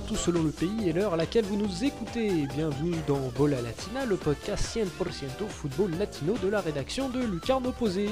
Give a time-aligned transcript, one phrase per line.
[0.00, 2.46] tous selon le pays et l'heure à laquelle vous nous écoutez.
[2.54, 8.10] Bienvenue dans Bola Latina, le podcast 100% football latino de la rédaction de Lucarne Opposé.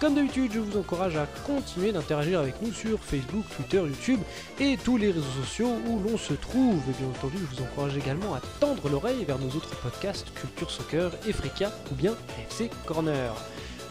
[0.00, 4.20] Comme d'habitude, je vous encourage à continuer d'interagir avec nous sur Facebook, Twitter, YouTube
[4.60, 6.80] et tous les réseaux sociaux où l'on se trouve.
[6.88, 10.70] Et bien entendu, je vous encourage également à tendre l'oreille vers nos autres podcasts Culture
[10.70, 12.14] Soccer, Efrika ou bien
[12.48, 13.32] FC Corner.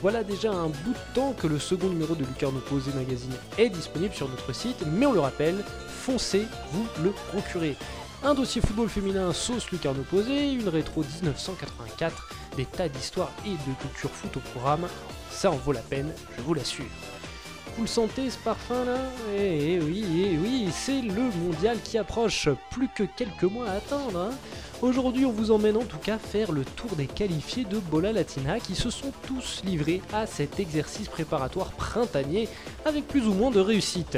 [0.03, 3.69] Voilà déjà un bout de temps que le second numéro de Lucarne Opposé Magazine est
[3.69, 5.63] disponible sur notre site, mais on le rappelle,
[6.03, 7.77] foncez vous le procurer.
[8.23, 13.75] Un dossier football féminin sauce lucarne opposé, une rétro 1984, des tas d'histoires et de
[13.81, 14.85] culture foot au programme,
[15.31, 16.83] ça en vaut la peine, je vous l'assure.
[17.77, 18.97] Vous le sentez ce parfum là?
[19.37, 24.19] Eh oui, eh oui, c'est le mondial qui approche, plus que quelques mois à attendre.
[24.19, 24.35] Hein.
[24.81, 28.59] Aujourd'hui, on vous emmène en tout cas faire le tour des qualifiés de Bola Latina
[28.59, 32.49] qui se sont tous livrés à cet exercice préparatoire printanier
[32.83, 34.17] avec plus ou moins de réussite.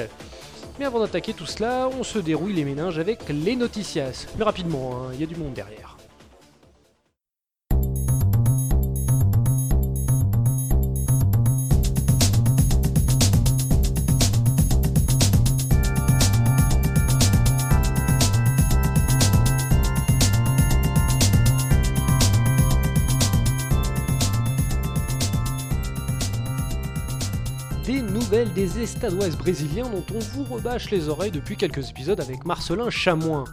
[0.77, 4.25] Mais avant d'attaquer tout cela, on se déroule les méninges avec les noticias.
[4.37, 5.94] Mais rapidement, hein, il y a du monde derrière.
[28.53, 33.45] Des estadoises brésiliens dont on vous rebâche les oreilles depuis quelques épisodes avec Marcelin Chamoin.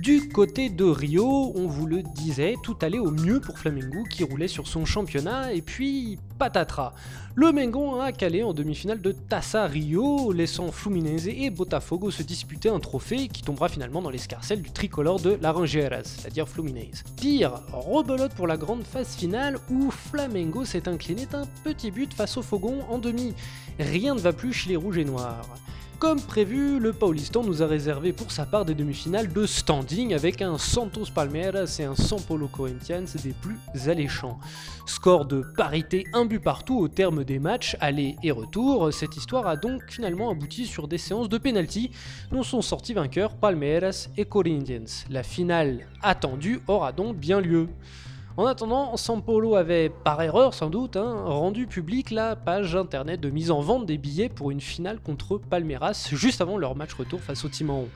[0.00, 4.24] Du côté de Rio, on vous le disait, tout allait au mieux pour Flamengo qui
[4.24, 6.94] roulait sur son championnat et puis patatras.
[7.34, 12.70] Le Mengon a calé en demi-finale de Taça Rio, laissant Fluminense et Botafogo se disputer
[12.70, 17.04] un trophée qui tombera finalement dans l'escarcelle du tricolore de Laranjeiras, c'est-à-dire Fluminense.
[17.18, 22.38] Pire, rebelote pour la grande phase finale où Flamengo s'est incliné d'un petit but face
[22.38, 23.34] au Fogon en demi.
[23.78, 25.46] Rien ne va plus chez les rouges et noirs.
[26.02, 30.42] Comme prévu, le Paulistan nous a réservé pour sa part des demi-finales de standing avec
[30.42, 34.40] un Santos Palmeiras et un San Paulo Corinthians des plus alléchants.
[34.84, 39.46] Score de parité un but partout au terme des matchs aller et retour, cette histoire
[39.46, 41.92] a donc finalement abouti sur des séances de pénalty
[42.32, 45.04] dont sont sortis vainqueurs Palmeiras et Corinthians.
[45.08, 47.68] La finale attendue aura donc bien lieu.
[48.38, 53.28] En attendant, Sampolo avait, par erreur sans doute, hein, rendu public la page internet de
[53.28, 57.20] mise en vente des billets pour une finale contre Palmeiras juste avant leur match retour
[57.20, 57.88] face au Timão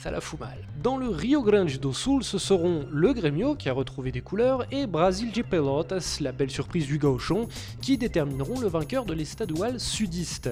[0.00, 0.56] ça la fout mal.
[0.82, 4.64] Dans le Rio Grande do Sul, ce seront le Grêmio qui a retrouvé des couleurs
[4.72, 7.48] et Brasil de Pelotas, la belle surprise du gauchon,
[7.82, 10.48] qui détermineront le vainqueur de l'estadual sudiste.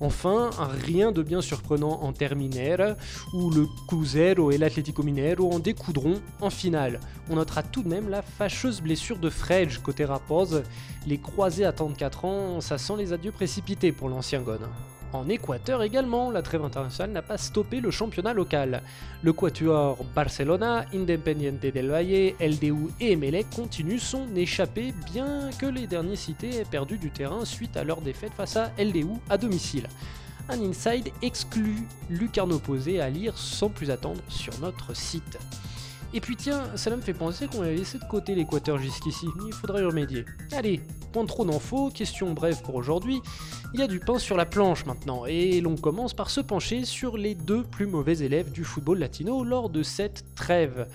[0.00, 0.48] Enfin,
[0.86, 2.96] rien de bien surprenant en Terminera,
[3.34, 6.98] où le Cruzeiro et l'Atlético Mineiro en découdront en finale.
[7.28, 10.62] On notera tout de même la fâcheuse blessure de Frege côté Rapoz.
[11.06, 14.66] Les croisés à 34 ans, ça sent les adieux précipités pour l'ancien Gone.
[15.16, 18.82] En Équateur également, la trêve internationale n'a pas stoppé le championnat local.
[19.22, 25.86] Le Quatuor Barcelona, Independiente del Valle, LDU et Emelec continuent son échappée bien que les
[25.86, 29.88] derniers cités aient perdu du terrain suite à leur défaite face à LDU à domicile.
[30.50, 35.38] Un inside exclut Lucarno Posé à lire sans plus attendre sur notre site.
[36.14, 39.52] Et puis tiens, cela me fait penser qu'on a laissé de côté l'Équateur jusqu'ici, il
[39.52, 40.24] faudrait y remédier.
[40.52, 40.80] Allez,
[41.12, 43.20] point trop d'infos, question brève pour aujourd'hui,
[43.74, 46.84] il y a du pain sur la planche maintenant, et l'on commence par se pencher
[46.84, 50.88] sur les deux plus mauvais élèves du football latino lors de cette trêve.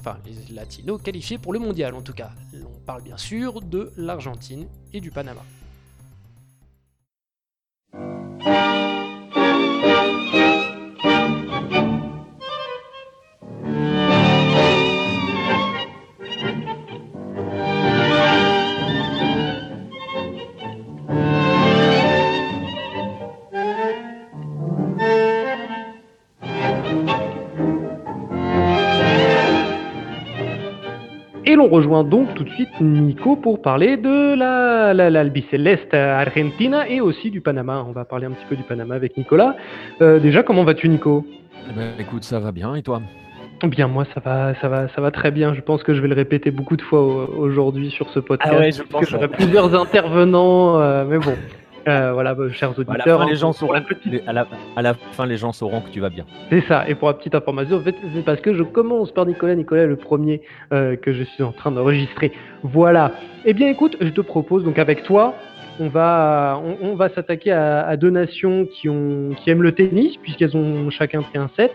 [0.00, 2.30] Enfin, les latinos qualifiés pour le mondial en tout cas.
[2.54, 5.42] On parle bien sûr de l'Argentine et du Panama.
[31.60, 37.30] On rejoint donc tout de suite Nico pour parler de la, l'Albiceleste Argentina et aussi
[37.30, 37.84] du Panama.
[37.88, 39.56] On va parler un petit peu du Panama avec Nicolas.
[40.00, 41.26] Euh, déjà, comment vas-tu, Nico?
[41.68, 42.74] Eh ben, Écoute, ça va bien.
[42.74, 43.00] Et toi?
[43.64, 45.54] Bien, moi, ça va, ça va, ça va très bien.
[45.54, 48.54] Je pense que je vais le répéter beaucoup de fois aujourd'hui sur ce podcast.
[48.54, 49.00] Ah ouais, je pense.
[49.00, 51.34] Que j'aurai plusieurs intervenants, euh, mais bon.
[51.86, 52.94] Euh, voilà, chers auditeurs.
[52.94, 54.32] À la, fin, les gens sauront, à,
[54.82, 56.24] la, fin, les gens sauront que tu vas bien.
[56.50, 56.88] C'est ça.
[56.88, 59.54] Et pour la petite information, en fait, c'est parce que je commence par Nicolas.
[59.54, 60.42] Nicolas est le premier
[60.72, 62.32] euh, que je suis en train d'enregistrer.
[62.62, 63.12] Voilà.
[63.44, 65.34] Eh bien, écoute, je te propose donc avec toi,
[65.78, 70.16] on va, on, va s'attaquer à, à, deux nations qui, ont, qui aiment le tennis,
[70.16, 71.72] puisqu'elles ont chacun pris un set.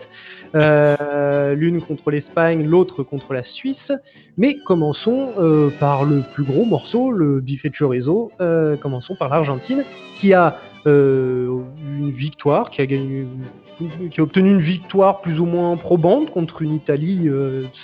[0.54, 3.92] Euh, l'une contre l'Espagne, l'autre contre la Suisse.
[4.36, 8.32] Mais commençons euh, par le plus gros morceau, le bife chorizo.
[8.40, 9.84] Euh, commençons par l'Argentine,
[10.20, 16.74] qui a une victoire, qui a obtenu une victoire plus ou moins probante contre une
[16.74, 17.30] Italie,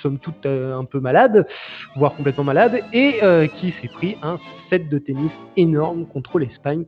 [0.03, 1.47] somme toute un peu malade,
[1.95, 3.21] voire complètement malade, et
[3.61, 4.39] qui s'est pris un
[4.69, 6.87] set de tennis énorme contre l'Espagne,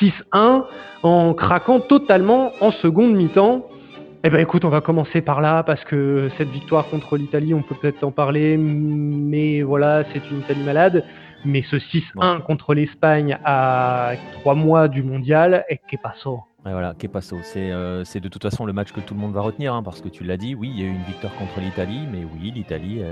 [0.00, 0.64] 6-1,
[1.04, 3.68] en craquant totalement en seconde mi-temps.
[4.26, 7.60] Eh ben écoute, on va commencer par là parce que cette victoire contre l'Italie, on
[7.60, 11.04] peut peut-être en parler, mais voilà, c'est une Italie malade.
[11.44, 16.30] Mais ce 6-1 contre l'Espagne à trois mois du mondial, et qu'est pas ça
[16.64, 19.74] voilà, pas ça C'est de toute façon le match que tout le monde va retenir,
[19.74, 22.08] hein, parce que tu l'as dit, oui, il y a eu une victoire contre l'Italie,
[22.10, 23.02] mais oui, l'Italie,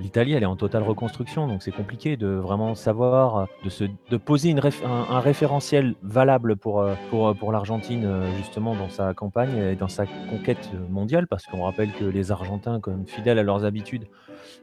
[0.00, 3.84] L'Italie, elle est en totale reconstruction, donc c'est compliqué de vraiment savoir, euh, de, se,
[3.84, 4.54] de poser
[4.84, 8.06] un, référentiel valable pour, euh, pour, euh, pour l'Argentine,
[8.36, 12.80] justement, dans sa campagne et dans sa conquête mondiale, parce qu'on rappelle que les Argentins,
[12.80, 14.06] comme fidèles à leurs habitudes,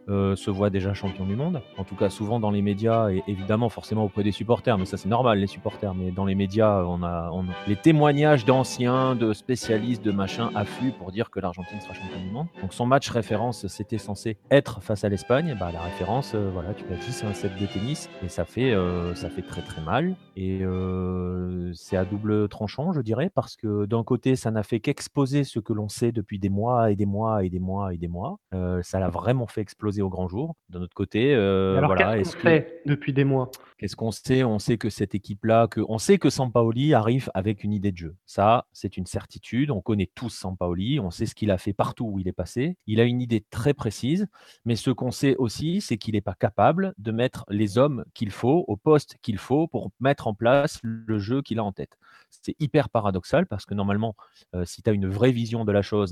[0.08, 1.62] se voient déjà champions du monde.
[1.78, 4.98] En tout cas, souvent dans les médias, et évidemment, forcément auprès des supporters, mais ça
[4.98, 9.32] c'est normal, les supporters, mais dans les médias, on a, on les témoignages d'anciens, de
[9.32, 12.48] spécialistes, de machin, affluent pour dire que l'Argentine sera champion du monde.
[12.62, 16.50] Donc son match référence, c'était censé être face à l'Espagne Espagne, bah, la référence, euh,
[16.52, 19.44] voilà, tu l'as dit, c'est un set de tennis et ça fait, euh, ça fait
[19.44, 20.16] très très mal.
[20.36, 24.80] Et euh, c'est à double tranchant, je dirais, parce que d'un côté, ça n'a fait
[24.80, 27.98] qu'exposer ce que l'on sait depuis des mois et des mois et des mois et
[27.98, 28.40] des mois.
[28.82, 30.56] ça l'a vraiment fait exploser au grand jour.
[30.70, 33.52] D'un autre côté, voilà, qu'est-ce qu'on fait depuis des mois?
[33.78, 34.44] Qu'est-ce qu'on sait?
[34.44, 37.98] On sait que cette équipe-là, que, on sait que Sampaoli arrive avec une idée de
[37.98, 38.16] jeu.
[38.26, 39.72] Ça, c'est une certitude.
[39.72, 42.78] On connaît tous Sampaoli, on sait ce qu'il a fait partout où il est passé.
[42.88, 44.28] Il a une idée très précise,
[44.66, 48.32] mais ce qu'on sait aussi, c'est qu'il n'est pas capable de mettre les hommes qu'il
[48.32, 51.98] faut au poste qu'il faut pour mettre en place le jeu qu'il a en tête.
[52.30, 54.16] C'est hyper paradoxal parce que normalement,
[54.56, 56.12] euh, si tu as une vraie vision de la chose,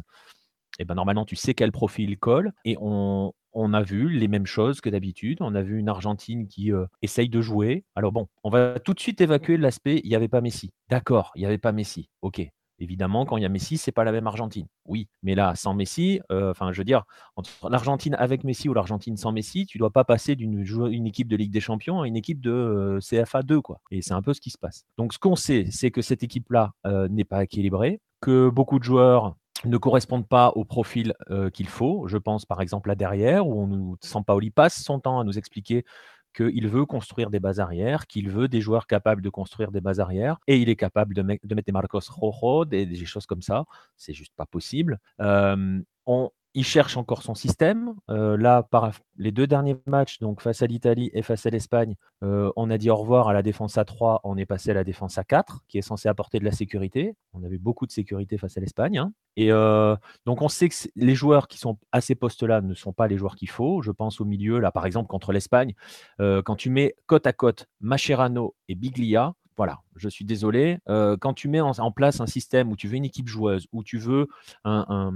[0.77, 2.51] et eh ben normalement, tu sais quel profil colle.
[2.65, 5.37] Et on, a vu les mêmes choses que d'habitude.
[5.41, 7.85] On a vu une Argentine qui euh, essaye de jouer.
[7.95, 10.71] Alors bon, on va tout de suite évacuer l'aspect il n'y avait pas Messi.
[10.89, 12.09] D'accord, il n'y avait pas Messi.
[12.21, 12.41] Ok.
[12.81, 14.65] Évidemment, quand il y a Messi, c'est pas la même Argentine.
[14.87, 17.03] Oui, mais là, sans Messi, euh, enfin, je veux dire,
[17.35, 21.27] entre l'Argentine avec Messi ou l'Argentine sans Messi, tu dois pas passer d'une une équipe
[21.27, 23.81] de Ligue des Champions à une équipe de euh, CFA 2, quoi.
[23.91, 24.85] Et c'est un peu ce qui se passe.
[24.97, 26.71] Donc, ce qu'on sait, c'est que cette équipe-là
[27.11, 31.13] n'est pas équilibrée, que beaucoup de joueurs ne correspondent pas au profil
[31.53, 32.07] qu'il faut.
[32.07, 35.37] Je pense par exemple à derrière, où on nous, Sampaoli passe son temps à nous
[35.37, 35.85] expliquer
[36.33, 39.99] qu'il veut construire des bases arrières, qu'il veut des joueurs capables de construire des bases
[39.99, 43.65] arrières, et il est capable de, mettre des Marcos Rojo, des, des, choses comme ça.
[43.97, 44.99] C'est juste pas possible.
[45.19, 47.95] on, il cherche encore son système.
[48.09, 51.95] Euh, là, par les deux derniers matchs, donc face à l'Italie et face à l'Espagne,
[52.23, 54.73] euh, on a dit au revoir à la défense à 3, on est passé à
[54.73, 57.15] la défense à 4, qui est censée apporter de la sécurité.
[57.33, 58.97] On avait beaucoup de sécurité face à l'Espagne.
[58.97, 59.13] Hein.
[59.37, 59.95] Et euh,
[60.25, 63.17] donc, on sait que les joueurs qui sont à ces postes-là ne sont pas les
[63.17, 63.81] joueurs qu'il faut.
[63.81, 65.73] Je pense au milieu, là, par exemple, contre l'Espagne,
[66.19, 70.79] quand tu mets côte à côte Mascherano et Biglia, voilà, je suis désolé.
[70.85, 73.97] quand tu mets en, place un système où tu veux une équipe joueuse, où tu
[73.97, 74.27] veux
[74.65, 75.13] un,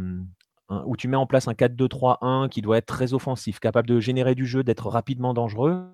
[0.69, 4.35] où tu mets en place un 4-2-3-1 qui doit être très offensif, capable de générer
[4.35, 5.91] du jeu, d'être rapidement dangereux,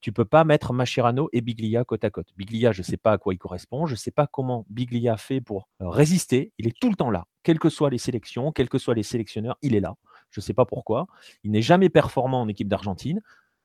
[0.00, 2.28] tu peux pas mettre Machirano et Biglia côte à côte.
[2.36, 5.16] Biglia, je ne sais pas à quoi il correspond, je ne sais pas comment Biglia
[5.16, 8.52] fait pour euh, résister, il est tout le temps là, quelles que soient les sélections,
[8.52, 9.94] quels que soient les sélectionneurs, il est là.
[10.30, 11.08] Je ne sais pas pourquoi.
[11.44, 13.20] Il n'est jamais performant en équipe d'Argentine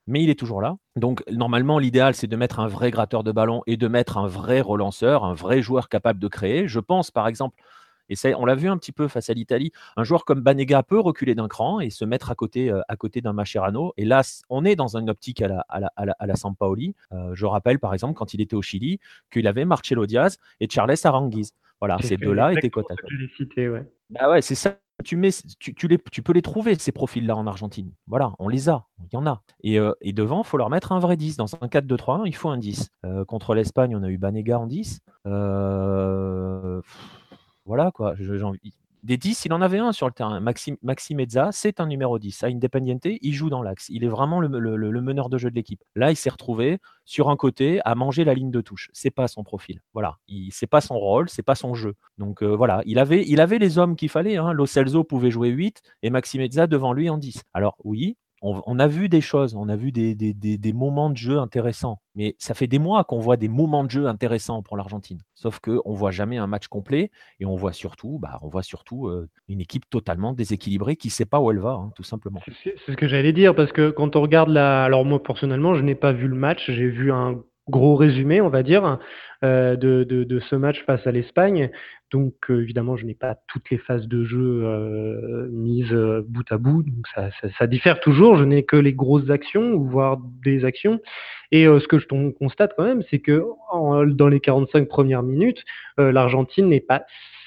[0.08, 0.76] mais il est toujours là.
[0.96, 4.26] Donc normalement, l'idéal, c'est de mettre un vrai gratteur de ballon et de mettre un
[4.26, 6.66] vrai relanceur, un vrai joueur capable de créer.
[6.66, 7.62] Je pense par exemple
[8.08, 9.72] et on l'a vu un petit peu face à l'Italie.
[9.96, 12.96] Un joueur comme Banega peut reculer d'un cran et se mettre à côté, euh, à
[12.96, 13.92] côté d'un Mascherano.
[13.96, 16.94] Et là, on est dans une optique à la, à la, à la, Sampaoli.
[17.12, 18.98] Euh, je rappelle, par exemple, quand il était au Chili,
[19.30, 21.52] qu'il avait Marcelo Diaz et Charles Aranguiz.
[21.80, 23.10] Voilà, ces deux-là étaient côte à côte.
[23.56, 23.86] ouais.
[24.10, 24.78] Bah ouais, c'est ça.
[25.04, 27.92] Tu, mets, tu, tu, les, tu peux les trouver, ces profils-là, en Argentine.
[28.08, 29.42] Voilà, on les a, il y en a.
[29.62, 31.36] Et, euh, et devant, il faut leur mettre un vrai 10.
[31.36, 32.90] Dans un 4-2-3-1, il faut un 10.
[33.28, 35.00] contre l'Espagne, on a eu Banega en 10.
[35.26, 36.80] Euh,
[37.68, 38.14] voilà quoi.
[39.04, 40.40] Des 10, il en avait un sur le terrain.
[40.40, 42.42] Maxi, Maxi Mezza, c'est un numéro 10.
[42.42, 43.86] À Independiente, il joue dans l'axe.
[43.90, 44.48] Il est vraiment le,
[45.00, 45.84] meneur de jeu de l'équipe.
[45.94, 48.90] Là, il s'est retrouvé sur un côté à manger la ligne de touche.
[48.92, 49.80] C'est pas son profil.
[49.92, 50.16] Voilà.
[50.50, 51.94] C'est pas son rôle, c'est pas son jeu.
[52.16, 54.36] Donc euh, voilà, il avait, il avait les hommes qu'il fallait.
[54.36, 54.54] Hein.
[55.08, 57.42] Pouvait jouer 8 et Maxi Mezza devant lui en 10.
[57.54, 62.00] Alors oui, on, a vu des choses, on a vu des, moments de jeu intéressants.
[62.14, 65.18] Mais ça fait des mois qu'on voit des moments de jeu intéressants pour l'Argentine.
[65.34, 68.62] Sauf qu'on ne voit jamais un match complet et on voit surtout, bah, on voit
[68.62, 72.02] surtout euh, une équipe totalement déséquilibrée qui ne sait pas où elle va, hein, tout
[72.02, 72.40] simplement.
[72.64, 74.84] C'est ce que j'allais dire parce que quand on regarde la.
[74.84, 78.48] Alors, moi, personnellement, je n'ai pas vu le match, j'ai vu un gros résumé, on
[78.48, 78.98] va dire,
[79.44, 81.70] euh, de, ce match face à l'Espagne.
[82.10, 85.94] Donc euh, évidemment, je n'ai pas toutes les phases de jeu euh, mises
[86.26, 88.36] bout à bout, donc ça, diffère toujours.
[88.36, 91.00] Je n'ai que les grosses actions, voire des actions.
[91.52, 95.64] Et ce que je constate quand même, c'est que dans les 45 premières minutes,
[95.96, 97.04] l'Argentine n'est pas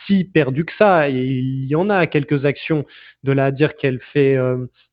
[0.08, 1.10] si perdue que ça.
[1.10, 2.86] Et il y en a quelques actions
[3.24, 4.38] de là à dire qu'elle fait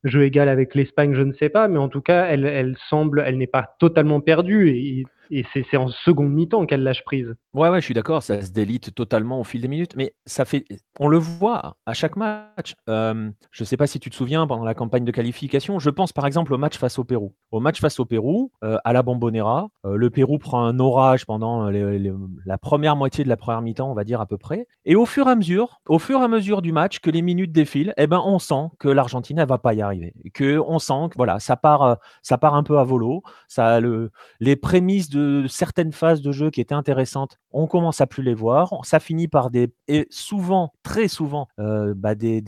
[0.04, 3.38] jeu égal avec l'Espagne, je ne sais pas, mais en tout cas, elle, semble, elle
[3.38, 5.06] n'est pas totalement perdue.
[5.30, 7.35] Et c'est en seconde mi-temps qu'elle lâche prise.
[7.54, 10.44] Ouais, ouais, je suis d'accord, ça se délite totalement au fil des minutes, mais ça
[10.44, 10.64] fait,
[10.99, 12.75] on le voit à chaque match.
[12.87, 16.12] je ne sais pas si tu te souviens pendant la campagne de qualification, je pense
[16.12, 17.35] par exemple au match face au Pérou.
[17.50, 21.26] Au match face au Pérou, euh, à la Bombonera, euh, le Pérou prend un orage
[21.26, 24.97] pendant la première moitié de la première mi-temps, on va dire à peu près, et
[24.97, 27.52] au fur et à mesure, au fur et à mesure du match, que les minutes
[27.52, 31.08] défilent, eh ben on sent que l'Argentine elle va pas y arriver, que on sent
[31.11, 35.11] que voilà, ça part, euh, ça part un peu à volo, ça le, les prémices
[35.11, 35.17] de
[35.48, 38.75] certaines phases de jeu qui étaient intéressantes, on commence à plus les voir.
[38.84, 42.42] Ça finit par des, et souvent, très souvent, euh, bah, des,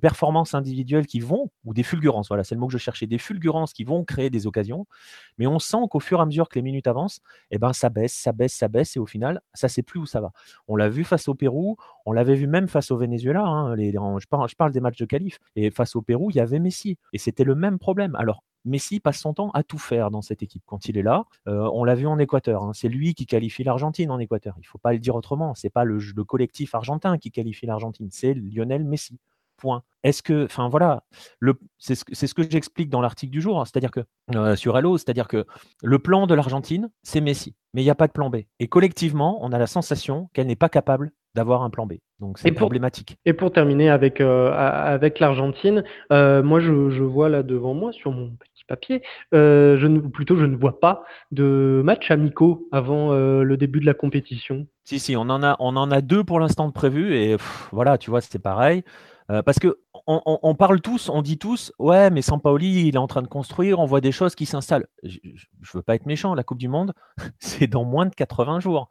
[0.00, 3.18] performances individuelles qui vont, ou des fulgurances, voilà, c'est le mot que je cherchais, des
[3.18, 4.86] fulgurances qui vont créer des occasions.
[5.38, 7.88] Mais on sent qu'au fur et à mesure que les minutes avancent, eh ben, ça
[7.88, 10.32] baisse, ça baisse, ça baisse, et au final, ça ne sait plus où ça va.
[10.68, 11.76] On l'a vu face au Pérou,
[12.06, 13.42] on l'avait vu même face au Venezuela.
[13.42, 15.38] Hein, les, je, parle, des matchs de qualif.
[15.56, 16.98] Et face au Pérou, il y avait Messi.
[17.12, 18.14] Et c'était le même problème.
[18.16, 21.24] Alors, Messi passe son temps à tout faire dans cette équipe quand il est là.
[21.48, 22.62] Euh, on l'a vu en Équateur.
[22.62, 22.72] Hein.
[22.74, 24.54] C'est lui qui qualifie l'Argentine en Équateur.
[24.58, 25.54] Il ne faut pas le dire autrement.
[25.54, 28.08] C'est pas le, collectif argentin qui qualifie l'Argentine.
[28.10, 29.18] C'est Lionel Messi.
[29.56, 29.84] Point.
[30.02, 31.04] Est-ce que, enfin voilà,
[31.78, 33.64] c'est ce, que j'explique dans l'article du jour, hein.
[33.64, 34.00] c'est-à-dire que
[34.34, 35.46] euh, sur Hello, c'est-à-dire que
[35.80, 38.38] le plan de l'Argentine, c'est Messi, mais il n'y a pas de plan B.
[38.58, 41.94] Et collectivement, on a la sensation qu'elle n'est pas capable d'avoir un plan B.
[42.18, 43.16] Donc c'est problématique.
[43.26, 48.10] Et pour terminer avec, euh, avec l'Argentine, moi je, je, vois là devant moi sur
[48.10, 48.32] mon
[48.66, 49.02] papier.
[49.34, 53.80] Euh, je ne, plutôt, je ne vois pas de match amicaux avant euh, le début
[53.80, 54.66] de la compétition.
[54.84, 57.36] Si, si, on en a, on en a deux pour l'instant de prévu et
[57.72, 58.84] voilà, tu vois, c'est pareil.
[59.30, 63.06] Euh, parce que on, parle tous, on dit tous, ouais, mais Sampaoli, il est en
[63.06, 64.86] train de construire, on voit des choses qui s'installent.
[65.02, 65.32] Je ne
[65.72, 66.92] veux pas être méchant, la Coupe du Monde,
[67.38, 68.90] c'est dans moins de 80 jours.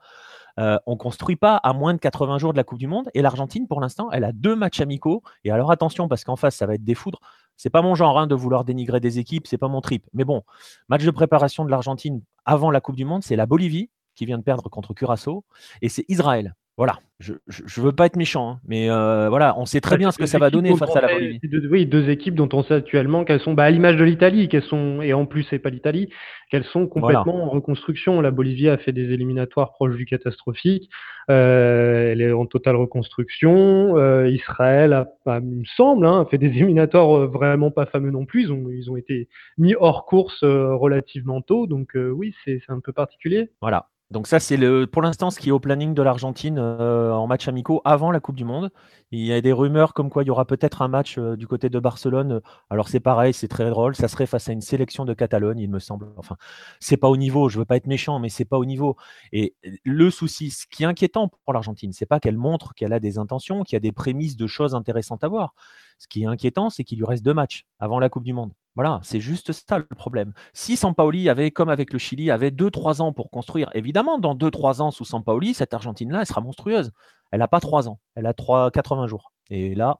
[0.57, 3.11] on on construit pas à moins de 80 jours de la Coupe du Monde.
[3.13, 5.21] Et l'Argentine, pour l'instant, elle a deux matchs amicaux.
[5.43, 7.19] Et alors attention, parce qu'en face, ça va être des foudres.
[7.57, 10.05] C'est pas mon genre hein, de vouloir dénigrer des équipes, c'est pas mon trip.
[10.13, 10.43] Mais bon,
[10.89, 14.37] match de préparation de l'Argentine avant la Coupe du Monde, c'est la Bolivie qui vient
[14.37, 15.43] de perdre contre Curaçao
[15.81, 16.55] et c'est Israël.
[16.75, 20.09] Voilà, je ne veux pas être méchant, hein, mais euh, voilà, on sait très bien
[20.09, 21.39] ce que ça va donner face à la Bolivie.
[21.43, 24.49] Deux, oui, deux équipes dont on sait actuellement qu'elles sont bah, à l'image de l'Italie,
[24.49, 26.09] qu'elles sont et en plus c'est pas l'Italie,
[26.49, 28.21] qu'elles sont complètement en reconstruction.
[28.21, 30.89] La Bolivie a fait des éliminatoires proches du catastrophique,
[31.29, 33.95] euh, elle est en totale reconstruction.
[33.97, 38.25] Euh, Israël a, bah, il me semble, hein, fait des éliminatoires vraiment pas fameux non
[38.25, 38.45] plus.
[38.45, 42.93] Ils ont, ils ont été mis hors course relativement tôt, donc oui, c'est un peu
[42.93, 43.51] particulier.
[43.61, 47.11] Voilà, donc ça, c'est le, pour l'instant ce qui est au planning de l'Argentine euh,
[47.11, 48.69] en match amicaux avant la Coupe du Monde.
[49.09, 51.47] Il y a des rumeurs comme quoi il y aura peut-être un match euh, du
[51.47, 52.39] côté de Barcelone.
[52.69, 53.95] Alors c'est pareil, c'est très drôle.
[53.95, 56.09] Ça serait face à une sélection de Catalogne, il me semble.
[56.17, 56.37] Enfin,
[56.79, 57.49] c'est pas au niveau.
[57.49, 58.97] Je veux pas être méchant, mais c'est pas au niveau.
[59.31, 62.99] Et le souci, ce qui est inquiétant pour l'Argentine, c'est pas qu'elle montre qu'elle a
[62.99, 65.55] des intentions, qu'il y a des prémices de choses intéressantes à voir.
[65.99, 68.51] Ce qui est inquiétant, c'est qu'il lui reste deux matchs avant la Coupe du Monde.
[68.75, 70.33] Voilà, c'est juste ça le problème.
[70.53, 74.81] Si Sampaoli avait, comme avec le Chili, avait 2-3 ans pour construire, évidemment, dans 2-3
[74.81, 76.91] ans sous Sampaoli, cette Argentine-là, elle sera monstrueuse.
[77.31, 79.31] Elle n'a pas 3 ans, elle a 3, 80 jours.
[79.49, 79.99] Et là,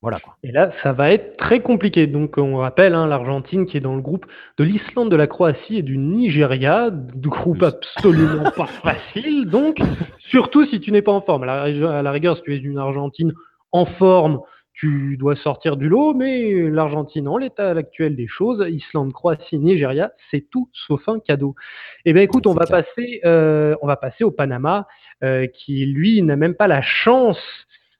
[0.00, 0.36] voilà quoi.
[0.44, 2.06] Et là, ça va être très compliqué.
[2.06, 4.26] Donc, on rappelle hein, l'Argentine qui est dans le groupe
[4.56, 9.46] de l'Islande, de la Croatie et du Nigeria, du groupe absolument pas facile.
[9.46, 9.78] Donc,
[10.18, 11.42] surtout si tu n'es pas en forme.
[11.44, 13.32] À la, rigueur, si tu es une Argentine
[13.72, 14.40] en forme,
[14.78, 20.12] tu dois sortir du lot, mais l'Argentine, en l'état actuel des choses, Islande, Croatie, Nigeria,
[20.30, 21.56] c'est tout sauf un cadeau.
[22.04, 24.86] Eh bien, écoute, on va, passer, euh, on va passer au Panama,
[25.24, 27.40] euh, qui lui n'a même pas la chance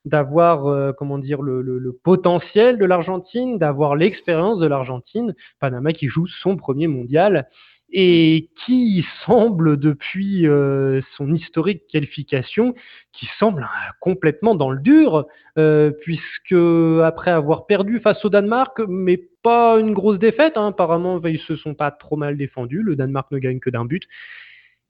[0.04, 5.34] d'avoir, euh, comment dire, le, le potentiel de l'Argentine, d'avoir l'expérience de l'Argentine.
[5.58, 7.48] Panama qui joue son premier mondial
[7.90, 12.74] et qui semble, depuis euh, son historique qualification,
[13.12, 15.26] qui semble euh, complètement dans le dur,
[15.56, 16.54] euh, puisque
[17.02, 21.56] après avoir perdu face au Danemark, mais pas une grosse défaite, hein, apparemment ils se
[21.56, 24.04] sont pas trop mal défendus, le Danemark ne gagne que d'un but,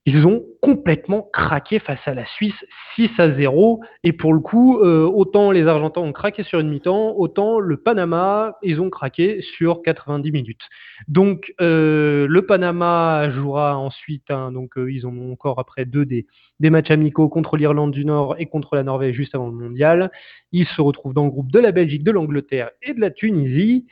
[0.08, 2.64] ils ont complètement craqué face à la Suisse
[2.96, 3.82] 6 à 0.
[4.04, 7.76] Et pour le coup, euh, autant les Argentins ont craqué sur une mi-temps, autant le
[7.76, 10.62] Panama, ils ont craqué sur 90 minutes.
[11.08, 16.26] Donc euh, le Panama jouera ensuite, hein, donc euh, ils ont encore après deux des,
[16.58, 20.10] des matchs amicaux contre l'Irlande du Nord et contre la Norvège juste avant le mondial.
[20.52, 23.86] Ils se retrouvent dans le groupe de la Belgique, de l'Angleterre et de la Tunisie.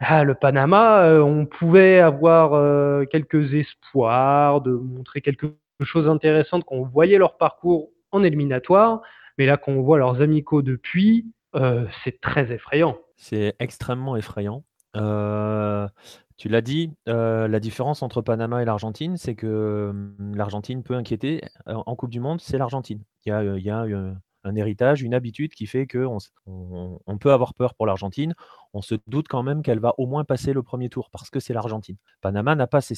[0.00, 6.60] Ah, le Panama, euh, on pouvait avoir euh, quelques espoirs de montrer quelque chose d'intéressant
[6.60, 9.02] quand on voyait leur parcours en éliminatoire,
[9.38, 11.26] mais là, quand on voit leurs amicaux depuis,
[11.56, 12.96] euh, c'est très effrayant.
[13.16, 14.62] C'est extrêmement effrayant.
[14.94, 21.40] tu l'as dit, la différence entre Panama et l'Argentine, c'est que hum, l'Argentine peut inquiéter
[21.66, 23.02] en Coupe du Monde, c'est l'Argentine.
[23.26, 23.84] Il y a,
[24.44, 28.34] un héritage, une habitude qui fait qu'on on, peut avoir peur pour l'Argentine.
[28.72, 31.40] On se doute quand même qu'elle va au moins passer le premier tour parce que
[31.40, 31.96] c'est l'Argentine.
[32.20, 32.94] Panama n'a pas ces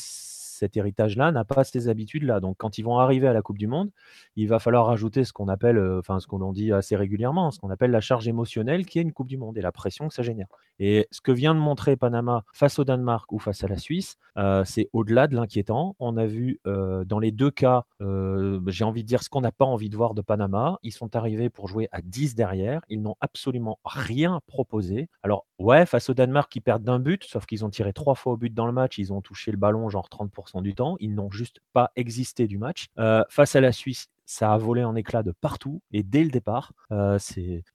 [0.61, 2.41] cet héritage-là n'a pas ces habitudes-là.
[2.41, 3.91] Donc, quand ils vont arriver à la Coupe du Monde,
[4.37, 7.59] il va falloir rajouter ce qu'on appelle, euh, enfin, ce qu'on dit assez régulièrement, ce
[7.59, 10.15] qu'on appelle la charge émotionnelle qui est une Coupe du Monde et la pression que
[10.15, 10.49] ça génère.
[10.79, 14.17] Et ce que vient de montrer Panama face au Danemark ou face à la Suisse,
[14.37, 15.97] euh, c'est au-delà de l'inquiétant.
[15.99, 19.53] On a vu euh, dans les deux cas, j'ai envie de dire ce qu'on n'a
[19.53, 20.79] pas envie de voir de Panama.
[20.83, 22.83] Ils sont arrivés pour jouer à 10 derrière.
[22.89, 25.09] Ils n'ont absolument rien proposé.
[25.23, 28.35] Alors, ouais, face au Danemark, ils perdent d'un but, sauf qu'ils ont tiré trois fois
[28.35, 28.99] au but dans le match.
[28.99, 30.97] Ils ont touché le ballon, genre 30% du temps.
[31.01, 32.87] Ils n'ont juste pas existé du match.
[32.99, 36.31] Euh, face à la Suisse, ça a volé en éclats de partout et dès le
[36.31, 36.73] départ.
[36.93, 37.19] Euh,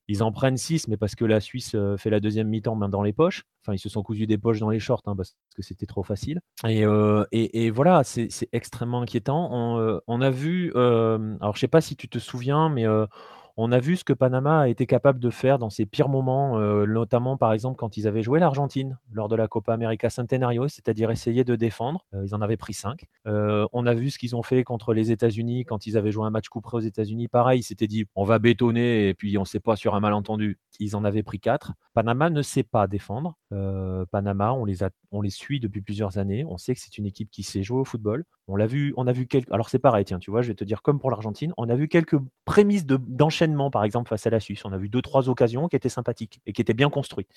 [0.07, 2.89] ils en prennent 6, mais parce que la Suisse euh, fait la deuxième mi-temps main
[2.89, 3.43] dans les poches.
[3.61, 6.03] Enfin, ils se sont cousus des poches dans les shorts hein, parce que c'était trop
[6.03, 6.39] facile.
[6.63, 9.49] Et, voilà, c'est extrêmement inquiétant.
[9.51, 12.85] On, on a vu, alors je sais pas si tu te souviens, mais
[13.57, 16.59] on a vu ce que Panama a été capable de faire dans ses pires moments,
[16.59, 20.67] euh, notamment par exemple quand ils avaient joué l'Argentine lors de la Copa América Centenario,
[20.67, 22.05] c'est-à-dire essayer de défendre.
[22.13, 23.05] Euh, ils en avaient pris 5.
[23.27, 26.25] Euh, on a vu ce qu'ils ont fait contre les États-Unis quand ils avaient joué
[26.25, 27.29] un match couperé aux États-Unis.
[27.29, 30.01] Pareil, ils s'étaient dit on va bétonner et puis on ne sait pas sur un
[30.01, 30.59] malentendu.
[30.79, 31.71] Ils en avaient pris 4.
[31.93, 33.37] Panama ne sait pas défendre.
[34.11, 36.43] Panama, on les, a, on les suit depuis plusieurs années.
[36.43, 38.25] On sait que c'est une équipe qui sait jouer au football.
[38.49, 39.49] On l'a vu, on a vu quelques.
[39.51, 41.75] Alors c'est pareil, tiens, tu vois, je vais te dire comme pour l'Argentine, on a
[41.75, 44.63] vu quelques prémices d'enchaînement par exemple, face à la Suisse.
[44.65, 47.29] On a vu deux, trois occasions qui étaient sympathiques et qui étaient bien construites.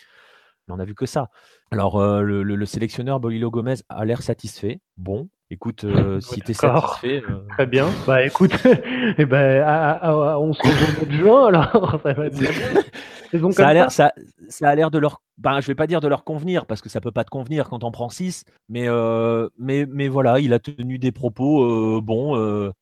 [0.66, 1.30] Mais on n'a vu que ça.
[1.70, 4.80] Alors, euh, le, sélectionneur Bolilo Gomez a l'air satisfait.
[4.96, 7.22] Bon, écoute, euh, si tu es satisfait.
[7.28, 7.88] Euh, Très bien.
[8.06, 9.64] Bah écoute, et eh ben,
[10.02, 12.38] on se retrouve de juin, alors ça va être
[13.52, 14.12] ça, a l'air, ça,
[14.48, 15.22] ça, a l'air de leur.
[15.38, 17.68] Ben, je vais pas dire de leur convenir, parce que ça peut pas te convenir
[17.68, 18.88] quand on prend 6, mais,
[19.58, 22.00] mais, mais voilà, il a tenu des propos.
[22.00, 22.72] bon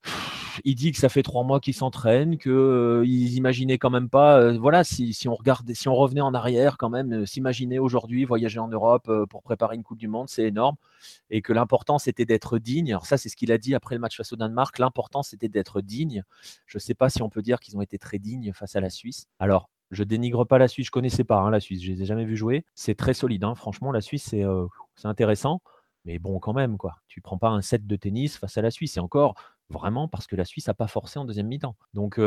[0.64, 4.38] il dit que ça fait trois mois qu'il s'entraîne, qu'ils euh, imaginaient quand même pas,
[4.40, 8.24] euh, voilà, si, on regardait, si on revenait en arrière quand même, euh, s'imaginer aujourd'hui
[8.24, 10.76] voyager en Europe pour préparer une Coupe du Monde, c'est énorme,
[11.30, 12.90] et que l'important c'était d'être digne.
[12.90, 14.78] Alors ça, c'est ce qu'il a dit après le match face au Danemark.
[14.78, 16.24] L'important c'était d'être digne.
[16.66, 18.80] Je ne sais pas si on peut dire qu'ils ont été très dignes face à
[18.80, 19.26] la Suisse.
[19.38, 22.05] Alors je dénigre pas la Suisse, je connaissais pas hein, la Suisse, je les ai
[22.07, 22.64] jamais vus jouer.
[22.75, 23.55] C'est très solide, hein.
[23.55, 24.44] franchement, la Suisse c'est
[25.05, 25.61] intéressant.
[26.05, 26.94] Mais bon, quand même, quoi.
[27.09, 28.96] Tu prends pas un set de tennis face à la Suisse.
[28.96, 29.35] Et encore,
[29.70, 31.75] vraiment parce que la Suisse n'a pas forcé en deuxième mi-temps.
[31.94, 32.20] Donc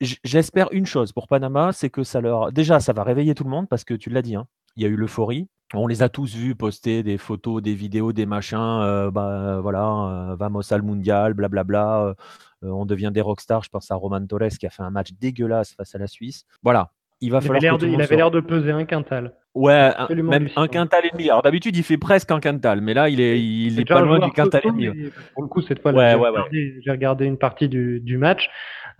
[0.00, 2.52] j'espère une chose pour Panama, c'est que ça leur...
[2.52, 4.86] Déjà, ça va réveiller tout le monde parce que tu l'as dit, hein, il y
[4.86, 5.48] a eu l'euphorie.
[5.74, 10.72] On les a tous vus poster des photos, des vidéos, des machins, bah, voilà, vamos
[10.72, 12.14] al mundial, blablabla.
[12.62, 13.64] On devient des rockstars.
[13.64, 16.44] Je pense à Roman Torres qui a fait un match dégueulasse face à la Suisse.
[16.62, 17.78] Voilà, il va falloir.
[17.82, 19.34] il avait l'air de peser un quintal.
[19.54, 21.28] Ouais, même un quintal et demi.
[21.28, 24.20] Alors d'habitude, il fait presque un quintal, mais là, il est, il est pas loin
[24.20, 25.10] du quintal et demi.
[25.34, 28.48] Pour le coup, cette fois, j'ai regardé, une partie du, du match.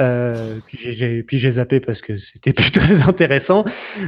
[0.00, 3.64] Euh, puis j'ai zappé parce que c'était plus très intéressant.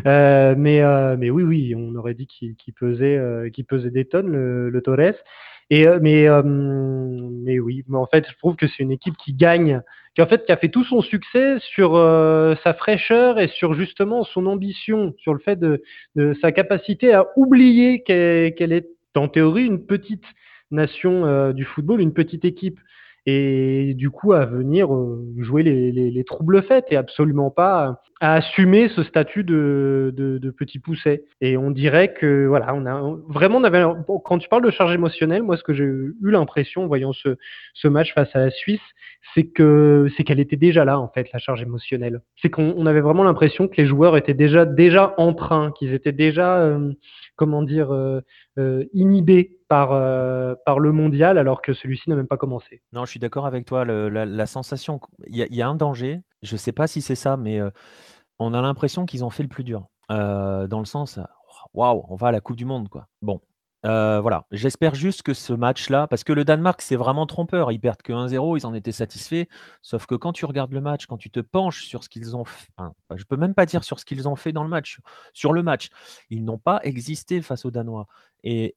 [0.06, 4.28] Euh, mais, euh, mais oui, oui, on aurait dit qu'il pesait, euh, pesait des tonnes,
[4.28, 5.14] le, le Torres.
[5.72, 9.32] Euh, mais, euh, mais oui, mais en fait, je trouve que c'est une équipe qui
[9.32, 9.82] gagne
[10.14, 15.14] qui a fait tout son succès sur euh, sa fraîcheur et sur justement son ambition,
[15.16, 15.82] sur le fait de,
[16.42, 20.24] sa capacité à oublier qu'elle est en théorie une petite
[20.70, 22.78] nation du football, une petite équipe
[23.26, 28.02] et du coup à venir euh, jouer les, les, les, troubles faits et absolument pas
[28.20, 31.24] à assumer ce statut de, de, de, petit pousset.
[31.40, 33.84] Et on dirait que voilà, on a vraiment on avait
[34.24, 37.36] quand tu parles de charge émotionnelle, moi ce que j'ai eu l'impression en voyant ce,
[37.74, 38.80] ce match face à la Suisse,
[39.34, 42.22] c'est que c'est qu'elle était déjà là en fait la charge émotionnelle.
[42.40, 46.12] C'est qu'on avait vraiment l'impression que les joueurs étaient déjà déjà en train, qu'ils étaient
[46.12, 46.92] déjà euh,
[47.42, 48.20] comment dire, euh,
[48.56, 52.82] euh, inhibé par, euh, par le mondial alors que celui-ci n'a même pas commencé.
[52.92, 53.84] Non, je suis d'accord avec toi.
[53.84, 56.20] la, sensation, il y, a un danger.
[56.42, 57.58] Je ne sais pas si c'est ça, mais
[58.38, 59.88] on a l'impression qu'ils ont fait le plus dur.
[60.08, 61.18] dans le sens,
[61.74, 63.08] waouh, on va à la Coupe du Monde, quoi.
[63.22, 63.40] Bon,
[63.84, 67.72] euh, voilà, j'espère juste que ce match-là, parce que le Danemark, c'est vraiment trompeur.
[67.72, 69.46] Ils perdent que 1-0, ils en étaient satisfaits.
[69.82, 72.44] Sauf que quand tu regardes le match, quand tu te penches sur ce qu'ils ont
[72.44, 75.00] fait, enfin, je peux même pas dire sur ce qu'ils ont fait dans le match,
[75.32, 75.88] sur le match,
[76.30, 78.06] ils n'ont pas existé face aux Danois.
[78.44, 78.76] Et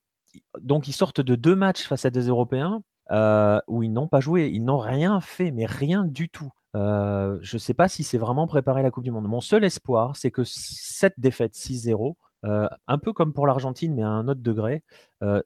[0.60, 4.20] donc, ils sortent de deux matchs face à des Européens euh, où ils n'ont pas
[4.20, 6.52] joué, ils n'ont rien fait, mais rien du tout.
[6.76, 9.28] Euh, je ne sais pas si c'est vraiment préparé la Coupe du Monde.
[9.28, 14.10] Mon seul espoir, c'est que cette défaite 6-0 un peu comme pour l'Argentine, mais à
[14.10, 14.84] un autre degré,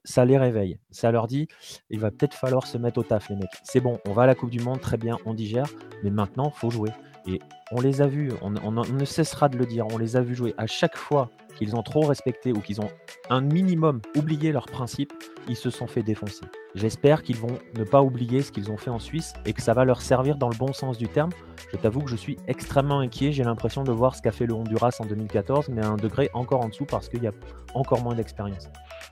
[0.04, 0.80] ça les réveille.
[0.92, 1.48] Ça leur dit,
[1.90, 3.50] il va peut-être falloir se mettre au taf, les mecs.
[3.64, 5.68] C'est bon, on va à la Coupe du Monde, très bien, on digère,
[6.04, 6.92] mais maintenant, faut jouer.
[7.28, 7.40] Et
[7.72, 10.54] on les a vus, on, ne cessera de le dire, on les a vus jouer
[10.58, 12.90] à chaque fois qu'ils ont trop respecté ou qu'ils ont
[13.30, 15.14] un minimum oublié leurs principes,
[15.48, 16.46] ils se sont fait défoncer.
[16.76, 19.74] J'espère qu'ils vont ne pas oublier ce qu'ils ont fait en Suisse et que ça
[19.74, 21.32] va leur servir dans le bon sens du terme.
[21.72, 23.32] Je t'avoue que je suis extrêmement inquiet.
[23.32, 26.30] J'ai l'impression de voir ce qu'a fait le Honduras en 2014, mais à un degré
[26.34, 27.32] encore en dessous parce qu'il y a
[27.74, 28.70] encore moins d'expérience.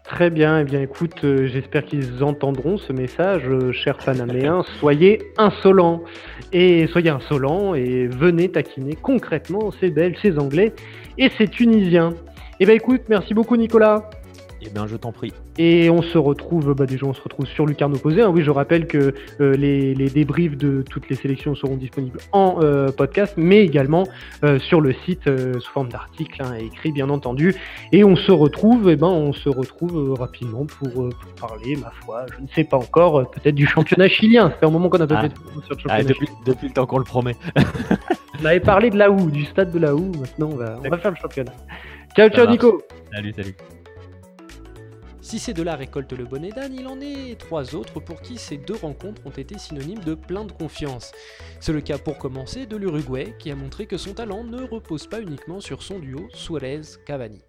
[0.08, 4.63] Très bien, eh bien écoute, euh, j'espère qu'ils entendront ce message, euh, chers Panaméens.
[4.80, 6.02] soyez insolents
[6.54, 10.72] et soyez insolents et venez taquiner concrètement ces Belges, ces Anglais
[11.17, 12.13] et ces Tunisiens.
[12.62, 14.10] Eh bien écoute, merci beaucoup Nicolas.
[14.62, 15.34] Eh bien, je t'en prie.
[15.58, 18.22] Et on se retrouve, bah déjà on se retrouve sur Lucarne Opposé.
[18.22, 18.30] Hein.
[18.30, 22.58] Oui, je rappelle que euh, les, les, débriefs de toutes les sélections seront disponibles en
[22.62, 24.08] euh, podcast, mais également
[24.43, 27.56] euh, sur le site sous forme d'article, hein, écrit bien entendu.
[27.91, 32.26] Et on se retrouve, eh ben, on se retrouve rapidement pour, pour, parler, ma foi,
[32.36, 34.50] je ne sais pas encore, peut-être du championnat chilien.
[34.60, 35.30] Fait un moment qu'on a pas ah.
[35.65, 35.96] sur le championnat.
[36.00, 37.36] Ah, depuis, depuis, le temps qu'on le promet.
[38.41, 40.12] on avait parlé de la OU, du stade de la OU.
[40.20, 41.54] Maintenant, on va, on va faire le championnat.
[42.15, 42.82] Ciao, ciao, Nico.
[43.13, 43.56] Salut, salut.
[45.28, 48.38] Si c'est de la récolte le bonnet d'âne, il en est trois autres pour qui
[48.38, 51.12] ces deux rencontres ont été synonymes de plein de confiance.
[51.60, 55.06] C'est le cas pour commencer de l'Uruguay qui a montré que son talent ne repose
[55.06, 57.42] pas uniquement sur son duo Suarez-Cavani.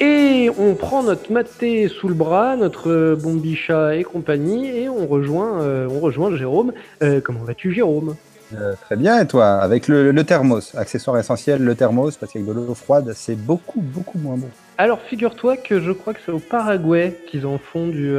[0.00, 5.60] Et on prend notre maté sous le bras, notre bombicha et compagnie, et on rejoint,
[5.62, 6.72] euh, on rejoint Jérôme.
[7.02, 8.14] Euh, comment vas-tu, Jérôme?
[8.54, 9.56] Euh, Très bien, et toi?
[9.56, 14.18] Avec le, thermos, accessoire essentiel, le thermos, parce qu'avec de l'eau froide, c'est beaucoup, beaucoup
[14.18, 14.48] moins bon.
[14.78, 18.14] Alors, figure-toi que je crois que c'est au Paraguay qu'ils en font du,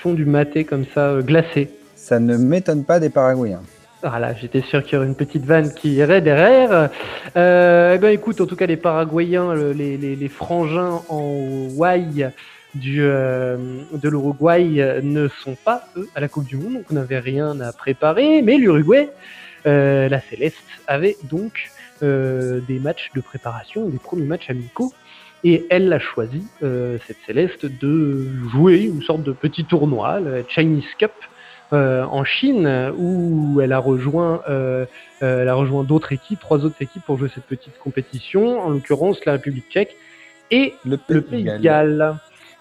[0.00, 1.70] font du maté comme ça, glacé.
[1.96, 3.62] Ça ne m'étonne pas des Paraguayens.
[4.06, 6.90] Voilà, j'étais sûr qu'il y aurait une petite vanne qui irait derrière.
[7.38, 12.30] Euh, eh ben, écoute, en tout cas, les Paraguayens, les, frangins en Y
[12.74, 13.56] du, euh,
[13.94, 17.58] de l'Uruguay ne sont pas, eux, à la Coupe du Monde, donc on n'avait rien
[17.60, 18.42] à préparer.
[18.42, 19.08] Mais l'Uruguay,
[19.66, 21.70] euh, la Céleste, avait donc
[22.02, 24.92] des matchs de préparation, des premiers matchs amicaux.
[25.44, 30.84] Et elle a choisi, cette Céleste, de jouer une sorte de petit tournoi, le Chinese
[30.98, 31.33] Cup, euh,
[31.72, 34.86] en Chine où elle a rejoint, euh,
[35.22, 38.70] euh, elle a rejoint d'autres équipes, trois autres équipes pour jouer cette petite compétition, en
[38.70, 39.96] l'occurrence la République tchèque
[40.50, 42.16] et le Pays, de Galles.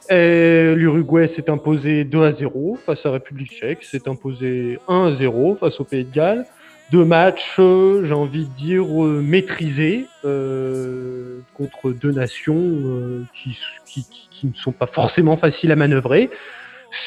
[0.09, 5.17] L'Uruguay s'est imposé 2 à 0 face à la République tchèque, s'est imposé 1 à
[5.17, 6.45] 0 face au Pays de Galles.
[6.91, 14.71] Deux matchs, j'ai envie de dire, maîtrisés contre deux nations qui, qui, qui, ne sont
[14.71, 16.29] pas forcément faciles à manœuvrer.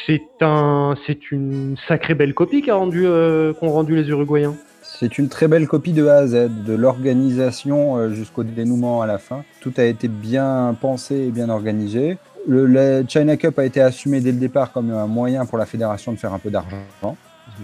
[0.07, 4.55] C'est un, c'est une sacrée belle copie qu'ont rendu, euh, qu'ont rendu les Uruguayens.
[4.83, 9.07] C'est une très belle copie de A à Z, de l'organisation euh, jusqu'au dénouement à
[9.07, 9.45] la fin.
[9.61, 12.19] Tout a été bien pensé et bien organisé.
[12.49, 16.13] Le, China Cup a été assumé dès le départ comme un moyen pour la fédération
[16.13, 16.79] de faire un peu d'argent.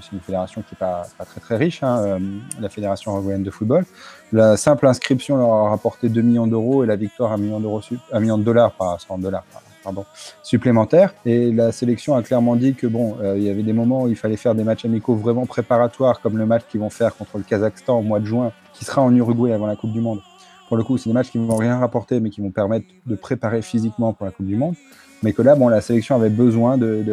[0.01, 2.19] C'est une fédération qui n'est pas, pas, très très riche, hein, euh,
[2.61, 3.85] la fédération uruguayenne de football.
[4.33, 7.83] La simple inscription leur a rapporté 2 millions d'euros et la victoire 1 million, d'euros,
[8.13, 9.45] 1 million de dollars, pas 100 dollars,
[9.83, 10.05] pardon,
[10.43, 11.15] supplémentaires.
[11.27, 14.09] Et la sélection a clairement dit que bon, euh, il y avait des moments où
[14.09, 17.39] il fallait faire des matchs amicaux vraiment préparatoires, comme le match qu'ils vont faire contre
[17.39, 20.21] le Kazakhstan au mois de juin, qui sera en Uruguay avant la Coupe du Monde.
[20.69, 22.87] Pour le coup, c'est des matchs qui ne vont rien rapporter, mais qui vont permettre
[23.07, 24.75] de préparer physiquement pour la Coupe du Monde.
[25.23, 27.05] Mais que là, bon, la sélection avait besoin de,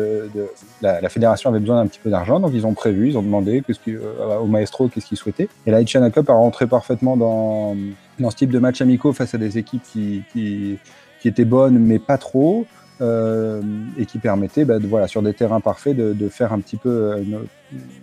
[0.81, 3.61] la, fédération avait besoin d'un petit peu d'argent, donc ils ont prévu, ils ont demandé
[3.65, 5.47] qu'est-ce euh, au maestro qu'est-ce qu'il souhaitait.
[5.67, 7.75] Et la Itchana Cup a rentré parfaitement dans,
[8.19, 10.79] dans ce type de match amicaux face à des équipes qui, qui
[11.21, 12.65] qui était bonne, mais pas trop,
[13.01, 13.61] euh,
[13.97, 16.77] et qui permettait, bah, de, voilà, sur des terrains parfaits, de, de faire un petit
[16.77, 17.23] peu, euh,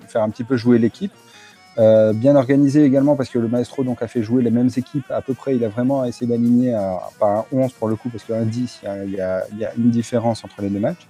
[0.09, 1.13] faire un petit peu jouer l'équipe.
[1.79, 5.11] Euh, bien organisé également parce que le maestro donc a fait jouer les mêmes équipes
[5.11, 5.55] à peu près.
[5.57, 6.73] Il a vraiment essayé d'aligner,
[7.21, 9.75] pas un 11 pour le coup, parce qu'un 10, il y, a, il y a
[9.77, 11.07] une différence entre les deux matchs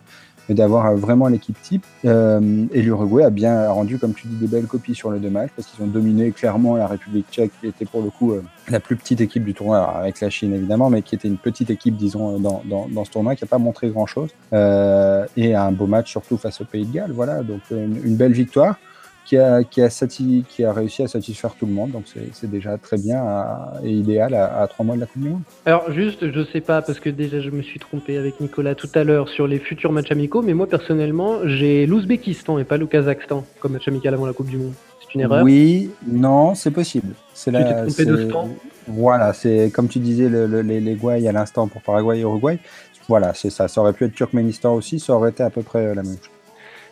[0.48, 1.84] mais d'avoir euh, vraiment l'équipe type.
[2.04, 5.30] Euh, et l'Uruguay a bien rendu, comme tu dis, des belles copies sur les deux
[5.30, 8.42] matchs parce qu'ils ont dominé clairement la République tchèque, qui était pour le coup euh,
[8.68, 11.70] la plus petite équipe du tournoi, avec la Chine évidemment, mais qui était une petite
[11.70, 14.30] équipe, disons, dans, dans, dans ce tournoi, qui n'a pas montré grand-chose.
[14.52, 17.12] Euh, et un beau match surtout face au Pays de Galles.
[17.12, 18.76] Voilà, donc une belle victoire
[19.26, 19.88] qui a, qui, a
[20.48, 21.90] qui a réussi à satisfaire tout le monde.
[21.90, 23.22] Donc c'est déjà très bien
[23.82, 25.42] et idéal à, trois mois de la Coupe du Monde.
[25.66, 28.88] Alors juste, je sais pas, parce que déjà je me suis trompé avec Nicolas tout
[28.94, 32.86] à l'heure sur les futurs matchs amicaux, mais moi personnellement, j'ai l'Ouzbékistan et pas le
[32.86, 34.72] Kazakhstan comme match amical avant la Coupe du Monde.
[35.14, 35.42] une erreur?
[35.44, 37.14] Oui, non, c'est possible.
[37.34, 38.06] C'est Tu t'es trompé c'est-
[38.88, 42.22] Voilà, c'est comme tu disais le, le- les, les Guay à l'instant pour Paraguay et
[42.22, 42.58] Uruguay.
[43.08, 43.66] Voilà, c'est ça.
[43.68, 46.35] Ça aurait pu être Turkménistan aussi, ça aurait été à peu près la même chose.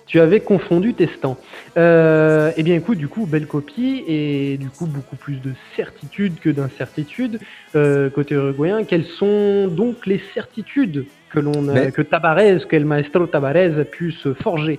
[0.06, 1.38] Tu avais confondu tes stands.
[1.76, 6.38] Euh, eh bien, écoute, du coup, belle copie et du coup, beaucoup plus de certitude
[6.40, 7.40] que d'incertitude
[7.74, 8.84] euh, côté uruguayen.
[8.84, 13.80] Quelles sont donc les certitudes que l'on a, Mais- que Tabarez, que le maestro Tabarez
[13.80, 14.78] a pu se forger?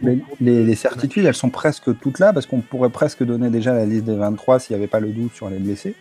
[0.00, 3.72] Mais les, les certitudes, elles sont presque toutes là, parce qu'on pourrait presque donner déjà
[3.72, 5.94] la liste des 23 s'il n'y avait pas le doute sur les blessés.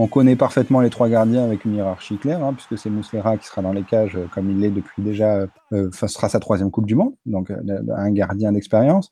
[0.00, 3.46] On connaît parfaitement les trois gardiens avec une hiérarchie claire, hein, puisque c'est Mouslera qui
[3.46, 6.38] sera dans les cages euh, comme il l'est depuis déjà, euh, enfin, ce sera sa
[6.38, 7.56] troisième Coupe du Monde, donc euh,
[7.96, 9.10] un gardien d'expérience.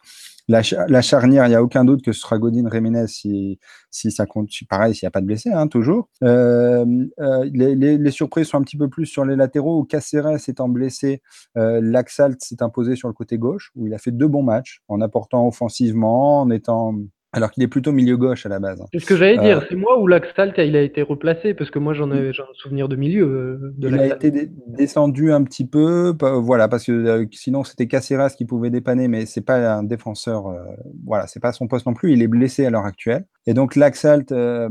[0.48, 3.58] La, cha- la charnière, il n'y a aucun doute que ce sera Godin Jiménez si,
[3.90, 6.08] ça compte, pareil, s'il n'y a pas de blessés, hein, toujours.
[6.22, 6.86] Euh,
[7.18, 11.20] euh, les, surprises sont un petit peu plus sur les latéraux, où Caceres étant blessé,
[11.58, 14.82] euh, Laxalt s'est imposé sur le côté gauche, où il a fait deux bons matchs,
[14.86, 16.94] en apportant offensivement, en étant.
[17.36, 18.80] Alors qu'il est plutôt milieu gauche à la base.
[18.80, 18.86] hein.
[18.92, 19.58] C'est ce que j'allais dire.
[19.58, 22.42] Euh, C'est moi ou Laxalt, il a été replacé parce que moi j'en avais j'ai
[22.42, 26.84] un souvenir de milieu euh, de Il a été descendu un petit peu, voilà, parce
[26.84, 30.54] que euh, sinon c'était Caceres qui pouvait dépanner, mais c'est pas un défenseur, euh,
[31.04, 32.12] voilà, c'est pas son poste non plus.
[32.12, 34.68] Il est blessé à l'heure actuelle, et donc Laxalt euh,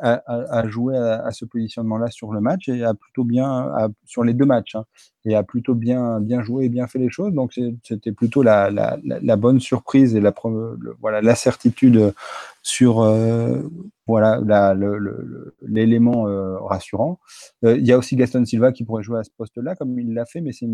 [0.00, 4.44] a, joué à, ce positionnement-là sur le match et a plutôt bien, sur les deux
[4.44, 4.84] matchs, hein,
[5.24, 7.32] et a plutôt bien, bien joué et bien fait les choses.
[7.32, 8.70] Donc c'était plutôt la,
[9.36, 10.34] bonne surprise et la,
[11.00, 12.12] voilà, la certitude
[12.62, 13.62] sur euh,
[14.06, 14.74] voilà
[15.62, 17.18] l'élément euh, rassurant.
[17.62, 20.26] Il y a aussi Gaston Silva qui pourrait jouer à ce poste-là, comme il l'a
[20.26, 20.68] fait, mais c'est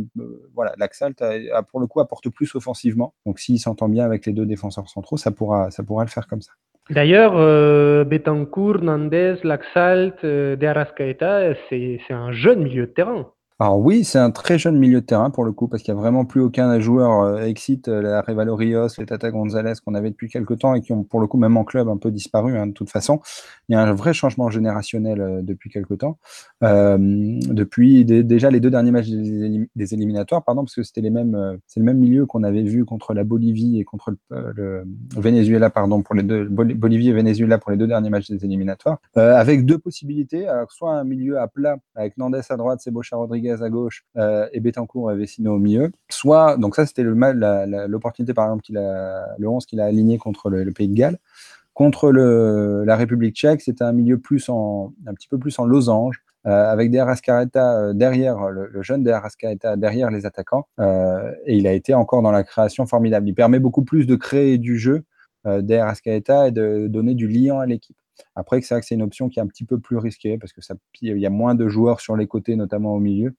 [0.54, 1.22] voilà, Laxalt
[1.70, 3.14] pour le coup apporte plus offensivement.
[3.26, 6.26] Donc s'il s'entend bien avec les deux défenseurs centraux, ça pourra, ça pourra le faire
[6.26, 6.50] comme ça.
[6.90, 13.32] D'ailleurs, euh, Betancourt, Nandez, Laxalt, euh, De Arrascaeta, c'est c'est un jeune milieu de terrain.
[13.60, 16.00] Alors oui, c'est un très jeune milieu de terrain pour le coup, parce qu'il n'y
[16.00, 19.94] a vraiment plus aucun joueur euh, excite euh, la Revalo Rios, les Tata Gonzalez qu'on
[19.94, 22.10] avait depuis quelques temps et qui ont pour le coup même en club un peu
[22.10, 23.20] disparu hein, de toute façon.
[23.68, 26.18] Il y a un vrai changement générationnel euh, depuis quelques temps.
[26.64, 30.82] Euh, depuis dé- déjà les deux derniers matchs des, élim- des éliminatoires, pardon, parce que
[30.82, 34.16] c'était les mêmes, c'est le même milieu qu'on avait vu contre la Bolivie et contre
[34.30, 34.84] le,
[35.16, 38.44] Venezuela, pardon, pour les deux Bol- Bolivie et Venezuela pour les deux derniers matchs des
[38.44, 43.44] éliminatoires, avec deux possibilités, soit un milieu à plat avec Nandes à droite, Sebocha Rodriguez
[43.62, 48.46] à gauche euh, et Betancourt et Vecino au milieu, soit donc ça c'était l'opportunité par
[48.46, 51.18] exemple a, le 11 qu'il a aligné contre le, Pays de Galles.
[51.72, 56.22] Contre la République tchèque, c'était un milieu plus en, un petit peu plus en losange,
[56.46, 59.18] euh, avec euh, derrière, le, jeune des
[59.76, 63.28] derrière les attaquants, et il a été encore dans la création formidable.
[63.28, 65.04] Il permet beaucoup plus de créer du jeu
[65.46, 67.96] euh, des et de donner du liant à l'équipe.
[68.36, 70.52] Après, c'est vrai que c'est une option qui est un petit peu plus risquée parce
[70.52, 73.34] que ça, il y a moins de joueurs sur les côtés, notamment au milieu,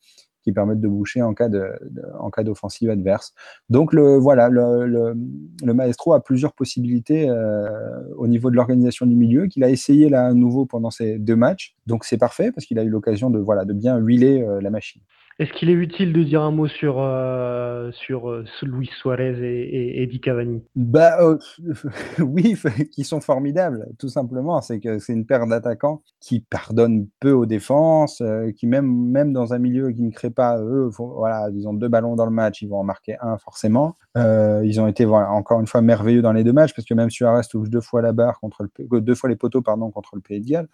[0.45, 1.49] qui permettent de boucher en cas
[2.43, 3.33] d'offensive adverse.
[3.69, 9.47] Donc le voilà, le maestro a plusieurs possibilités euh, au niveau de l'organisation du milieu
[9.47, 11.75] qu'il a essayé là à nouveau pendant ces deux matchs.
[11.87, 14.69] Donc c'est parfait parce qu'il a eu l'occasion de voilà de bien huiler euh, la
[14.69, 15.01] machine.
[15.37, 20.01] Est-ce qu'il est utile de dire un mot sur, euh, sur euh, Luis Suarez et,
[20.01, 20.63] et, Di Cavani?
[20.75, 21.37] Bah euh,
[22.19, 22.55] oui,
[22.93, 24.61] qui sont formidables, tout simplement.
[24.61, 28.23] C'est que c'est une paire d'attaquants qui pardonnent peu aux défenses,
[28.55, 31.89] qui même même dans un milieu qui ne crée pas, eux, voilà, ils ont deux
[31.89, 33.97] ballons dans le match, ils vont en marquer un forcément.
[34.15, 37.41] Ils ont été encore une fois merveilleux dans les deux matchs parce que même Suarez
[37.49, 40.39] touche deux fois la barre contre le deux fois les poteaux pardon contre le Pays
[40.39, 40.67] de Galles.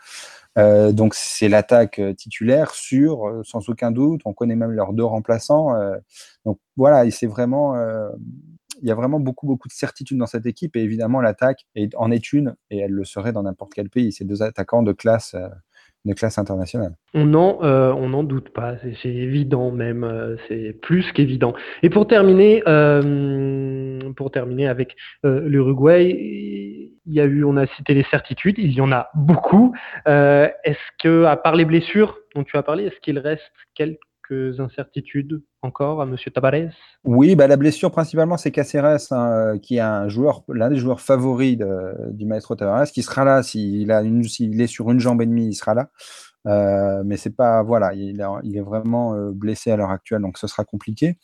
[0.57, 4.21] Euh, donc c'est l'attaque euh, titulaire sûre, euh, sans aucun doute.
[4.25, 5.69] On connaît même leurs deux remplaçants.
[6.45, 7.75] donc voilà, c'est vraiment,
[8.81, 12.11] il y a vraiment beaucoup beaucoup de certitude dans cette équipe et évidemment l'attaque en
[12.11, 14.11] est une et elle le serait dans n'importe quel pays.
[14.11, 15.35] C'est deux attaquants de classe,
[16.05, 16.95] de classe internationale.
[17.13, 21.53] On n'en euh, on n'en doute pas, c'est c'est évident même, euh, c'est plus qu'évident.
[21.83, 27.67] Et pour terminer, euh, pour terminer avec euh, l'Uruguay, il y a eu, on a
[27.67, 29.73] cité les certitudes, il y en a beaucoup.
[30.07, 33.99] Euh, est-ce que, à part les blessures dont tu as parlé, est-ce qu'il reste quelques
[34.31, 36.69] incertitudes encore à Monsieur Tabarez
[37.03, 40.77] Oui, bah, la blessure principalement c'est Caceres hein, euh, qui est un joueur, l'un des
[40.77, 41.57] joueurs favoris
[42.09, 45.25] du maestro Tavares, qui sera là s'il a une, s'il est sur une jambe et
[45.25, 45.89] demie, il sera là.
[46.47, 50.37] Euh, mais c'est pas voilà, il, il est vraiment euh, blessé à l'heure actuelle, donc
[50.37, 51.17] ce sera compliqué.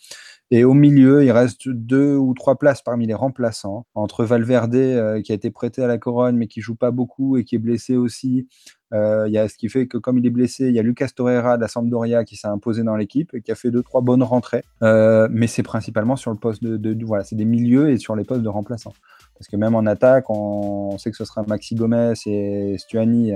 [0.49, 5.21] Et au milieu, il reste deux ou trois places parmi les remplaçants, entre Valverde euh,
[5.21, 7.60] qui a été prêté à la Corogne mais qui joue pas beaucoup et qui est
[7.60, 8.47] blessé aussi,
[8.93, 10.81] Euh, il y a ce qui fait que comme il est blessé, il y a
[10.81, 14.23] Lucas Torreira de qui s'est imposé dans l'équipe et qui a fait deux trois bonnes
[14.23, 14.63] rentrées.
[14.81, 18.15] Euh, mais c'est principalement sur le poste de, de- voilà, c'est des milieux et sur
[18.15, 18.93] les postes de remplaçants.
[19.38, 23.33] Parce que même en attaque, on, sait que ce sera Maxi Gomez et Stuani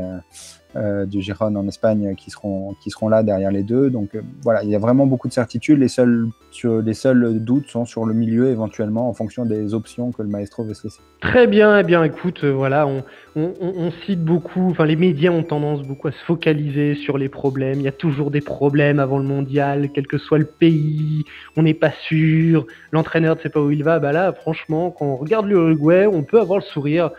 [1.05, 3.89] du Gérone en Espagne qui seront, qui seront là derrière les deux.
[3.89, 5.79] Donc euh, voilà, il y a vraiment beaucoup de certitudes.
[5.79, 10.11] Les seuls, sur, les seuls doutes sont sur le milieu éventuellement en fonction des options
[10.11, 11.01] que le maestro veut se laisser.
[11.19, 13.03] Très bien, eh bien écoute, euh, voilà, on,
[13.35, 17.17] on- on- on cite beaucoup, enfin les médias ont tendance beaucoup à se focaliser sur
[17.17, 17.79] les problèmes.
[17.79, 21.25] Il y a toujours des problèmes avant le mondial, quel que soit le pays,
[21.57, 23.99] on n'est pas sûr, l'entraîneur ne sait pas où il va.
[23.99, 27.11] Bah là, franchement, quand on regarde l'Uruguay, on peut avoir le sourire.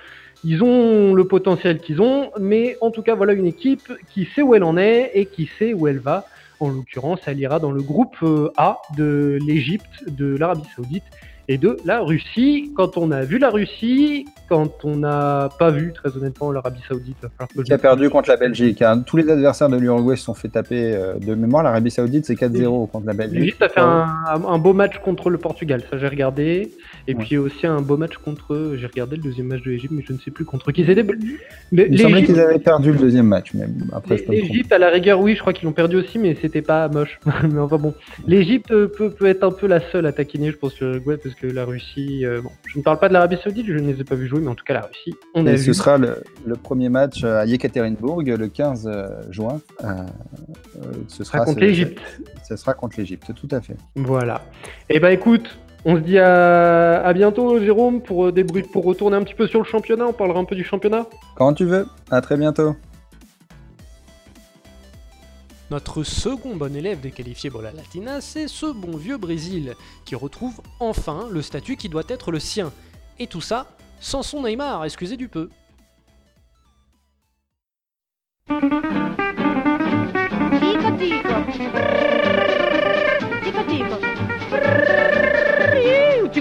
[0.45, 4.43] Ils ont le potentiel qu'ils ont, mais en tout cas, voilà une équipe qui sait
[4.43, 6.27] où elle en est et qui sait où elle va.
[6.59, 11.05] En l'occurrence, elle ira dans le groupe euh, A de l'Égypte, de l'Arabie Saoudite
[11.49, 12.71] et de la Russie.
[12.77, 17.17] Quand on a vu la Russie, quand on n'a pas vu, très honnêtement, l'Arabie Saoudite,
[17.57, 18.83] que Qui a perdu contre la Belgique.
[18.83, 19.01] hein.
[19.07, 21.63] Tous les adversaires de l'Uruguay se sont fait taper euh, de mémoire.
[21.63, 23.39] L'Arabie Saoudite, c'est 4-0 contre la Belgique.
[23.39, 24.07] L'Égypte a fait un,
[24.47, 26.71] un beau match contre le Portugal, ça j'ai regardé.
[27.09, 27.25] Et Ouais.
[27.25, 30.13] puis aussi un beau match contre, j'ai regardé le deuxième match de l'Égypte, mais je
[30.13, 31.05] ne sais plus contre qui c'était.
[31.73, 34.49] Il semblait qu'ils avaient perdu le deuxième match, mais après, je peux me tromper.
[34.53, 37.19] L'Égypte, à la rigueur, oui, je crois qu'ils l'ont perdu aussi, mais c'était pas moche.
[37.51, 37.95] mais enfin bon,
[38.27, 41.47] l'Égypte peut, peut être un peu la seule à taquiner, je pense, l'Uruguay, parce que
[41.47, 42.25] la Russie.
[42.25, 44.27] euh, bon, je ne parle pas de l'Arabie Saoudite, je ne les ai pas vus
[44.29, 45.63] jouer, mais en tout cas, la Russie, on a Et vu.
[45.65, 49.61] ce sera le, le premier match à Yekaterinbourg le 15 euh, juin.
[49.85, 52.01] Euh, euh, ce sera contre l'Égypte.
[52.49, 53.77] Ce sera contre l'Égypte, tout à fait.
[53.97, 54.43] Voilà.
[54.89, 58.33] Et ben écoute, on se dit à, à bientôt, Jérôme, pour, euh,
[58.73, 60.07] pour retourner un petit peu sur le championnat.
[60.07, 61.07] On parlera un peu du championnat.
[61.37, 61.87] Quand tu veux.
[62.11, 62.77] À très bientôt.
[65.73, 70.15] Notre second bon élève des qualifiés pour la Latina, c'est ce bon vieux Brésil, qui
[70.15, 72.71] retrouve enfin le statut qui doit être le sien.
[73.19, 75.49] Et tout ça sans son Neymar, excusez du peu.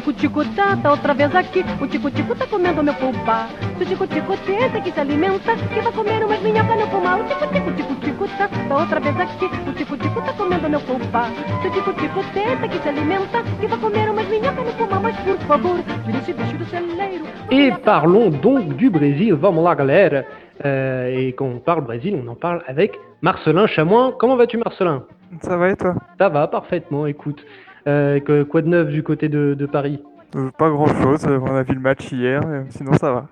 [0.02, 0.42] Tico.
[0.42, 1.64] Ih, O tico-tico tá, tá outra vez aqui.
[1.82, 3.48] O tico-tico tá comendo meu pulpa.
[3.78, 7.22] Se o tico-tico tenta que se alimenta, que vai comer umas minhocas no pulmão.
[7.22, 9.46] O tico-tico, tico-tico tá, tá outra vez aqui.
[9.46, 11.26] O tico-tico tá comendo meu pulpa.
[11.62, 15.02] Se o tico-tico tenta que se alimenta, que vai comer umas minhocas no pulmão.
[15.02, 17.26] Mas por favor, tira esse bicho do celeiro.
[17.52, 19.36] Et parlons donc du Brésil.
[19.36, 20.26] Vamos lá, galera.
[20.64, 24.14] Euh, et quand on parle Brésil, on en parle avec Marcelin Chamoin.
[24.20, 25.04] Comment vas-tu, Marcelin?
[25.42, 25.96] Ça va et toi?
[26.20, 27.44] Ça va parfaitement, écoute.
[27.88, 30.00] Euh, que- quoi de neuf du côté de, de Paris
[30.36, 33.28] Euh, Pas grand chose, on a vu le match hier, euh, sinon ça va.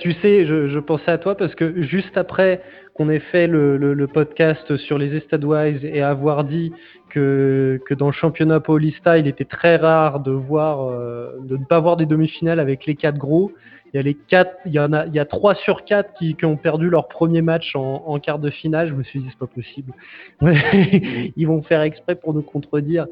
[0.00, 2.60] Tu sais, je, je pensais à toi parce que juste après
[2.94, 6.72] qu'on ait fait le, le- le podcast sur les Estadwise et avoir dit
[7.08, 11.64] que, que dans le championnat Paulista, il était très rare de voir, euh, de ne
[11.64, 13.52] pas voir des demi-finales avec les quatre gros.
[13.92, 16.14] Il y a les quatre, il y en a, il y a trois sur quatre
[16.14, 18.88] qui, qui ont perdu leur premier match en, en quart de finale.
[18.88, 19.92] Je me suis dit c'est pas possible.
[20.40, 23.06] Ouais, ils vont faire exprès pour nous contredire.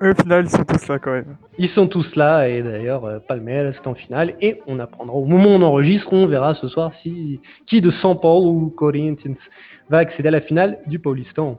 [0.00, 1.36] Au final, ils sont tous là quand même.
[1.58, 5.24] Ils sont tous là et d'ailleurs euh, Palmeiras est en finale et on apprendra au
[5.24, 9.36] moment où on enregistre, on verra ce soir si qui de São Paulo ou Corinthians
[9.88, 11.58] va accéder à la finale du Paulistan.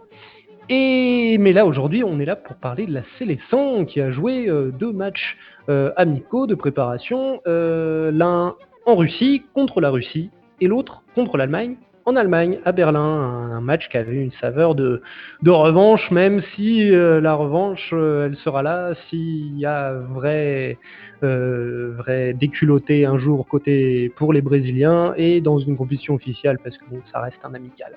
[0.69, 4.47] Et mais là aujourd'hui, on est là pour parler de la sélection qui a joué
[4.49, 5.38] euh, deux matchs
[5.69, 8.56] euh, amicaux de préparation, euh, l'un
[8.88, 11.75] en Russie contre la Russie et l'autre contre l'Allemagne
[12.08, 15.01] en Allemagne, à Berlin, un, match qui avait une saveur de,
[15.41, 20.78] de revanche, même si la revanche, elle sera là s'il y a vrai,
[21.26, 26.86] vrai déculotté un jour côté pour les Brésiliens et dans une compétition officielle, parce que
[27.12, 27.94] ça reste un amical.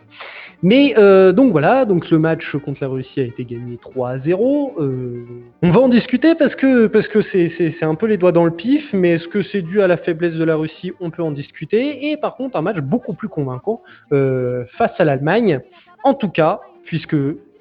[0.62, 4.19] Mais euh, donc voilà, donc le match contre la Russie a été gagné 3 à
[4.19, 4.75] 0.
[4.79, 5.25] Euh,
[5.62, 8.51] on va en discuter parce que parce que c'est un peu les doigts dans le
[8.51, 10.93] pif, mais est-ce que c'est dû à la faiblesse de la Russie?
[11.01, 12.11] On peut en discuter.
[12.11, 15.61] Et par contre, un match beaucoup plus convaincant euh, face à l'Allemagne.
[16.05, 17.17] En tout cas, puisque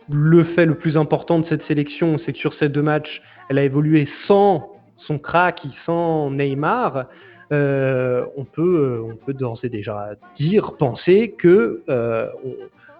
[0.09, 3.57] le fait le plus important de cette sélection, c'est que sur ces deux matchs, elle
[3.57, 7.05] a évolué sans son crack, sans Neymar.
[7.53, 12.27] Euh, on peut, on peut d'ores et déjà dire, penser que, euh,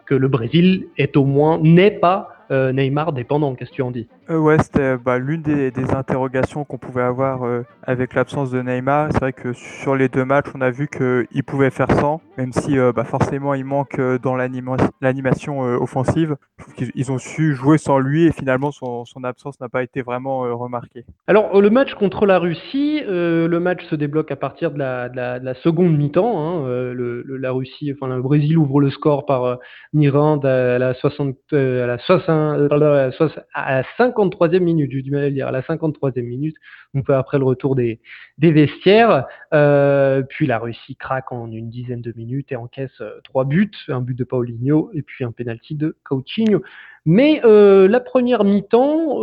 [0.06, 3.56] que le Brésil est au moins n'est pas euh, Neymar dépendant.
[3.56, 4.08] Qu'est-ce que tu en dis?
[4.30, 8.62] Euh, ouais, c'était bah, l'une des, des interrogations qu'on pouvait avoir euh, avec l'absence de
[8.62, 9.10] Neymar.
[9.12, 12.52] C'est vrai que sur les deux matchs, on a vu qu'il pouvait faire sans, même
[12.52, 16.36] si euh, bah, forcément il manque dans l'anima- l'animation offensive.
[16.58, 19.70] Je trouve qu'ils ils ont su jouer sans lui et finalement son, son absence n'a
[19.70, 21.06] pas été vraiment remarquée.
[21.28, 25.16] Alors, le match contre la Russie, le match se débloque à partir de la, de
[25.16, 26.40] la- de la seconde mi-temps.
[26.40, 29.56] hein, le, le- la Russie, enfin le Brésil ouvre le score par euh,
[29.94, 34.92] Mirand à la 60, euh, à la 60, à la soix- à la 53e minute.
[34.92, 36.56] J'ai du mal à le dire, à la 53e minute,
[36.94, 38.00] donc après le retour des,
[38.38, 39.26] des vestiaires.
[39.54, 43.72] Euh, puis la Russie craque en une dizaine de minutes et encaisse euh, trois buts,
[43.88, 46.62] un but de Paulinho et puis un penalty de Coutinho.
[47.06, 49.22] Mais euh, la première mi-temps,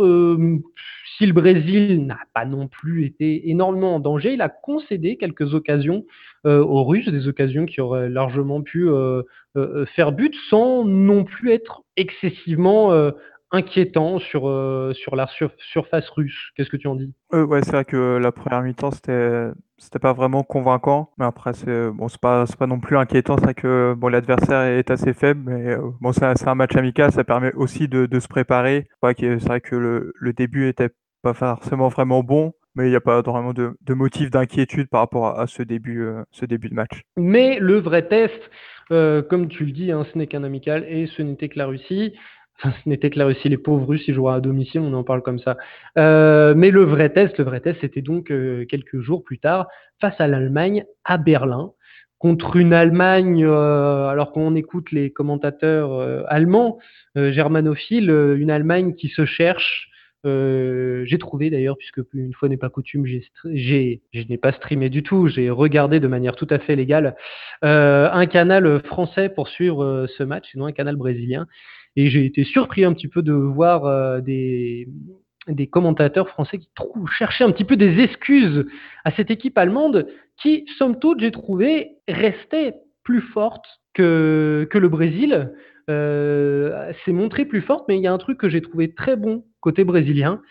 [1.17, 5.53] si le Brésil n'a pas non plus été énormément en danger, il a concédé quelques
[5.53, 6.03] occasions
[6.45, 8.87] aux Russes, des occasions qui auraient largement pu
[9.95, 12.91] faire but sans non plus être excessivement
[13.51, 16.51] inquiétant sur, euh, sur la sur- surface russe.
[16.55, 17.13] Qu'est-ce que tu en dis?
[17.33, 21.53] Euh, ouais, c'est vrai que la première mi-temps, c'était c'était pas vraiment convaincant, mais après
[21.53, 25.13] c'est bon, c'est pas pas non plus inquiétant, c'est vrai que bon l'adversaire est assez
[25.13, 28.87] faible, mais euh, bon c'est un match amical, ça permet aussi de, de se préparer.
[29.03, 30.89] Ouais, c'est vrai que le, le début était
[31.23, 35.01] pas forcément vraiment bon, mais il n'y a pas vraiment de, de motif d'inquiétude par
[35.01, 37.01] rapport à, à ce début euh, ce début de match.
[37.17, 38.39] Mais le vrai test,
[38.91, 41.65] euh, comme tu le dis, hein, ce n'est qu'un amical et ce n'était que la
[41.67, 42.13] Russie.
[42.63, 45.21] Ce n'était que la Russie, les pauvres Russes, ils joueraient à domicile, on en parle
[45.21, 45.57] comme ça.
[45.97, 49.67] Euh, mais le vrai test, le vrai test, c'était donc euh, quelques jours plus tard,
[49.99, 51.71] face à l'Allemagne à Berlin,
[52.19, 56.79] contre une Allemagne, euh, alors qu'on écoute les commentateurs euh, allemands,
[57.17, 59.89] euh, germanophiles, euh, une Allemagne qui se cherche.
[60.27, 65.03] J'ai trouvé d'ailleurs, puisque une fois n'est pas coutume, j'ai, je n'ai pas streamé du
[65.03, 67.15] tout, j'ai regardé de manière tout à fait légale
[67.61, 71.45] un canal français pour suivre ce match, sinon un canal brésilien.
[71.95, 74.87] Et j'ai été surpris un petit peu de voir euh, des,
[75.71, 76.69] commentateurs français qui
[77.17, 78.65] cherchaient un petit peu des excuses
[79.03, 80.07] à cette équipe allemande
[80.41, 82.73] qui, somme toute, j'ai trouvé, restait
[83.03, 85.53] plus forte que, le Brésil.
[85.87, 89.15] Euh, s'est montrée plus forte, mais il y a un truc que j'ai trouvé très
[89.15, 90.41] bon côté brésilien,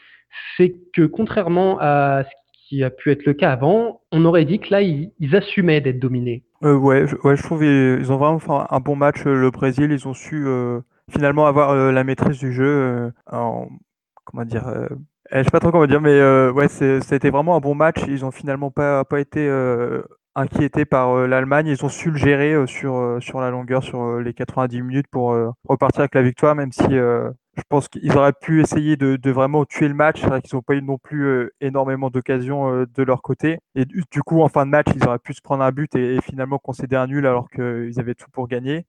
[0.56, 4.58] c'est que contrairement à ce qui a pu être le cas avant, on aurait dit
[4.58, 6.44] que là, ils, assumaient d'être dominés.
[6.62, 9.26] Euh, ouais, je, ouais, je trouve ils, ils ont vraiment fait un, un bon match
[9.26, 10.80] euh, le Brésil, ils ont su euh,
[11.10, 13.68] finalement avoir euh, la maîtrise du jeu euh, en
[14.24, 14.88] comment dire euh,
[15.30, 18.24] eh, je sais pas trop comment dire mais ouais c'était vraiment un bon match, ils
[18.24, 19.48] ont finalement pas pas été
[20.34, 24.82] inquiétés par l'Allemagne, ils ont su le gérer sur sur la longueur sur les 90
[24.82, 25.34] minutes pour
[25.66, 29.88] repartir avec la victoire même si je pense qu'ils auraient pu essayer de, vraiment tuer
[29.88, 30.20] le match.
[30.20, 33.60] C'est vrai qu'ils n'ont pas eu non plus énormément d'occasions de leur côté.
[33.74, 35.94] Et du, du coup, en fin de match, ils auraient pu se prendre un but
[35.94, 38.86] et, et finalement concéder un nul alors qu'ils avaient tout pour gagner.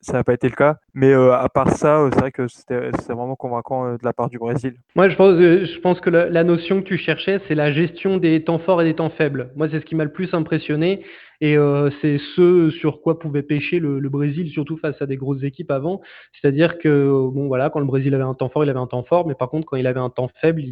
[0.00, 0.76] Ça n'a pas été le cas.
[0.94, 4.04] Mais euh, à part ça, euh, c'est vrai que c'était c'était vraiment convaincant euh, de
[4.04, 4.74] la part du Brésil.
[4.96, 7.72] Moi, je pense, euh, je pense que la, la notion que tu cherchais, c'est la
[7.72, 9.50] gestion des temps forts et des temps faibles.
[9.56, 11.04] Moi, c'est ce qui m'a le plus impressionné.
[11.40, 15.16] Et euh, c'est ce sur quoi pouvait pêcher le, le Brésil, surtout face à des
[15.16, 16.00] grosses équipes avant.
[16.32, 18.88] C'est-à-dire que, euh, bon, voilà, quand le Brésil avait un temps fort, il avait un
[18.88, 19.26] temps fort.
[19.26, 20.62] Mais par contre, quand il avait un temps faible,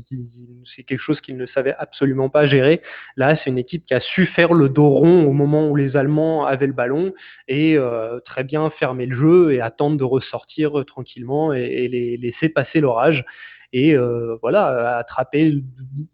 [0.75, 2.83] c'est quelque chose qu'il ne savait absolument pas gérer.
[3.17, 5.97] Là, c'est une équipe qui a su faire le dos rond au moment où les
[5.97, 7.13] Allemands avaient le ballon
[7.47, 11.89] et euh, très bien fermer le jeu et attendre de ressortir euh, tranquillement et, et
[11.89, 13.25] les laisser passer l'orage
[13.73, 15.63] et euh, voilà, attraper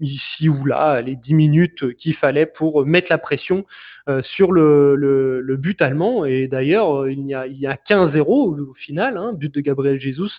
[0.00, 3.66] ici ou là les 10 minutes qu'il fallait pour mettre la pression
[4.22, 6.24] sur le, le, le but allemand.
[6.24, 10.32] Et d'ailleurs, il y a, a 15-0 au final, hein, but de Gabriel Jesus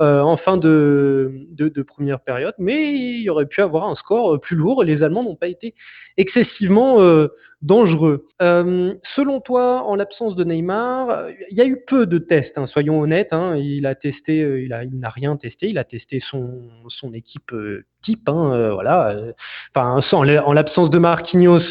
[0.00, 3.96] euh, en fin de, de, de première période, mais il y aurait pu avoir un
[3.96, 4.84] score plus lourd.
[4.84, 5.74] Les Allemands n'ont pas été
[6.16, 7.28] excessivement euh,
[7.62, 8.26] dangereux.
[8.40, 12.68] Euh, selon toi, en l'absence de Neymar, il y a eu peu de tests, hein,
[12.68, 13.32] soyons honnêtes.
[13.32, 15.68] Hein, il a testé, euh, il il n'a rien testé.
[15.68, 19.08] Il a testé son, son équipe euh, type, hein, euh, voilà.
[19.10, 19.32] euh,
[19.74, 21.62] en l'absence de Marquinhos,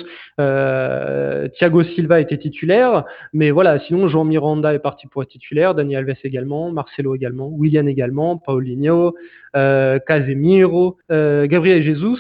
[1.37, 3.79] euh, Thiago Silva était titulaire, mais voilà.
[3.79, 8.37] Sinon, Jean Miranda est parti pour être titulaire, Dani Alves également, Marcelo également, Willian également,
[8.37, 9.15] Paulinho,
[9.55, 12.19] euh, Casemiro, euh, Gabriel Jesus.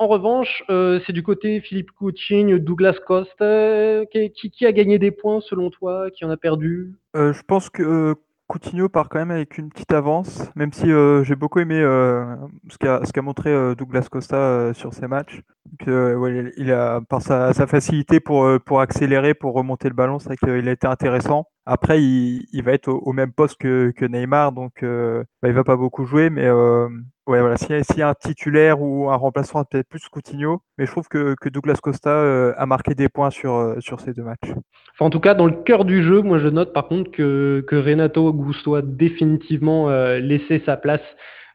[0.00, 5.40] En revanche, c'est du côté Philippe Coutinho, Douglas Costa, qui, qui- a gagné des points
[5.40, 6.92] selon toi, qui en a perdu?
[7.14, 8.14] Je pense que
[8.48, 12.34] Coutinho part quand même avec une petite avance, même si euh, j'ai beaucoup aimé euh,
[12.70, 12.78] ce
[13.12, 15.42] qu'a montré euh, Douglas Costa sur ses matchs.
[15.86, 20.66] Il a, par sa, facilité pour, pour accélérer, pour remonter le ballon, c'est vrai qu'il
[20.66, 21.46] a été intéressant.
[21.70, 25.76] Après, il, va être au, même poste que, Neymar, donc euh, bah, il va pas
[25.76, 26.88] beaucoup jouer, mais euh,
[27.26, 30.90] ouais, voilà, s'il y, a- un titulaire ou un remplaçant, peut-être plus Coutinho, mais je
[30.90, 34.54] trouve que, Douglas Costa euh, a marqué des points sur, euh, sur ces deux matchs.
[34.98, 37.76] En tout cas, dans le cœur du jeu, moi je note par contre que, que
[37.76, 41.02] Renato Augusto a définitivement laissé sa place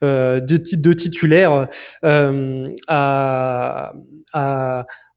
[0.01, 1.68] de, de titulaire
[2.88, 3.93] à,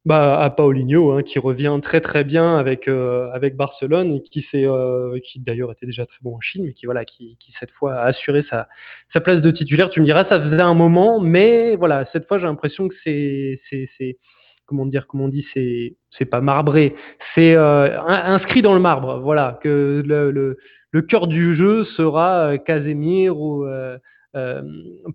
[0.07, 4.41] bah, à Paulinho, hein, qui revient très très bien avec, euh, avec Barcelone et qui,
[4.49, 7.71] s'est, euh, qui d'ailleurs était déjà très bon en Chine, mais qui, voilà, qui, cette
[7.71, 8.69] fois a assuré sa,
[9.11, 9.89] sa place de titulaire.
[9.89, 13.59] Tu me diras, ça faisait un moment, mais voilà, cette fois j'ai l'impression que c'est,
[13.69, 14.17] c'est, c'est
[14.65, 16.95] comment dire, comment on dit, c'est, c'est pas marbré,
[17.35, 19.19] c'est euh, in- inscrit dans le marbre.
[19.19, 23.69] Voilà, que le, le, cœur du jeu sera Casemiro ou,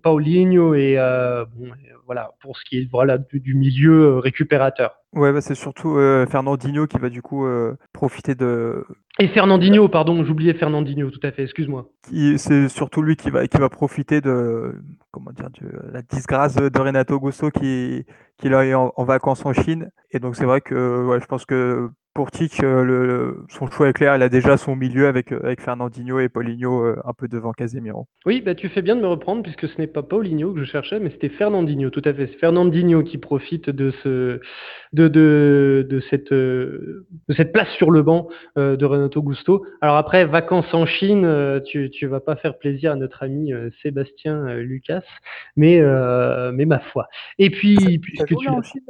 [0.01, 1.69] Paulinho et euh, bon,
[2.05, 4.95] voilà pour ce qui est voilà du, du milieu euh, récupérateur.
[5.13, 8.83] Ouais, bah, c'est surtout euh, Fernandinho qui va du coup euh, profiter de.
[9.19, 11.87] Et Fernandinho, pardon, j'oubliais Fernandinho, tout à fait, excuse-moi.
[12.37, 14.75] C'est surtout lui qui va, qui va profiter de
[15.11, 18.05] comment dire de la disgrâce de Renato Gusto qui,
[18.37, 19.91] qui est en, en vacances en Chine.
[20.11, 23.67] Et donc c'est vrai que ouais, je pense que pour Tic, euh, le, le- son
[23.69, 24.15] choix est clair.
[24.15, 27.51] Il a déjà son milieu avec, euh, avec Fernandinho et Paulinho euh, un peu devant
[27.53, 28.07] Casemiro.
[28.25, 30.65] Oui, bah, tu fais bien de me reprendre puisque ce n'est pas Paulinho que je
[30.65, 32.27] cherchais, mais c'était Fernandinho, tout à fait.
[32.27, 34.39] C'est Fernandinho qui profite de, ce,
[34.93, 37.05] de, de, de, cette, de
[37.35, 39.65] cette place sur le banc euh, de Renato Gusto.
[39.81, 41.27] Alors après, vacances en Chine,
[41.65, 45.03] tu ne vas pas faire plaisir à notre ami euh, Sébastien euh, Lucas,
[45.55, 47.07] mais, euh, mais ma foi.
[47.39, 48.81] Et puis, puisque tu en l'as- Chine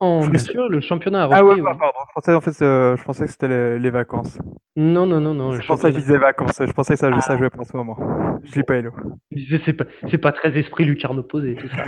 [0.00, 1.78] en, Je bien sûr, le championnat a Ah ouais, repris, bah, oui.
[1.78, 1.98] pardon.
[2.08, 4.38] Je pensais en fait, euh, je pensais que c'était les, les vacances.
[4.76, 5.56] Non, non, non, non.
[5.66, 6.60] pour ça que je disais vacances.
[6.60, 7.38] Je pensais que ça, ça Ah.
[7.38, 7.96] jouait pour ce moment.
[8.42, 8.90] Je lis pas Hello.
[9.30, 11.84] Je C'est pas, c'est pas très esprit lucarne opposé, tout ça.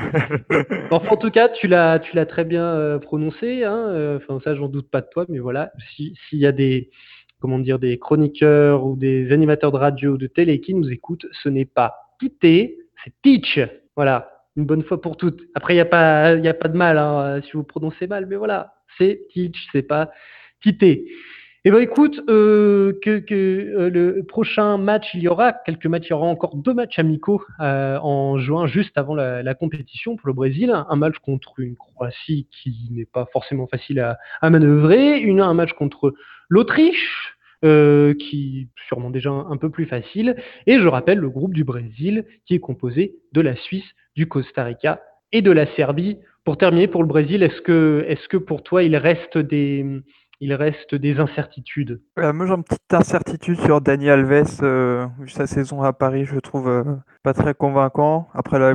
[0.92, 3.64] Enfin, en tout cas, tu l'as, tu l'as très bien euh, prononcé.
[3.64, 6.52] Hein, euh, enfin, ça, j'en doute pas de toi, mais voilà, si- s'il y a
[6.52, 6.90] des,
[7.40, 11.26] comment dire, des chroniqueurs ou des animateurs de radio ou de télé qui nous écoutent,
[11.32, 13.58] ce n'est pas Tité, c'est Teach.
[13.96, 15.42] Voilà, une bonne fois pour toutes.
[15.54, 18.26] Après, il n'y a pas, y a pas de mal hein, si vous prononcez mal,
[18.26, 20.10] mais voilà, c'est Teach, c'est pas
[20.62, 21.06] Tité.
[21.68, 26.10] Eh ben écoute, euh, que, euh, le prochain match, il y aura quelques matchs, il
[26.10, 30.28] y aura encore deux matchs amicaux euh, en juin, juste avant la, la compétition pour
[30.28, 30.72] le Brésil.
[30.88, 35.54] Un match contre une Croatie qui n'est pas forcément facile à, à manœuvrer, une, un
[35.54, 36.14] match contre
[36.48, 37.35] l'Autriche.
[37.64, 40.36] Euh, qui sûrement déjà un, un peu plus facile.
[40.66, 44.64] Et je rappelle le groupe du Brésil qui est composé de la Suisse, du Costa
[44.64, 45.00] Rica
[45.32, 46.18] et de la Serbie.
[46.44, 49.84] Pour terminer, pour le Brésil, est-ce que, est-ce que pour toi il reste des,
[50.40, 54.62] il reste des incertitudes moi, j'ai une petite incertitude sur Dani Alves.
[54.62, 56.84] euh, sa saison à Paris, je trouve euh,
[57.22, 58.28] pas très convaincant.
[58.34, 58.74] Après, là,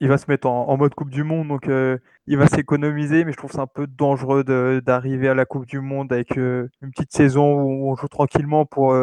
[0.00, 3.32] il, va se mettre en, mode Coupe du Monde, donc euh, il va s'économiser, mais
[3.32, 6.90] je trouve c'est un peu dangereux d'arriver à la Coupe du Monde avec euh, une
[6.90, 8.96] petite saison où on joue tranquillement pour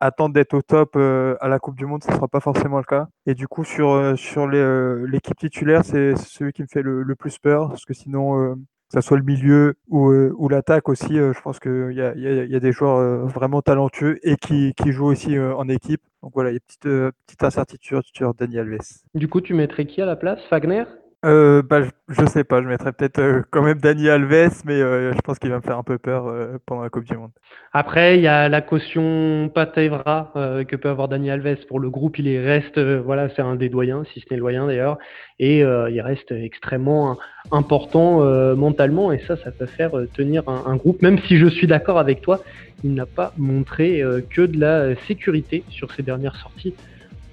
[0.00, 2.02] attendre d'être au top à la Coupe du Monde.
[2.04, 3.08] Ce ne sera pas forcément le cas.
[3.26, 7.68] Et du coup, sur, sur l'équipe titulaire, c'est celui qui me fait le plus peur,
[7.68, 8.56] parce que sinon.
[8.88, 12.00] Que ça soit le milieu ou, euh, ou l'attaque aussi, euh, je pense qu'il y
[12.00, 15.38] a, y, a, y a des joueurs euh, vraiment talentueux et qui, qui jouent aussi
[15.38, 16.00] en équipe.
[16.22, 18.78] Donc voilà, il y a une petite, petite incertitude sur Dani Alves.
[19.14, 20.40] Du coup, tu mettrais qui à la place?
[20.48, 20.84] Fagner
[21.24, 25.12] Euh, bah, je, sais pas, je mettrais peut-être euh, quand même Dani Alves, mais euh,
[25.12, 27.32] je pense qu'il va me faire un peu peur euh, pendant la Coupe du Monde.
[27.72, 30.32] Après, il y a la caution Patevra
[30.68, 32.20] que peut avoir Dani Alves pour le groupe.
[32.20, 34.98] Il y reste, voilà, c'est un des doyens, si ce n'est le doyen d'ailleurs,
[35.40, 37.18] et il reste extrêmement
[37.52, 38.20] important
[38.54, 41.02] mentalement, et ça, ça peut faire tenir un, groupe.
[41.02, 42.40] Même si je suis d'accord avec toi,
[42.84, 46.74] il n'a pas montré que de la sécurité sur ses dernières sorties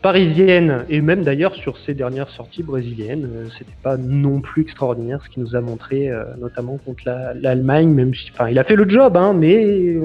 [0.05, 3.27] parisiennes, et même d'ailleurs sur ses dernières sorties brésiliennes.
[3.27, 7.33] Euh, C'était pas non plus extraordinaire ce qu'il nous a montré, euh, notamment contre la-
[7.33, 7.89] l'Allemagne.
[7.89, 9.97] Même, si- enfin, il a fait le job, hein, mais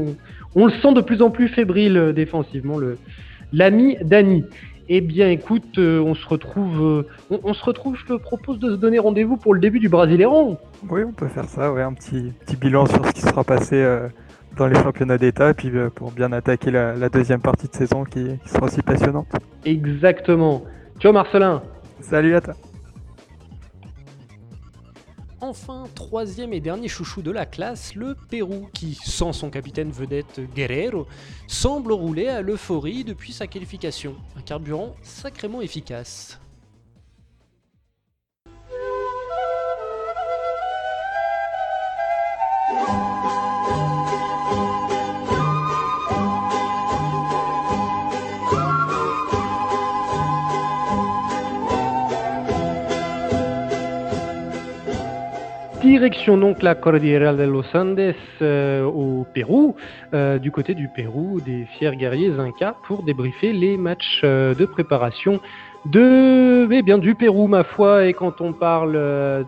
[0.55, 2.79] on, le sent de plus en plus fébrile euh, défensivement,
[3.53, 4.45] l'ami Dani.
[4.89, 7.95] Eh bien, écoute, euh, on se retrouve, on, se retrouve.
[7.99, 10.57] Je te propose de se donner rendez-vous pour le début du Brasileiron.
[10.89, 13.77] Oui, on peut faire ça, ouais, un petit, bilan sur ce qui sera passé
[14.61, 17.75] dans les championnats d'État, et puis euh, pour bien attaquer la, la deuxième partie de
[17.75, 19.27] saison qui, qui sera aussi passionnante.
[19.65, 20.65] Exactement.
[20.99, 21.63] Ciao, Marcelin.
[22.01, 22.55] Salut à toi
[25.41, 30.43] Enfin, troisième et dernier chouchou de la classe, le Pérou, qui, sans son capitaine vedette
[30.55, 31.07] Guerrero,
[31.47, 34.15] semble rouler à l'euphorie depuis sa qualification.
[34.37, 36.39] Un carburant sacrément efficace.
[55.91, 59.75] Direction donc la Cordillera de los Andes euh, au Pérou,
[60.15, 64.67] euh, du côté du Pérou, des fiers guerriers Incas, pour débriefer les matchs euh, de
[64.67, 65.41] préparation
[65.87, 68.07] de, eh bien, du Pérou, ma foi.
[68.07, 68.93] Et quand on parle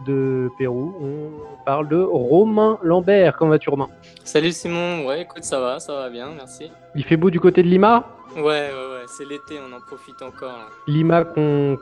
[0.05, 3.37] de Pérou, on parle de Romain Lambert.
[3.37, 3.87] Comment vas-tu, Romain?
[4.25, 6.73] Salut Simon, ouais écoute ça va, ça va bien, merci.
[6.97, 8.05] Il fait beau du côté de Lima?
[8.35, 10.71] Ouais, ouais, ouais, c'est l'été, on en profite encore.
[10.87, 11.77] Lima, qu'on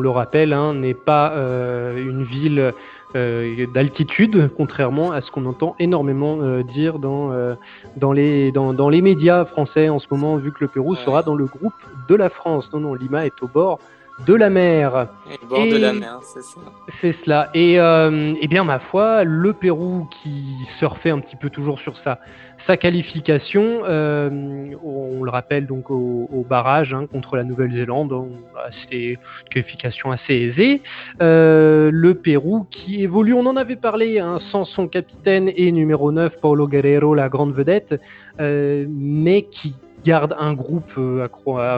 [0.00, 2.74] le rappelle, hein, n'est pas euh, une ville
[3.14, 7.54] d'altitude, contrairement à ce qu'on entend énormément euh, dire dans, euh,
[7.96, 11.04] dans, les, dans, dans les médias français en ce moment, vu que le Pérou Ouais.
[11.04, 11.74] sera dans le groupe
[12.08, 12.68] de la France.
[12.72, 13.78] Non, non, Lima est au bord
[14.26, 15.08] de la mer.
[15.30, 16.60] Et le bord de Et- la mer, c'est ça.
[17.00, 17.50] C'est cela.
[17.54, 21.96] Et euh, eh bien, ma foi, le Pérou qui surfait un petit peu toujours sur
[21.98, 22.18] sa,
[22.66, 28.30] sa qualification, euh, on le rappelle donc au, au barrage hein, contre la Nouvelle-Zélande, on-
[28.52, 29.18] voilà, c'était une
[29.50, 30.82] qualification assez aisée.
[31.20, 36.10] Euh, le Pérou qui évolue, on en avait parlé, hein, sans son capitaine et numéro
[36.10, 38.00] 9, Paulo Guerrero, la grande vedette,
[38.40, 39.74] euh, mais qui
[40.06, 41.28] garde un groupe euh,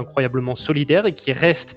[0.01, 1.69] incroyablement solidaire et qui reste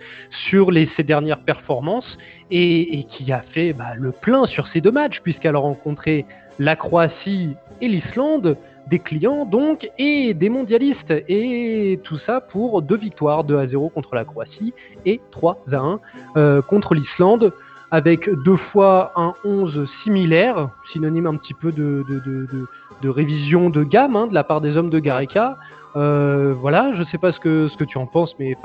[0.50, 2.18] sur les, ses dernières performances
[2.52, 6.26] et, qui a fait bah, le plein sur ces deux matchs, puisqu'elle a rencontré
[6.60, 11.14] la Croatie et l'Islande, des clients donc, et des mondialistes.
[11.30, 14.74] Et tout ça pour deux victoires, 2 à 0 contre la Croatie
[15.06, 16.00] et 3 à 1
[16.36, 17.54] euh, contre l'Islande,
[17.90, 24.28] avec deux fois un 11 similaire, synonyme un petit peu de révision de gamme hein,
[24.28, 25.58] de la part des hommes de Gareca.
[25.96, 28.56] Euh, voilà, je sais pas ce que, ce que tu en penses, mais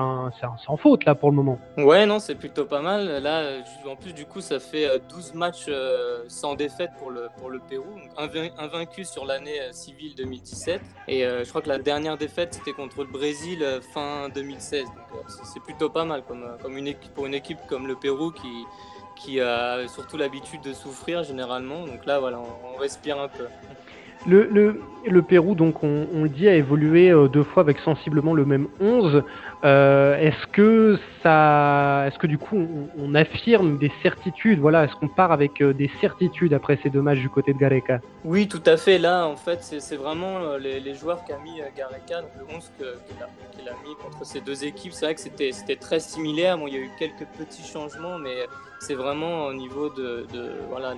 [0.40, 1.58] c'est sans faute là pour le moment.
[1.76, 3.22] Ouais, non, c'est plutôt pas mal.
[3.22, 7.10] Là, euh, en plus, du coup, ça fait euh, 12 matchs euh, sans défaite pour
[7.10, 7.84] le, pour le Pérou.
[8.16, 10.80] Invaincu sur l'année euh, civile 2017.
[11.08, 14.84] Et euh, je crois que la dernière défaite, c'était contre le Brésil euh, fin 2016.
[14.84, 17.86] Donc, euh, c'est plutôt pas mal comme, euh, comme une équipe, pour une équipe comme
[17.86, 18.64] le Pérou qui,
[19.16, 21.86] qui a surtout l'habitude de souffrir généralement.
[21.86, 23.46] Donc là, voilà, on respire un peu.
[24.28, 28.66] Le, Pérou, donc on, le dit, a évolué euh, deux fois avec sensiblement le même
[28.80, 29.22] 11.
[29.64, 32.56] Euh, est-ce que ça, est-ce que du coup
[32.98, 34.58] on, affirme des certitudes?
[34.58, 37.58] Voilà, est-ce qu'on part avec euh, des certitudes après ces deux matchs du côté de
[37.58, 38.00] Gareca?
[38.24, 38.98] Oui, tout à fait.
[38.98, 42.96] Là, en fait, c'est vraiment les, joueurs qu'a mis Gareca, le 11 que-
[43.56, 44.92] qu'il a, a mis contre ces deux équipes.
[44.92, 46.58] C'est vrai que c'était c'était très similaire.
[46.58, 48.46] Bon, il y a eu quelques petits changements, mais
[48.86, 50.26] c'est vraiment au niveau de,
[50.70, 50.94] voilà,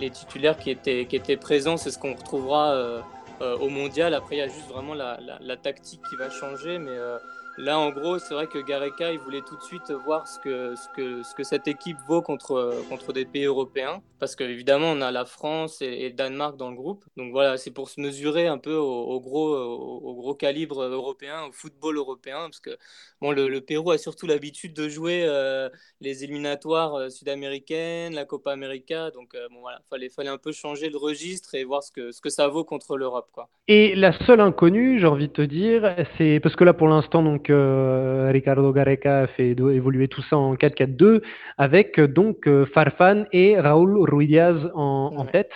[0.00, 1.76] les, titulaires qui étaient, présents.
[1.76, 3.00] C'est ce qu'on retrouvera euh,
[3.42, 4.12] euh, au mondial.
[4.14, 6.78] Après, il y a juste vraiment la, la- la tactique qui va changer.
[6.78, 7.18] Mais euh,
[7.58, 10.74] là, en gros, c'est vrai que Gareca, il voulait tout de suite voir ce que,
[10.76, 14.02] ce que, ce que cette équipe vaut contre, contre des pays européens.
[14.18, 17.04] Parce qu'évidemment, on a la France et, le Danemark dans le groupe.
[17.16, 21.52] Donc voilà, c'est pour se mesurer un peu au, gros, au, gros calibre européen, au
[21.52, 22.40] football européen.
[22.42, 22.76] Parce que
[23.20, 25.68] bon, le, Pérou a surtout l'habitude de jouer euh,
[26.00, 29.10] les éliminatoires euh, sud-américaines, la Copa América.
[29.12, 32.10] Donc euh, bon, voilà, fallait, fallait un peu changer le registre et voir ce que,
[32.10, 33.28] ce que ça vaut contre l'Europe.
[33.68, 37.22] Et la seule inconnue, j'ai envie de te dire, c'est parce que là pour l'instant
[37.22, 41.22] donc euh, Ricardo Gareca a fait évoluer tout ça en 4-4-2
[41.56, 44.38] avec euh, donc euh, Farfan et Raúl Ruiz
[44.74, 45.30] en, en Ouais.
[45.32, 45.52] tête,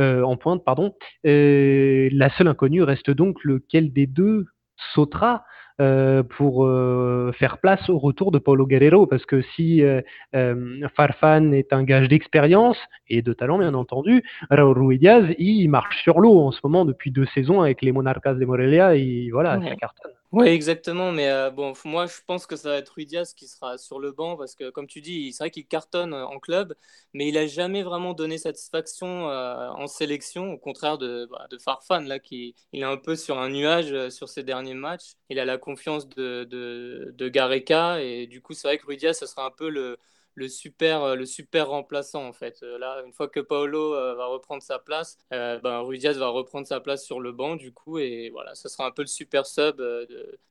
[0.00, 0.94] euh, en pointe pardon.
[1.24, 4.46] La seule inconnue reste donc lequel des deux
[4.94, 5.44] sautera
[5.80, 9.06] euh, pour euh, faire place au retour de Paulo Guerrero?
[9.06, 9.82] Parce que si
[10.96, 12.78] Farfan est un gage d'expérience
[13.08, 16.84] et de talent bien entendu, Raúl Ruiz Diaz, il marche sur l'eau en ce moment
[16.84, 19.68] depuis deux saisons avec les Monarcas de Morelia et voilà, Ouais.
[19.70, 20.12] ça cartonne.
[20.32, 21.12] Oui, exactement.
[21.12, 23.98] Mais euh, bon, moi, je pense que ça va être Rui Diaz qui sera sur
[24.00, 26.74] le banc parce que, comme tu dis, c'est vrai qu'il cartonne euh, en club,
[27.12, 31.58] mais il a jamais vraiment donné satisfaction euh, en sélection, au contraire de, bah, de
[31.58, 35.16] Farfan, là, qui il est un peu sur un nuage euh, sur ses derniers matchs.
[35.28, 38.96] Il a la confiance de, de, de Gareca et du coup, c'est vrai que Rui
[38.96, 39.98] Diaz, ce sera un peu le,
[40.34, 42.62] le super, euh, le super remplaçant en fait.
[42.62, 46.66] Euh, Là, une fois que Paolo euh, va reprendre sa place, euh, ben, va reprendre
[46.66, 49.46] sa place sur le banc du coup et voilà, ce sera un peu le super
[49.46, 49.80] sub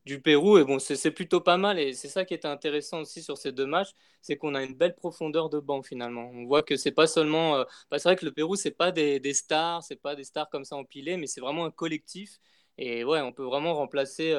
[0.05, 3.21] du Pérou et bon, c'est plutôt pas mal et c'est ça qui était intéressant aussi
[3.21, 6.29] sur ces deux matchs, c'est qu'on a une belle profondeur de banc finalement.
[6.33, 7.57] On voit que c'est pas seulement,
[7.91, 10.49] bah, c'est vrai que le Pérou c'est pas des, des stars, c'est pas des stars
[10.49, 12.39] comme ça empilées, mais c'est vraiment un collectif
[12.77, 14.33] et ouais, on peut vraiment remplacer.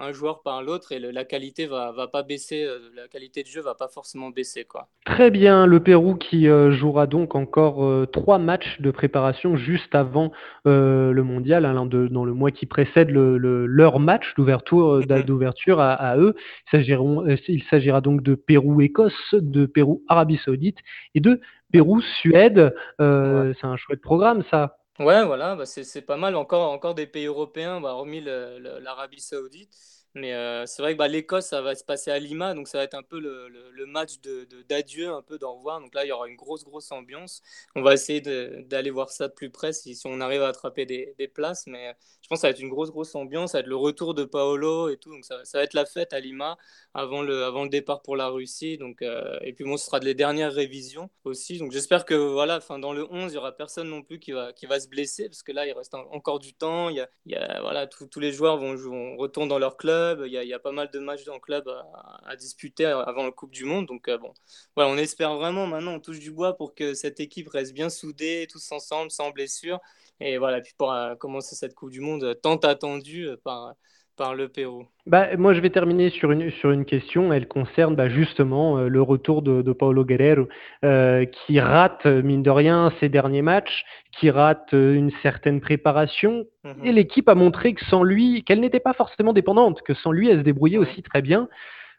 [0.00, 3.42] Un joueur par l'autre et le- la qualité va, va pas baisser, euh, la qualité
[3.42, 4.88] de jeu va pas forcément baisser quoi.
[5.04, 9.94] Très bien, le Pérou qui euh, jouera donc encore euh, trois matchs de préparation juste
[9.94, 10.32] avant
[10.66, 15.00] euh, le mondial, hein, de- dans le mois qui précède le, le- leur match d'ouverture,
[15.08, 15.22] Mhm.
[15.22, 16.34] d'ouverture à, à eux.
[16.72, 20.78] Il, s'agira donc de Pérou-Écosse, de Pérou-Arabie Saoudite
[21.14, 21.40] et de
[21.72, 22.74] Pérou-Suède.
[22.98, 24.76] C'est un chouette programme, ça.
[25.00, 26.36] Ouais, voilà, bah c'est c'est pas mal.
[26.36, 29.99] Encore, encore des pays européens, bah, hormis l'Arabie Saoudite.
[30.14, 32.78] Mais euh, c'est vrai que bah, l'Écosse, ça va se passer à Lima, donc ça
[32.78, 35.80] va être un peu le, match de, d'adieu, un peu d'au revoir.
[35.80, 37.42] Donc là, il y aura une grosse, grosse ambiance.
[37.76, 40.84] On va essayer d'aller voir ça de plus près si, si on arrive à attraper
[40.84, 41.66] des, places.
[41.68, 41.92] Mais euh,
[42.22, 43.52] je pense que ça va être une grosse, grosse ambiance.
[43.52, 45.10] Ça va être le retour de Paolo et tout.
[45.10, 46.58] Donc ça, va être la fête à Lima
[46.92, 48.78] avant le, avant le départ pour la Russie.
[48.78, 51.58] Donc, euh, et puis bon, ce sera de les dernières révisions aussi.
[51.58, 54.32] Donc j'espère que voilà, enfin, dans le 11, il n'y aura personne non plus qui
[54.32, 56.90] va, qui va se blesser parce que là, il reste en- encore du temps.
[56.90, 59.99] Y a, voilà, tous tous les joueurs vont, vont retourner dans leur club.
[60.26, 63.64] Il y a, pas mal de matchs en club à, disputer avant la Coupe du
[63.64, 63.86] Monde.
[63.86, 64.32] Donc euh, bon,
[64.76, 67.90] voilà, on espère vraiment maintenant, on touche du bois pour que cette équipe reste bien
[67.90, 69.80] soudée, tous ensemble, sans blessure.
[70.20, 73.74] Et voilà, puis pour euh, commencer cette Coupe du Monde euh, tant attendue par,
[74.20, 74.84] par le Pérou.
[75.06, 77.32] Bah, moi, je vais terminer sur une, sur une question.
[77.32, 80.46] Elle concerne bah, justement euh, le retour de, de Paulo Guerrero,
[80.84, 83.82] euh, qui rate, mine de rien, ses derniers matchs,
[84.18, 86.44] qui rate euh, une certaine préparation.
[86.64, 86.84] Mhm.
[86.84, 90.28] Et l'équipe a montré que sans lui, qu'elle n'était pas forcément dépendante, que sans lui,
[90.28, 91.48] elle se débrouillait aussi très bien.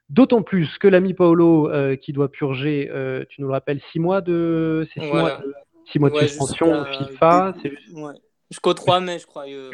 [0.09, 3.99] D'autant plus que l'ami Paolo, euh, qui doit purger, euh, tu nous le rappelles, six
[3.99, 5.23] mois de, c'est six Voilà.
[5.23, 5.53] mois de,
[5.91, 7.55] six mois de Ouais, suspension FIFA.
[7.63, 8.13] début- c'est- ouais.
[8.51, 9.45] Jusqu'au 3 mai, je crois.
[9.47, 9.71] euh,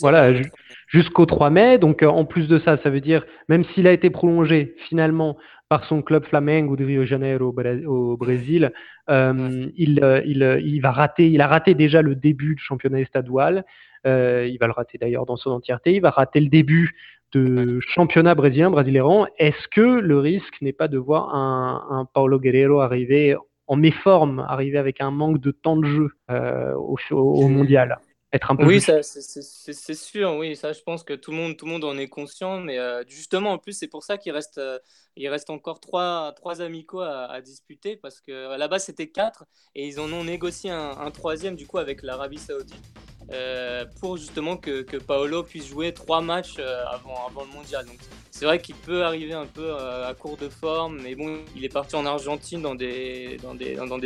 [0.00, 0.74] voilà, le ju- 3 mai.
[0.88, 1.78] jusqu'au 3 mai.
[1.78, 5.36] Donc, euh, en plus de ça, ça veut dire, même s'il a été prolongé finalement
[5.68, 7.54] par son club Flamengo de Rio de Janeiro
[7.86, 8.72] au, Brésil,
[9.08, 13.64] euh, il, il, il va rater, il a raté déjà le début du championnat estadual.
[14.04, 15.94] Il va le rater d'ailleurs dans son entièreté.
[15.94, 16.94] Il va rater le début
[17.32, 19.26] de championnat brésilien, Brasileirão.
[19.38, 23.36] Est-ce que le risque n'est pas de voir un, un Paulo Guerrero arriver
[23.68, 27.98] en méforme, arriver avec un manque de temps de jeu au, au- au mondial?
[28.32, 31.14] Être un peu Oui, ça, c'est- c'est c'est- c'est sûr, oui, ça je pense que
[31.14, 33.88] tout le monde, tout le monde en est conscient, mais euh, justement en plus c'est
[33.88, 34.78] pour ça qu'il reste, euh,
[35.16, 39.44] il reste encore trois, trois amicaux à, à disputer parce que la base c'était quatre
[39.74, 42.84] et ils en ont négocié un, un troisième du coup avec l'Arabie Saoudite
[43.32, 47.86] euh, pour justement que, Paolo puisse jouer trois matchs euh, avant, le mondial.
[47.86, 47.98] Donc
[48.30, 51.64] c'est vrai qu'il peut arriver un peu euh, à court de forme, mais bon, il
[51.64, 53.38] est parti en Argentine dans des,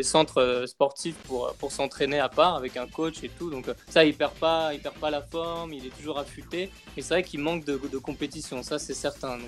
[0.03, 3.51] centres sportifs pour, s'entraîner à part avec un coach et tout.
[3.51, 6.71] Donc ça, il perd pas, il perd pas la forme, il est toujours affûté.
[6.97, 9.39] Mais c'est vrai qu'il manque de, compétition, ça c'est certain.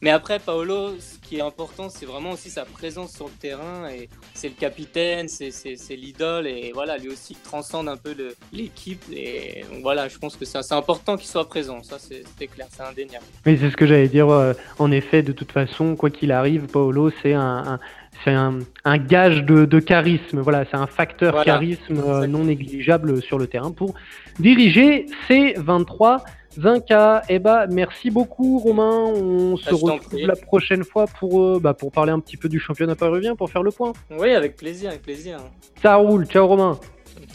[0.00, 3.88] Mais après, Paolo, ce qui est important, c'est vraiment aussi sa présence sur le terrain.
[3.90, 6.46] Et c'est le capitaine, c'est l'idole.
[6.46, 8.16] Et voilà, lui aussi, il transcende un peu
[8.52, 9.04] l'équipe.
[9.20, 11.82] Et donc voilà, je pense que c'est important qu'il soit présent.
[11.82, 13.24] Ça, c'est c'est clair, c'est indéniable.
[13.44, 14.28] Mais c'est ce que j'allais dire.
[14.28, 17.40] euh, en effet, de toute façon, quoi qu'il arrive, Paolo, c'est un,
[17.74, 17.80] un-
[18.24, 20.40] c'est un, un gage de, de charisme.
[20.40, 23.94] Voilà, c'est un facteur Voilà, charisme euh, non négligeable sur le terrain pour
[24.38, 26.24] diriger ces 23
[26.58, 27.22] Zinca.
[27.28, 29.04] Eh ben, merci beaucoup, Romain.
[29.14, 32.18] On se Ah, je t'en retrouve la prochaine fois pour, euh, bah, pour parler un
[32.20, 33.92] petit peu du championnat péruvien, pour faire le point.
[34.10, 35.38] Oui, avec plaisir, avec plaisir.
[35.82, 36.26] Ça roule.
[36.26, 36.78] Ciao, Romain.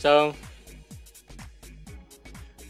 [0.02, 0.32] Ciao.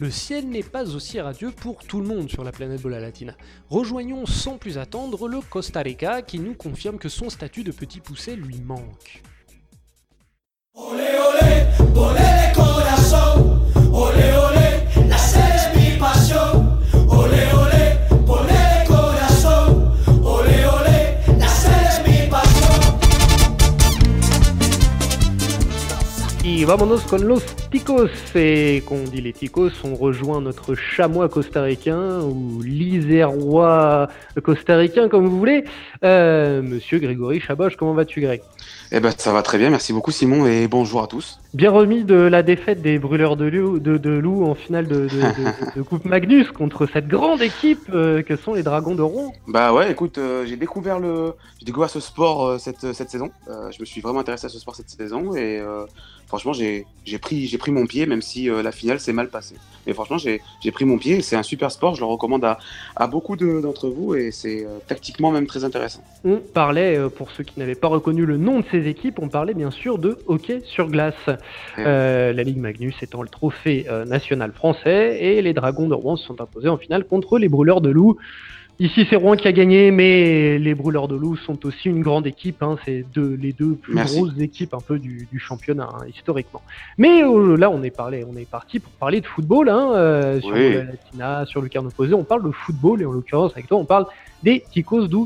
[0.00, 3.34] Le ciel n'est pas aussi radieux pour tout le monde sur la planète Bola Latina.
[3.70, 8.00] Rejoignons sans plus attendre le Costa Rica qui nous confirme que son statut de petit
[8.00, 9.22] poussé lui manque.
[26.64, 28.10] Y vámonos con los ticos.
[28.34, 34.08] Et quand on dit les ticos, on rejoint notre chamois costaricain ou lisérois
[34.42, 35.64] costaricain, comme vous voulez.
[36.04, 38.40] Euh, Monsieur Grégory Chaboche, comment vas-tu, Greg?
[38.92, 41.38] Eh ben, ça va très bien, merci beaucoup Simon et bonjour à tous.
[41.52, 45.00] Bien remis de la défaite des brûleurs de loup, de, de loup en finale de,
[45.02, 49.02] de- de- de Coupe Magnus contre cette grande équipe euh, que sont les Dragons de
[49.02, 49.32] Rouen.
[49.48, 53.30] Bah ouais, écoute, euh, j'ai découvert le, j'ai découvert ce sport cette, cette saison.
[53.48, 55.60] Je me suis vraiment intéressé à ce sport cette saison et
[56.34, 56.84] franchement j'ai,
[57.20, 59.54] pris, pris mon pied, même si euh, la finale s'est mal passée.
[59.86, 60.40] Mais franchement j'ai,
[60.72, 61.22] pris mon pied.
[61.22, 62.58] C'est un super sport, je le recommande à,
[62.96, 66.02] à beaucoup de- d'entre vous et c'est euh, tactiquement même très intéressant.
[66.24, 69.28] On parlait, euh, pour ceux qui n'avaient pas reconnu le nom de ces équipes, on
[69.28, 71.14] parlait bien sûr de hockey sur glace.
[71.78, 76.26] Euh, la Ligue Magnus étant le trophée national français et les Dragons de Rouen se
[76.26, 78.16] sont imposés en finale contre les Brûleurs de Loup.
[78.80, 82.26] Ici, c'est Rouen qui a gagné, mais les Brûleurs de Loup sont aussi une grande
[82.26, 82.60] équipe.
[82.60, 84.16] Hein, c'est deux, les deux plus Merci.
[84.16, 86.60] grosses équipes un peu du, du championnat hein, historiquement.
[86.98, 90.40] Mais euh, là, on est, parlé, on est parti pour parler de football hein, euh,
[90.40, 90.74] sur Oui.
[90.74, 92.14] la Latina, sur le Carne Opposé.
[92.14, 94.06] On parle de football et en l'occurrence, avec toi, on parle
[94.42, 95.18] des Ticos du,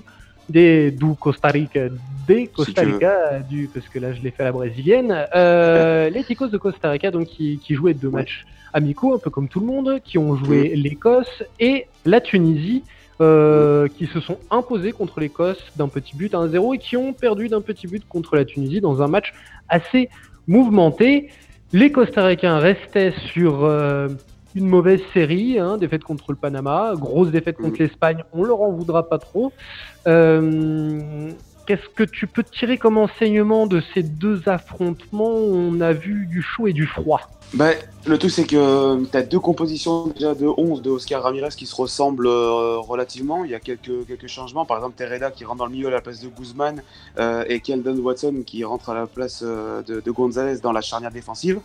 [0.50, 1.88] des, du Costa Rica,
[2.26, 2.82] des Costa.
[2.82, 5.26] Rica, du, parce que là, je l'ai fait à la brésilienne.
[5.34, 8.20] Euh, les Ticos de Costa Rica, donc, qui, qui jouaient deux Ouais.
[8.20, 8.44] matchs
[8.74, 12.84] amicaux, un peu comme tout le monde, qui ont joué l'Écosse et la Tunisie.
[13.20, 17.12] Euh, qui se sont imposés contre l'Écosse d'un petit but à 1-0 et qui ont
[17.12, 19.34] perdu d'un petit but contre la Tunisie dans un match
[19.68, 20.08] assez
[20.46, 21.28] mouvementé.
[21.72, 24.08] Les Costaricains restaient sur euh,
[24.54, 28.72] une mauvaise série, hein, défaite contre le Panama, grosse défaite contre l'Espagne, on leur en
[28.72, 29.52] voudra pas trop.
[30.06, 31.30] Euh,
[31.68, 35.34] Qu'est-ce que tu peux tirer comme enseignement de ces deux affrontements?
[35.34, 37.20] On a vu du chaud et du froid.
[37.54, 37.70] Bah,
[38.04, 41.64] le truc, c'est que tu as deux compositions déjà de 11 de Oscar Ramirez qui
[41.64, 43.42] se ressemblent euh, relativement.
[43.44, 44.66] Il y a quelques, quelques changements.
[44.66, 46.82] Par exemple, Tereda qui rentre dans le milieu à la place de Guzman
[47.18, 50.82] euh, et Keldon Watson qui rentre à la place euh, de, de Gonzalez dans la
[50.82, 51.60] charnière défensive.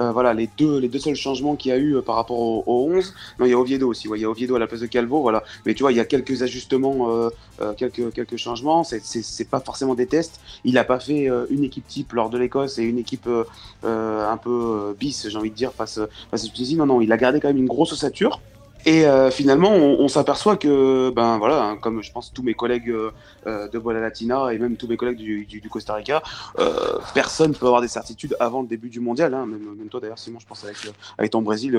[0.00, 2.38] Euh, voilà, les deux, les deux seuls changements qu'il y a eu euh, par rapport
[2.38, 3.14] au, au 11.
[3.38, 4.08] Non, il y a Oviedo aussi.
[4.14, 5.20] Il y a Oviedo à la place de Calvo.
[5.22, 5.44] Voilà.
[5.66, 7.30] Mais tu vois, il y a quelques ajustements, euh,
[7.60, 8.82] euh, quelques, quelques changements.
[8.84, 10.40] C'est- C'est pas forcément des tests.
[10.64, 13.44] Il n'a pas fait euh, une équipe type lors de l'Écosse et une équipe euh,
[13.84, 16.00] euh, un peu euh, bis, j'ai envie de dire, face,
[16.30, 16.76] face à Tunisie.
[16.76, 18.40] Non, non, il a gardé quand même une grosse ossature.
[18.86, 22.90] Et euh, finalement, on, s'aperçoit que, ben voilà, hein, comme je pense tous mes collègues
[22.90, 23.10] euh,
[23.46, 26.22] euh, de Bola Latina et même tous mes collègues du, Costa Rica,
[26.58, 29.34] euh, personne peut avoir des certitudes avant le début du mondial.
[29.34, 29.46] Hein.
[29.46, 30.76] Même, toi d'ailleurs, Simon, je pense avec,
[31.18, 31.78] avec ton Brésil,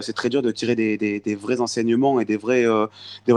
[0.00, 2.64] c'est très dur de tirer des, vrais enseignements et des, vraies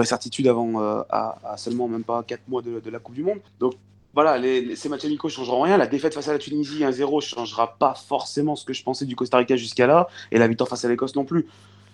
[0.03, 0.79] certitudes avant
[1.09, 3.39] à seulement même pas 4 mois de, de la Coupe du Monde.
[3.59, 3.73] Donc
[4.13, 5.77] voilà, les, les- ces matchs amicaux ne changeront rien.
[5.77, 9.05] La défaite face à la Tunisie 1-0 ne changera pas forcément ce que je pensais
[9.05, 11.47] du Costa Rica jusqu'à là, et la victoire face à l'Écosse non plus.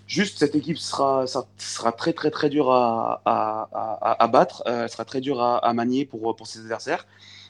[0.07, 1.25] Juste, cette équipe sera,
[1.57, 6.05] sera très très très dure à, à, battre, euh, elle sera très dure à, manier
[6.05, 7.07] pour, pour ses adversaires.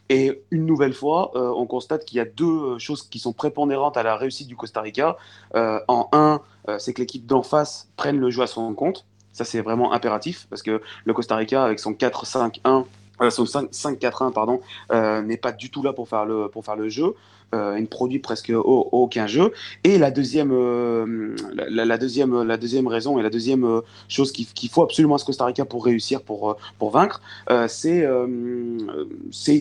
[0.08, 2.46] Et une nouvelle fois, euh, on constate qu'il y a deux
[2.76, 5.18] euh, choses qui sont prépondérantes à la réussite du Costa Rica.
[5.54, 6.42] En un,
[6.80, 9.06] c'est que l'équipe d'en face prenne le jeu à son compte.
[9.34, 12.86] Ça, c'est vraiment impératif parce que le Costa Rica, avec son 4-5-1,
[13.22, 14.60] euh, son 5 5-4-1, pardon,
[14.92, 17.16] n'est pas du tout là pour faire le, pour faire le jeu.
[17.54, 19.54] Euh, il ne produit presque au- aucun jeu.
[19.84, 24.70] Et la deuxième, euh, la, deuxième, la deuxième raison et la deuxième euh, chose qu'il
[24.70, 27.22] faut absolument à ce Costa Rica pour réussir, pour, pour vaincre,
[27.68, 28.06] c'est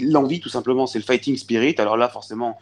[0.02, 1.74] l'envie tout simplement, c'est le fighting spirit.
[1.78, 2.58] Alors là, forcément,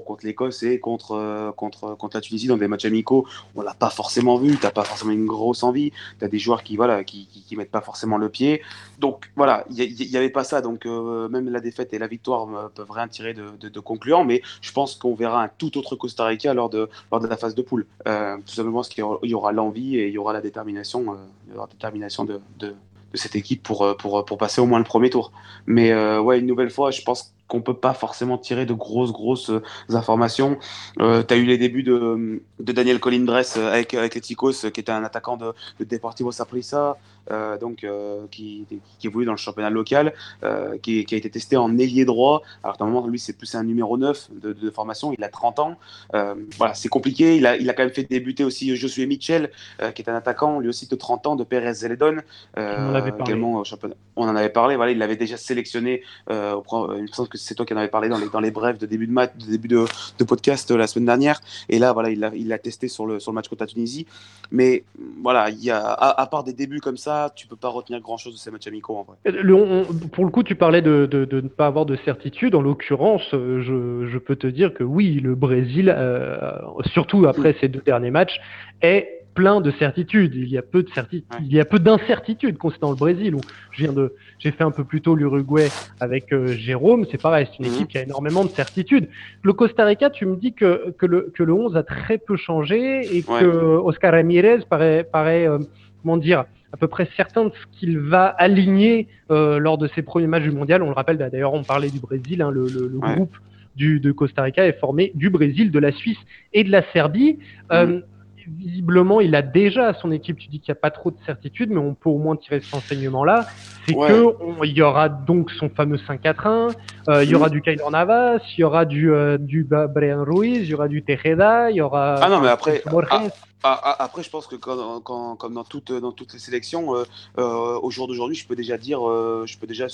[0.00, 3.74] contre l'Écosse et contre, euh, contre, contre la Tunisie dans des matchs amicaux, on l'a
[3.74, 7.28] pas forcément vu, t'as pas forcément une grosse envie, t'as des joueurs qui, voilà, qui,
[7.56, 8.62] mettent pas forcément le pied.
[8.98, 12.48] Donc voilà, il n'y avait pas ça, donc euh, même la défaite et la victoire
[12.54, 16.24] euh, peuvent rien tirer de, concluant, mais je pense qu'on verra un tout autre Costa
[16.24, 17.86] Rica lors de, lors de la phase de poule.
[18.06, 21.16] Euh, tout simplement parce qu'il y aura- l'envie et il y aura la détermination, euh,
[21.48, 24.66] il aura la détermination de, de, de cette équipe pour, euh, pour, pour passer au
[24.66, 25.32] moins le premier tour.
[25.66, 29.12] Mais euh, ouais, une nouvelle fois, je pense qu'on peut pas forcément tirer de grosses,
[29.12, 30.56] grosses euh, informations.
[31.00, 34.90] Euh, tu as eu les débuts de, Daniel Colindres avec, avec les Ticos, qui était
[34.90, 36.96] un attaquant de, de Deportivo Saprissa,
[37.30, 38.66] euh, donc, euh, qui,
[38.98, 40.12] qui évolue dans le championnat local,
[40.42, 42.42] euh, qui, qui a été testé en ailier droit.
[42.62, 45.12] Alors, normalement, lui, c'est plus un numéro 9 de, de formation.
[45.16, 45.76] Il a 30 ans.
[46.12, 47.36] Voilà, c'est compliqué.
[47.36, 49.50] Il a, il a quand même fait débuter aussi Josué Mitchell,
[49.94, 52.16] qui est un attaquant, lui aussi de 30 ans, de Pérez Zeledon.
[52.56, 53.32] On en avait parlé.
[53.32, 53.94] également au championnat.
[54.16, 54.76] On en avait parlé.
[54.76, 56.02] Voilà, il l'avait déjà sélectionné.
[56.30, 56.62] Au
[56.96, 58.78] il me semble que c'est toi qui en avais parlé dans les, dans les brefs
[58.78, 59.84] de début de match, de début de,
[60.18, 61.40] de podcast la semaine dernière.
[61.68, 63.66] Et là, voilà, il l'a il l'a testé sur le, sur le match contre la
[63.66, 64.06] Tunisie.
[64.50, 64.84] Mais
[65.22, 68.00] voilà, il y a, à, à part des débuts comme ça, tu peux pas retenir
[68.00, 69.16] grand chose de ces matchs amicaux en vrai.
[69.24, 72.54] Le- on- pour le coup, tu parlais de, de- de ne pas avoir de certitude.
[72.54, 76.38] En l'occurrence, euh, je, je peux te dire que oui, le Brésil, euh,
[76.86, 78.40] surtout après ces deux derniers matchs,
[78.82, 80.34] est plein de certitudes.
[80.34, 81.38] Il y a peu de certitude, Ouais.
[81.46, 83.34] il y a peu d'incertitudes concernant le Brésil.
[83.34, 83.40] Où
[83.70, 85.68] je viens de, j'ai fait un peu plus tôt l'Uruguay
[86.00, 87.06] avec euh, Jérôme.
[87.10, 87.74] C'est pareil, c'est une Mhm.
[87.76, 89.08] équipe qui a énormément de certitudes.
[89.42, 92.36] Le Costa Rica, tu me dis que, que le que le 11 a très peu
[92.36, 93.40] changé et Ouais.
[93.40, 95.58] que Oscar Ramirez paraît paraît euh,
[96.02, 100.02] comment dire à peu près certain de ce qu'il va aligner euh, lors de ses
[100.02, 100.82] premiers matchs du mondial.
[100.82, 103.14] On le rappelle, d'ailleurs, on parlait du Brésil, hein, le, le- le Ouais.
[103.14, 103.36] groupe
[103.76, 106.18] du, de Costa Rica est formé du Brésil, de la Suisse
[106.52, 107.38] et de la Serbie.
[107.72, 108.00] Euh,
[108.48, 111.16] visiblement, il a déjà à son équipe, tu dis qu'il n'y a pas trop de
[111.26, 113.46] certitude, mais on peut au moins tirer cet enseignement-là.
[113.86, 114.08] C'est Ouais.
[114.08, 116.68] que on- il y aura donc son fameux 5-4-1,
[117.08, 120.58] euh, il y aura du Kaylor Navas, il y aura du, euh, du Brian Ruiz,
[120.62, 122.16] il y aura du Tejeda, il y aura.
[122.20, 123.22] Ah non, mais après, ah,
[123.64, 127.90] Ah, ah, après, je pense que comme dans toutes, dans toutes les sélections, euh, au
[127.92, 129.86] jour d'aujourd'hui, je peux déjà dire, je peux déjà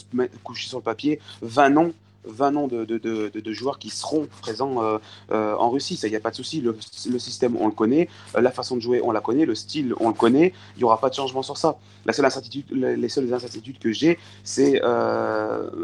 [0.43, 1.93] coucher sur le papier 20 noms.
[2.29, 4.99] 20 noms de, de, de, joueurs qui seront présents euh,
[5.33, 6.61] euh, en Russie, ça, il n'y a pas de souci.
[6.61, 6.77] Le,
[7.11, 8.09] le système, on le connaît.
[8.37, 9.47] Euh, la façon de jouer, on la connaît.
[9.47, 10.53] Le style, on le connaît.
[10.77, 11.77] Il n'y aura pas de changement sur ça.
[12.07, 14.81] La seule incertitude, les les seules incertitudes que j'ai, c'est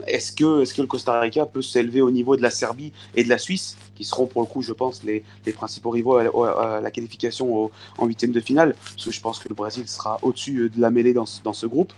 [0.06, 3.24] est-ce que, est que le Costa Rica peut s'élever au niveau de la Serbie et
[3.24, 6.80] de la Suisse, qui seront pour le coup, je pense, les, les principaux rivaux à,
[6.80, 10.18] la qualification au, en huitième de finale, parce que je pense que le Brésil sera
[10.22, 11.92] au-dessus de la mêlée dans ce, dans ce groupe.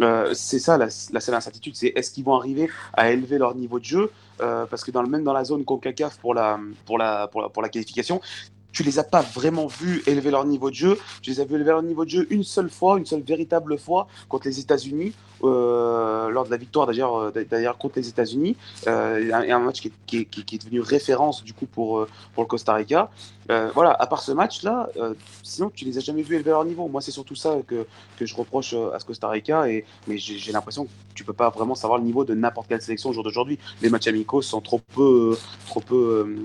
[0.00, 3.78] Euh, c'est ça la, seule incertitude, c'est est-ce qu'ils vont arriver à élever leur niveau
[3.78, 4.10] de jeu
[4.40, 6.34] euh, Parce que dans même dans la zone CONCACAF pour
[6.86, 8.20] pour la, pour la, pour la qualification,
[8.72, 10.98] tu les as pas vraiment vus élever leur niveau de jeu.
[11.22, 13.78] Tu les as vus élever leur niveau de jeu une seule fois, une seule véritable
[13.78, 15.14] fois contre les États-Unis,
[15.44, 18.56] euh, lors de la victoire d'ailleurs, d'ailleurs contre les États-Unis.
[18.86, 23.10] Euh, un, un, match qui est, devenu référence du coup pour, pour le Costa Rica.
[23.50, 26.64] Euh, voilà, à part ce match-là, euh, sinon tu les as jamais vus élever leur
[26.66, 26.86] niveau.
[26.88, 27.86] Moi, c'est surtout ça que,
[28.18, 29.68] que je reproche euh, à ce Costa Rica.
[29.70, 32.82] Et, mais j'ai l'impression que tu peux pas vraiment savoir le niveau de n'importe quelle
[32.82, 33.58] sélection au jour d'aujourd'hui.
[33.80, 35.36] Les matchs amicaux sont trop peu,
[35.66, 36.36] trop peu,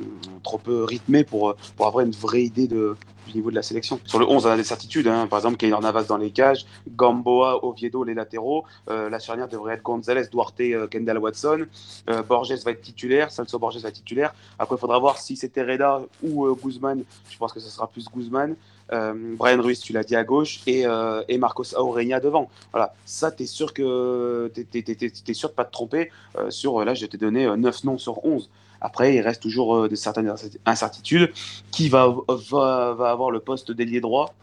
[0.43, 2.95] trop peu rythmés pour, pour avoir une vraie idée de,
[3.27, 3.99] du niveau de la sélection.
[4.05, 5.07] Sur le 11, on a des certitudes.
[5.07, 5.27] Hein.
[5.27, 8.65] Par exemple, Keylor Navas dans les cages, Gamboa, Oviedo, les latéraux.
[8.89, 11.65] Euh, la charnière devrait être Gonzalez, Duarte, euh, Kendall Watson.
[12.09, 14.33] Euh, Borges va être titulaire, Celso Borges va être titulaire.
[14.59, 17.03] Après, il faudra voir si c'était Reda ou Guzman.
[17.29, 18.55] Je pense que ce sera plus Guzman.
[18.91, 20.83] Brian Ruiz, tu l'as dit à gauche, et,
[21.27, 22.51] et Marcos Aurenia devant.
[22.71, 26.11] Voilà, ça, tu es sûr que tu es, sûr de pas te tromper?
[26.49, 28.49] Sur, là, je t'ai donné 9 noms sur 11.
[28.83, 30.31] Après, il reste toujours euh, de certaines
[30.65, 31.31] incertitudes.
[31.71, 34.35] Qui va, avoir le poste d'ailier droit?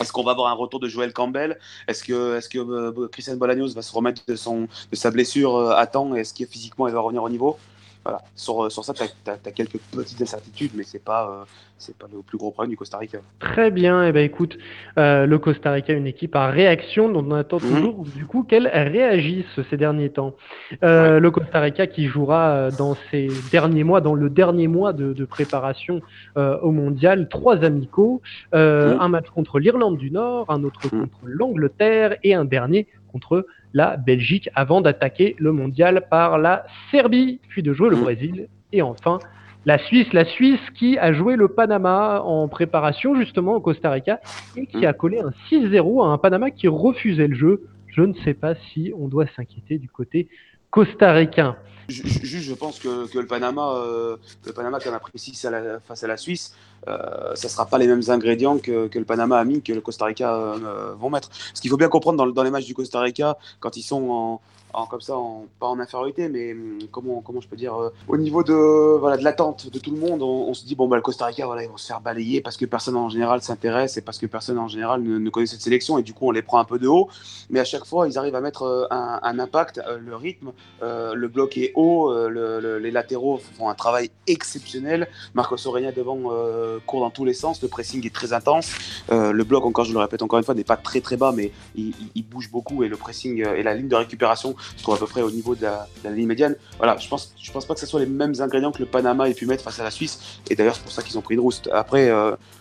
[0.00, 1.58] Est-ce qu'on va avoir un retour de Joel Campbell?
[1.86, 5.76] Est-ce que, est que euh, Christian Bolaños va se remettre de, de sa blessure euh,
[5.76, 6.14] à temps?
[6.14, 7.58] Est-ce que physiquement il va revenir au niveau?
[8.04, 8.20] Voilà.
[8.34, 11.44] Sur, euh, sur ça, tu as, quelques petites incertitudes, mais c'est pas, euh,
[11.78, 13.18] c'est pas le plus gros problème du Costa Rica.
[13.40, 14.04] Très bien.
[14.04, 14.56] Et eh ben, écoute,
[14.98, 17.68] euh, le Costa Rica, une équipe à réaction dont on attend Mhm.
[17.68, 20.34] toujours du coup qu'elle réagisse ces derniers temps.
[20.82, 25.12] Euh, Le Costa Rica qui jouera dans ces derniers mois, dans le dernier mois de,
[25.12, 26.00] de préparation
[26.36, 28.22] au mondial, trois amicaux,
[28.54, 28.96] Mhm.
[29.00, 31.00] un match contre l'Irlande du Nord, un autre Mhm.
[31.00, 37.40] contre l'Angleterre et un dernier contre la Belgique avant d'attaquer le mondial par la Serbie,
[37.48, 38.02] puis de jouer le Mhm.
[38.02, 39.18] Brésil et enfin
[39.66, 44.20] la Suisse, la Suisse qui a joué le Panama en préparation justement au Costa Rica
[44.56, 44.84] et qui Mhm.
[44.84, 47.62] a collé un 6-0 à un Panama qui refusait le jeu.
[47.88, 50.28] Je ne sais pas si on doit s'inquiéter du côté
[50.70, 51.56] costaricain.
[51.88, 55.42] Ju- ju- Juste, je pense que, le Panama, euh, le Panama qu'on a pris 6
[55.46, 56.54] à la- face à la Suisse,
[56.86, 59.80] euh, ça ne sera pas les mêmes ingrédients que, le Panama a mis, que le
[59.80, 61.30] Costa Rica euh, vont mettre.
[61.54, 63.82] Ce qu'il faut bien comprendre dans, le- dans les matchs du Costa Rica, quand ils
[63.82, 64.38] sont
[64.86, 65.14] comme ça,
[65.58, 68.52] pas en infériorité, mais hum, comment, je peux dire, euh, au niveau de,
[68.98, 71.44] voilà, de l'attente de tout le monde, on, se dit, bon, bah, le Costa Rica,
[71.62, 74.58] ils vont se faire balayer parce que personne en général s'intéresse et parce que personne
[74.58, 76.86] en général ne, connaît cette sélection et du coup, on les prend un peu de
[76.86, 77.08] haut.
[77.50, 80.52] Mais à chaque fois, ils arrivent à mettre euh, un, un impact, euh, le rythme,
[80.82, 85.08] euh, le bloc est euh, le- le- les latéraux font un travail exceptionnel.
[85.34, 88.72] Marcos Orenia devant euh, court dans tous les sens, le pressing est très intense.
[89.12, 91.32] Euh, le bloc, encore, je le répète encore une fois, n'est pas très très bas,
[91.34, 91.94] mais il,
[92.28, 95.22] bouge beaucoup et le pressing et la ligne de récupération se trouve à peu près
[95.22, 96.56] au niveau de la, ligne médiane.
[96.78, 99.28] Voilà, je pense, je pense pas que ce soit les mêmes ingrédients que le Panama
[99.28, 100.40] ait pu mettre face à la Suisse.
[100.50, 101.70] Et d'ailleurs, c'est pour ça qu'ils ont pris une rouste.
[101.72, 102.10] Après,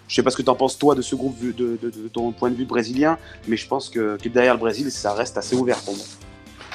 [0.08, 2.50] je sais pas ce que tu en penses toi de ce groupe de ton point
[2.50, 5.80] de vue brésilien, mais je pense que, que derrière le Brésil, ça reste assez ouvert
[5.80, 6.06] pour moi.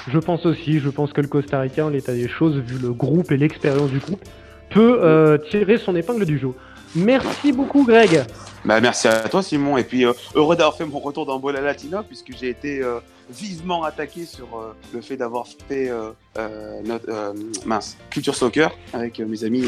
[0.09, 2.93] Je pense aussi, je pense que le Costa Rica, en l'état des choses, vu le
[2.93, 4.23] groupe et l'expérience du groupe,
[4.71, 6.51] peut euh, tirer son épingle du jeu.
[6.95, 8.25] Merci beaucoup Greg.
[8.65, 11.61] Bah, merci à toi Simon et puis euh, heureux d'avoir fait mon retour dans Bola
[11.61, 12.99] Latina puisque j'ai été euh,
[13.31, 17.33] vivement attaqué sur euh, le fait d'avoir fait euh, euh, notre, euh,
[17.65, 19.65] mince, Culture Soccer avec mes amis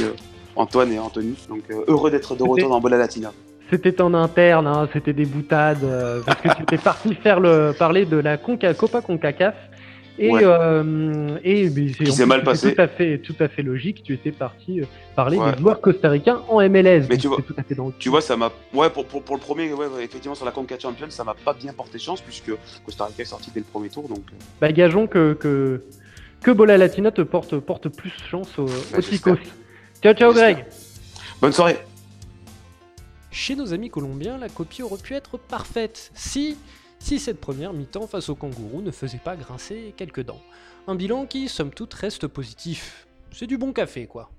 [0.55, 1.35] Antoine et Anthony.
[1.49, 3.33] Donc heureux d'être de retour dans Bola Latina.
[3.71, 7.73] C'était en interne, hein, c'était des boutades, euh, parce que tu étais parti faire le
[7.77, 9.55] parler de la Conca, Copa Concacaf.
[10.17, 10.43] Et, Ouais.
[10.45, 12.75] euh, et c'est- s'est mal passé.
[12.75, 14.03] Tout à fait, tout à fait logique.
[14.05, 14.85] Tu étais parti euh,
[15.17, 15.53] parler Ouais.
[15.53, 17.07] des joueurs costaricains en MLS.
[17.11, 18.53] Mais tu vois- c'est tout à fait dans le Tu vois, ça m'a.
[18.73, 21.53] Ouais, pour, pour, pour le premier, ouais, effectivement, sur la Conca Champions, ça m'a pas
[21.53, 22.53] bien porté chance puisque
[22.85, 24.09] Costa Rica est sorti dès le premier tour.
[24.09, 25.83] Donc, euh, Bah, gageons que, que,
[26.43, 28.67] que Bola Latina te porte, porte plus chance au.
[29.01, 29.37] Ticos.
[30.01, 30.33] Ciao, ciao.
[30.33, 30.65] Greg.
[31.41, 31.79] bonne soirée.
[33.33, 36.57] Chez nos amis colombiens, la copie aurait pu être parfaite si,
[37.05, 40.41] si cette première mi-temps face aux kangourous ne faisait pas grincer quelques dents.
[40.87, 43.07] Un bilan qui, somme toute, reste positif.
[43.31, 44.31] C'est du bon café, quoi.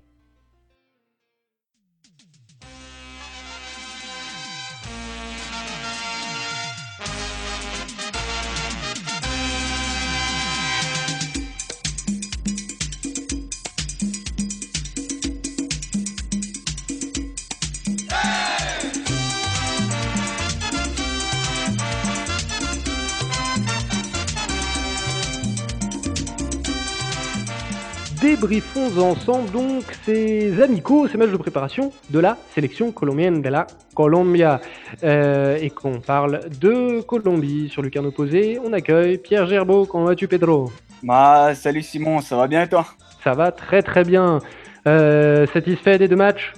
[28.26, 33.68] Débriefons ensemble donc ces amicaux, ces matchs de préparation de la sélection colombienne de la
[33.94, 34.60] Colombia.
[35.04, 37.68] Euh, et qu'on parle de Colombie.
[37.68, 39.86] Sur le carnet opposé, on accueille Pierre Gerbeau.
[39.86, 40.72] Comment vas-tu, Pedro?
[41.04, 42.84] Bah, salut Simon, ça va bien et toi?
[43.22, 44.40] Ça va très très bien.
[44.88, 46.52] Euh, satisfait des deux matchs?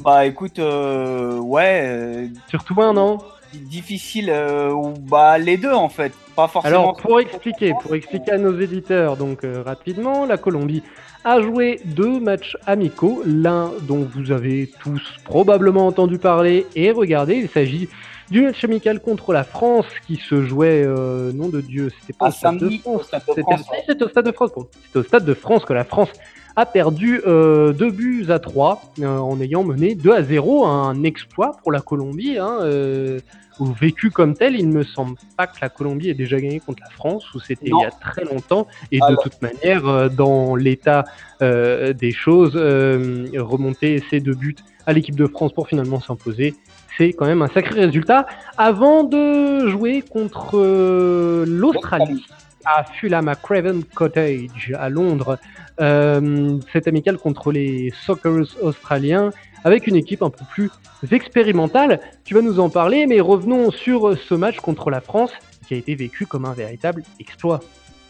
[0.00, 3.18] Bah écoute, euh, ouais, Surtout un, non?
[3.58, 6.74] Difficile, euh, ou- bah les deux en fait, pas forcément.
[6.74, 10.82] Alors, pour expliquer, pour expliquer à nos éditeurs, donc euh, rapidement, la Colombie
[11.24, 17.34] a joué deux matchs amicaux, l'un dont vous avez tous probablement entendu parler et regardé,
[17.36, 17.88] il s'agit
[18.30, 22.28] du match amical contre la France qui se jouait, euh, nom de Dieu, c'était pas
[22.28, 23.58] au Stade de samedi, France, au Stade de c'était France,
[24.02, 26.08] au Stade de France, bon, c'était au Stade de France que la France
[26.56, 31.56] a perdu euh, deux buts à 3 en ayant mené 2 à 0, un exploit
[31.62, 33.18] pour la Colombie, hein, euh,
[33.60, 36.60] ou vécu comme tel, il ne me semble pas que la Colombie ait déjà gagné
[36.60, 40.08] contre la France, ou c'était il y a très longtemps, et de toute manière, euh,
[40.08, 41.04] dans l'état
[41.42, 46.54] euh, des choses, euh, remonter ces deux buts à l'équipe de France pour finalement s'imposer,
[46.96, 48.26] c'est quand même un sacré résultat.
[48.56, 52.24] Avant de jouer contre euh, l'Australie,
[52.64, 55.38] à Fulham, à Craven Cottage, à Londres,
[55.80, 59.30] euh, cette amicale contre les Sockers australiens,
[59.64, 60.70] avec une équipe un peu plus
[61.10, 62.00] expérimentale.
[62.24, 65.32] Tu vas nous en parler, mais revenons sur ce match contre la France,
[65.66, 67.60] qui a été vécu comme un véritable exploit.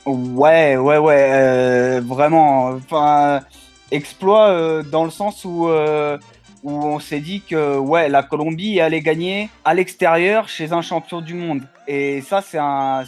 [0.07, 2.69] Ouais, ouais, ouais, euh, vraiment.
[2.71, 3.41] Enfin,
[3.91, 5.69] exploit euh, dans le sens où
[6.65, 11.21] où on s'est dit que ouais, la Colombie allait gagner à l'extérieur chez un champion
[11.21, 11.61] du monde.
[11.87, 13.05] Et ça, c'est un,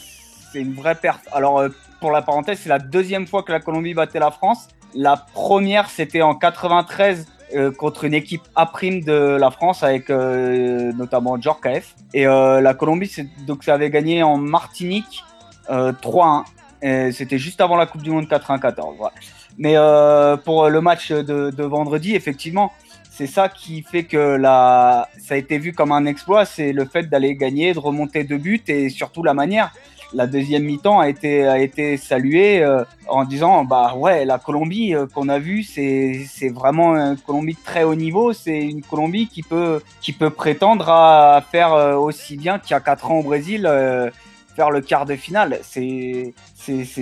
[0.52, 1.26] c'est une vraie perte.
[1.32, 1.62] Alors,
[2.00, 4.68] pour la parenthèse, c'est la deuxième fois que la Colombie battait la France.
[4.94, 10.92] La première, c'était en 93 euh, contre une équipe A' de la France avec euh,
[10.92, 11.94] notamment Djorkaeff.
[12.12, 13.10] Et euh, la Colombie,
[13.46, 15.24] donc ça avait gagné en Martinique
[15.70, 16.44] euh, 3-1.
[16.82, 18.96] Et C'était juste avant la Coupe du Monde 94.
[18.98, 19.14] voilà.
[19.58, 22.72] Mais euh, pour le match de, vendredi, effectivement,
[23.10, 27.04] c'est ça qui fait que ça a été vu comme un exploit, c'est le fait
[27.04, 29.72] d'aller gagner, de remonter deux buts et surtout la manière.
[30.12, 34.94] La deuxième mi-temps a été, a été saluée euh, en disant bah ouais la Colombie
[34.94, 38.32] euh, qu'on a vue c'est c'est vraiment une Colombie de très haut niveau.
[38.32, 42.74] C'est une Colombie qui peut qui peut prétendre à faire euh, aussi bien qu'il y
[42.74, 44.10] a quatre ans au Brésil euh,
[44.56, 46.32] faire le quart de finale c'est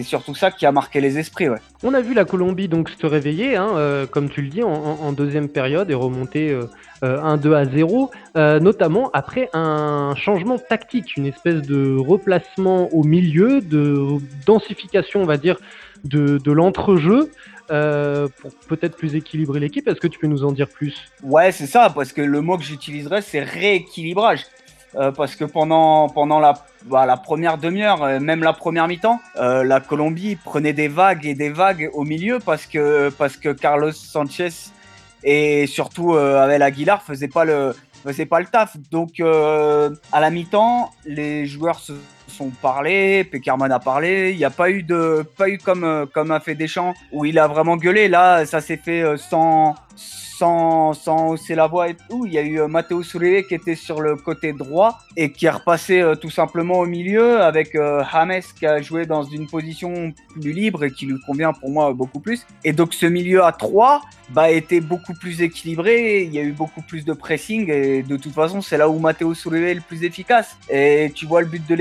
[0.03, 3.07] surtout ça qui a marqué les esprits ouais On a vu la Colombie donc se
[3.07, 6.65] réveiller, hein, euh, comme tu le dis, en, deuxième période et remonter euh,
[7.05, 13.05] euh, 1-2 à 0, euh, notamment après un changement tactique, une espèce de replacement au
[13.05, 15.57] milieu, de densification, on va dire,
[16.05, 17.31] de, de l'entrejeu.
[17.71, 20.95] euh, pour peut-être plus équilibrer l'équipe, est-ce que tu peux nous en dire plus?
[21.23, 24.45] Ouais, c'est ça, parce que le mot que j'utiliserais, c'est rééquilibrage.
[24.97, 29.21] Euh, parce que pendant, pendant la, bah, la première demi-heure, euh, même la première mi-temps,
[29.37, 33.49] euh, la Colombie prenait des vagues et des vagues au milieu parce que, parce que
[33.49, 34.51] Carlos Sanchez
[35.25, 37.75] et surtout euh, Abel Aguilar faisaient pas le,
[38.05, 38.77] faisaient pas le taf.
[38.91, 41.95] Donc à la mi-temps, les joueurs se
[42.29, 46.07] sont parlé, Peckerman a parlé, il n'y a pas eu de, pas eu comme, euh,
[46.07, 48.09] comme a fait Deschamps où il a vraiment gueulé.
[48.09, 52.27] Là, ça s'est fait euh, sans, sans, sans hausser la voix et tout.
[52.27, 55.47] Il y a eu euh, Matteo Uribe qui était sur le côté droit et qui
[55.47, 60.53] est repassé tout simplement au milieu avec James qui a joué dans une position plus
[60.53, 62.47] libre et qui lui convient pour moi beaucoup plus.
[62.65, 66.53] Et donc ce milieu à 3 bah, était beaucoup plus équilibré, il y a eu
[66.53, 69.81] beaucoup plus de pressing et de toute façon c'est là où Matteo Uribe est le
[69.81, 70.57] plus efficace.
[70.71, 71.75] Et tu vois le but de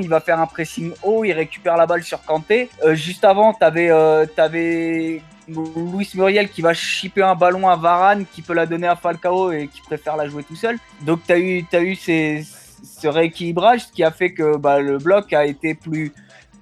[0.00, 2.70] il va faire un pressing haut, il récupère la balle sur Kanté.
[2.84, 8.26] Euh, juste avant, t'avais euh, t'avais Luis Muriel qui va chipper un ballon à Varane,
[8.32, 10.78] qui peut la donner à Falcao et qui préfère la jouer tout seul.
[11.02, 14.98] Donc tu as eu, t'as eu ce rééquilibrage ce qui a fait que bah, le
[14.98, 16.12] bloc a été plus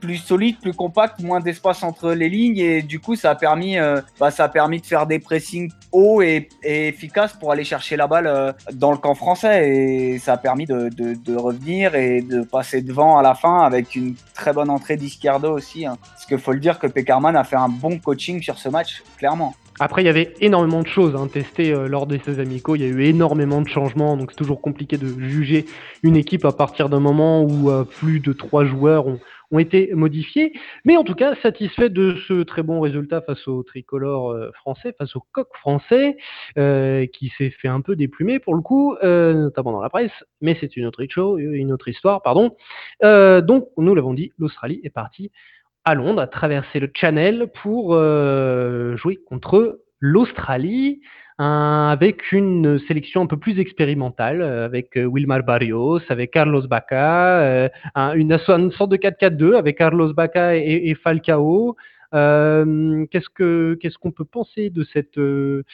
[0.01, 3.79] plus solide, plus compact, moins d'espace entre les lignes et du coup ça a permis,
[3.79, 7.97] euh, bah, ça a permis de faire des pressings hauts et, efficaces pour aller chercher
[7.97, 12.43] la balle euh, dans le camp français et ça a permis de, revenir et de
[12.43, 15.87] passer devant à la fin avec une très bonne entrée d'Izquierdo aussi.
[15.87, 15.97] hein.
[16.13, 19.03] Parce qu'il faut le dire que Peckerman a fait un bon coaching sur ce match,
[19.19, 19.55] clairement.
[19.79, 22.77] Après, il y avait énormément de choses hein, testées euh, lors de ces amicaux.
[22.77, 25.67] Il y a eu énormément de changements, donc c'est toujours compliqué de juger
[26.03, 29.19] une équipe à partir d'un moment où plus de trois joueurs ont,
[29.51, 30.53] ont été modifiés.
[30.85, 34.95] Mais en tout cas, satisfait de ce très bon résultat face au tricolore euh, français,
[34.99, 36.17] face au coq français,
[36.59, 40.13] euh, qui s'est fait un peu déplumer pour le coup, euh, notamment dans la presse.
[40.41, 42.57] Mais c'est une autre show, une autre histoire, pardon.
[43.05, 45.31] Euh, donc, nous l'avons dit, l'Australie est partie
[45.85, 51.01] à Londres, a traversé le Channel pour euh, jouer contre l'Australie,
[51.39, 56.67] un- avec une sélection un peu plus expérimentale, euh, avec euh, Wilmar Barrios, avec Carlos
[56.67, 61.77] Baca, euh, un- une, une sorte de 4-4-2 avec Carlos Baca et, et Falcao.
[62.15, 65.65] Euh, qu'est-ce que qu'est-ce qu'on peut penser de cette de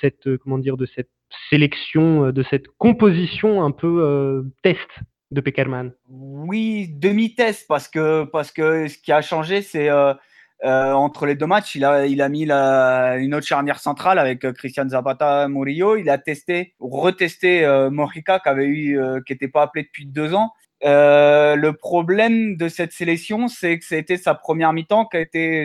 [0.00, 1.10] cette comment dire de cette
[1.50, 4.88] sélection de cette composition un peu euh, test
[5.32, 10.12] de Peckerman Oui, demi-test parce que, parce que ce qui a changé, c'est euh,
[10.64, 14.18] euh, entre les deux matchs, il a, il a mis la, une autre charnière centrale
[14.18, 15.96] avec euh, Christian Zapata Murillo.
[15.96, 20.06] Il a testé, retesté euh, Mojica qui avait eu, euh, qui n'était pas appelé depuis
[20.06, 20.50] deux ans.
[20.84, 25.64] Euh, le problème de cette sélection, c'est que c'était sa première mi-temps qui a été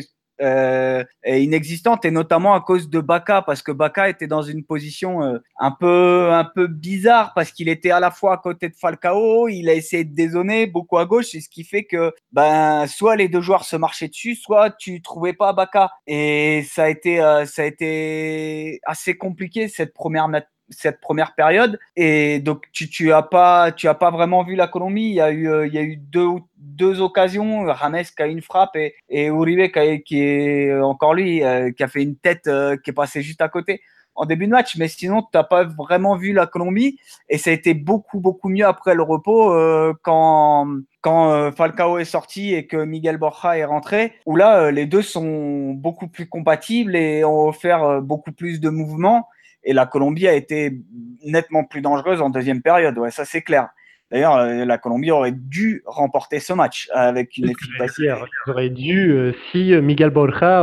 [1.25, 5.39] inexistante et notamment à cause de Baka parce que Baka était dans une position euh,
[5.59, 9.47] un peu un peu bizarre parce qu'il était à la fois à côté de Falcao,
[9.47, 13.15] il a essayé de dézonner beaucoup à gauche et ce qui fait que ben soit
[13.15, 17.21] les deux joueurs se marchaient dessus, soit tu trouvais pas Baka et ça a été
[17.21, 20.27] euh, ça a été assez compliqué cette première
[20.69, 21.79] cette première période.
[21.95, 25.03] Et donc tu tu as pas tu as pas vraiment vu la Colombie.
[25.03, 27.65] Il y a eu euh, il y a eu deux deux occasions.
[27.65, 29.71] Rames qui a une frappe et, et Uribe
[30.03, 33.41] qui, est encore lui euh, qui a fait une tête euh, qui est passée juste
[33.41, 33.81] à côté
[34.15, 34.77] en début de match.
[34.77, 36.99] Mais sinon tu n'as pas vraiment vu la Colombie.
[37.29, 39.53] Et ça a été beaucoup beaucoup mieux après le repos
[40.01, 40.67] quand
[41.01, 45.69] quand Falcao est sorti et que Miguel Borja est rentré, où là, les deux sont
[45.69, 49.27] beaucoup plus compatibles et ont offert beaucoup plus de mouvements.
[49.65, 50.79] Et la Colombie a été
[51.25, 53.69] nettement plus dangereuse en deuxième période, ouais, ça c'est clair.
[54.11, 58.13] D'ailleurs, euh, la Colombie aurait dû remporter ce match avec une efficacité.
[58.47, 60.61] auraient dû, euh, si euh, Miguel Borja,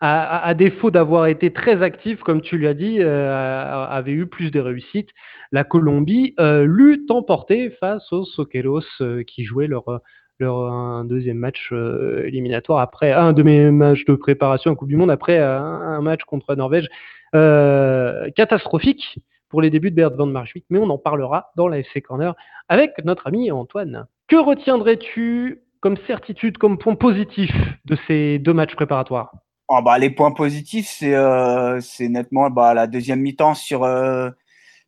[0.00, 4.26] à, à- à défaut d'avoir été très actif, comme tu l'as dit, euh, avait eu
[4.26, 5.10] plus de réussites,
[5.52, 9.98] la Colombie euh, l'eût emporté face aux Soqueros euh, qui jouaient leur, euh,
[10.38, 14.88] leur un deuxième match euh, éliminatoire après un de mes matchs de préparation à Coupe
[14.88, 16.88] du Monde après euh, un match contre la Norvège
[17.34, 19.18] euh, catastrophique
[19.48, 22.34] pour les débuts de Bert van Marwijk, mais on en parlera dans la FC Corner
[22.68, 24.06] avec notre ami Antoine.
[24.28, 27.50] Que retiendrais-tu comme certitude, comme point positif
[27.84, 29.32] de ces deux matchs préparatoires?
[29.70, 34.30] Ah bah, les points positifs, c'est euh, nettement bah, la deuxième mi-temps sur, euh,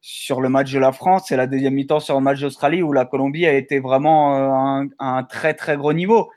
[0.01, 2.93] sur le match de la France et la deuxième mi-temps sur le match d'Australie où
[2.93, 6.31] la Colombie a été vraiment euh, un très très gros niveau.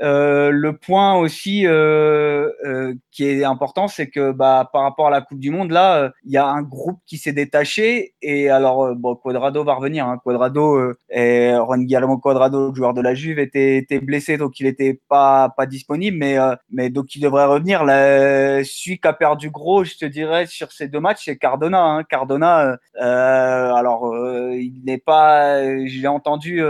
[0.00, 5.10] Euh, le point aussi euh, euh, qui est important, c'est que bah, par rapport à
[5.10, 8.14] la Coupe du Monde, là, euh, il y a un groupe qui s'est détaché.
[8.22, 10.06] Et alors, euh, bon, Quadrado va revenir.
[10.06, 10.20] Hein.
[10.22, 14.66] Quadrado, et Juan Guillermo Quadrado, le joueur de la Juve, était, était blessé, donc il
[14.66, 16.36] n'était pas, pas disponible, mais,
[16.70, 17.84] mais donc il devrait revenir.
[17.84, 21.82] Là, celui qui a perdu gros, je te dirais, sur ces deux matchs, c'est Cardona.
[21.82, 22.04] Hein.
[22.04, 24.14] Cardona, alors,
[24.52, 25.86] il n'est pas.
[25.86, 26.62] J'ai entendu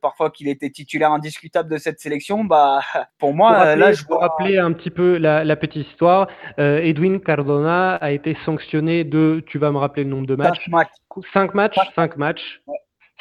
[0.00, 2.44] parfois qu'il était titulaire indiscutable de cette sélection.
[2.44, 2.80] Bah,
[3.18, 4.18] pour moi, Pour rappeler, là, je vois.
[4.20, 9.42] rappeler un petit peu la, la petite histoire, euh, Edwin Cardona a été sanctionné de,
[9.46, 10.88] tu vas me rappeler le nombre de matchs, cinq matchs.
[11.32, 12.60] 5 matchs, 5 matchs,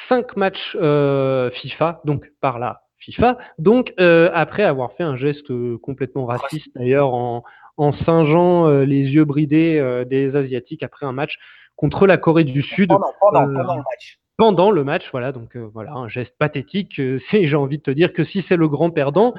[0.09, 5.49] 5 matchs euh, FIFA, donc par là FIFA, donc euh, après avoir fait un geste
[5.51, 7.43] euh, complètement raciste d'ailleurs en,
[7.77, 11.37] en singeant euh, les yeux bridés euh, des Asiatiques après un match
[11.75, 14.19] contre la Corée du Sud Pendant, pendant, euh, pendant le match.
[14.37, 16.99] Pendant le match, voilà, donc euh, voilà, un geste pathétique.
[16.99, 19.33] euh, c'est, j'ai envie de te dire que si c'est le grand perdant,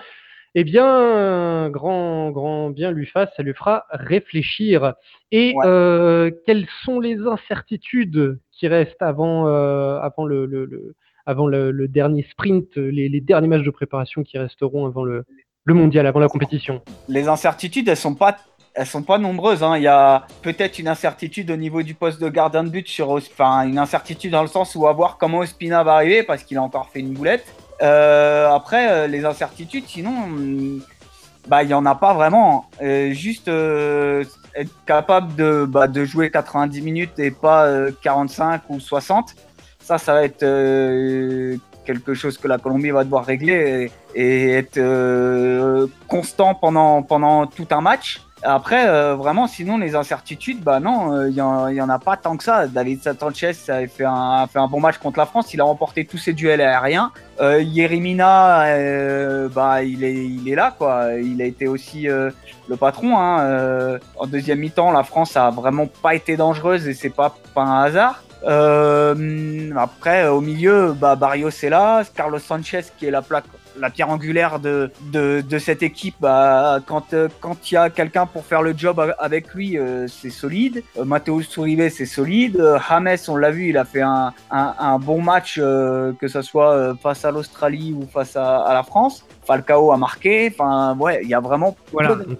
[0.54, 4.94] eh bien, grand, grand bien lui fasse, ça lui fera réfléchir.
[5.30, 5.66] Et Ouais.
[5.66, 10.94] euh, quelles sont les incertitudes qui restent avant, avant le, le- le-
[11.26, 15.24] avant le, le dernier sprint, les, les derniers matchs de préparation qui resteront avant le,
[15.64, 16.80] le mondial, avant la compétition?
[17.08, 18.38] Les incertitudes, elles sont pas.
[18.78, 19.64] Elles sont pas nombreuses.
[19.64, 19.76] hein.
[19.76, 23.10] Il y a peut-être une incertitude au niveau du poste de gardien de but sur,
[23.10, 26.56] enfin une incertitude dans le sens où à voir comment Ospina va arriver parce qu'il
[26.58, 27.44] a encore fait une boulette.
[27.82, 30.80] Euh, après, euh, les incertitudes, sinon, hum,
[31.48, 32.66] bah il y en a pas vraiment.
[32.80, 38.78] Euh, juste être capable de, bah, de jouer 90 minutes et pas euh, 45 ou
[38.78, 39.34] 60.
[39.80, 40.44] Ça, ça va être
[41.84, 47.66] quelque chose que la Colombie va devoir régler et, et être constant pendant, pendant tout
[47.70, 48.20] un match.
[48.42, 51.88] Après, euh, vraiment, sinon, les incertitudes, bah non, euh, il n'y en, il y en
[51.88, 52.66] a pas tant que ça.
[52.68, 55.52] David Sanchez a fait un, bon match contre la France.
[55.54, 57.12] Il a remporté tous ses duels aériens.
[57.40, 61.14] Euh, Yerimina, euh, bah, il est, là, quoi.
[61.20, 62.30] Il a été aussi euh,
[62.68, 63.18] le patron.
[63.18, 63.40] Hein.
[63.40, 67.62] Euh, en deuxième mi-temps, la France a vraiment pas été dangereuse et c'est pas, pas
[67.62, 68.22] un hasard.
[68.44, 73.44] Euh, après, au milieu, bah, Barrios est là, Carlos Sanchez qui est la plaque,
[73.80, 74.90] la pierre angulaire de,
[75.58, 76.14] cette équipe.
[76.20, 80.06] Bah, quand euh, quand il y a quelqu'un pour faire le job avec lui, euh,
[80.08, 80.82] c'est solide.
[80.96, 82.62] Euh, Matteo Uribe, c'est solide.
[82.88, 87.30] James, on l'a vu, il a fait un, bon match, que ce soit face à
[87.30, 89.24] l'Australie ou face à la France.
[89.48, 90.52] Falcao a marqué.
[90.52, 92.36] Enfin, ouais, il y a vraiment Voilà, peu de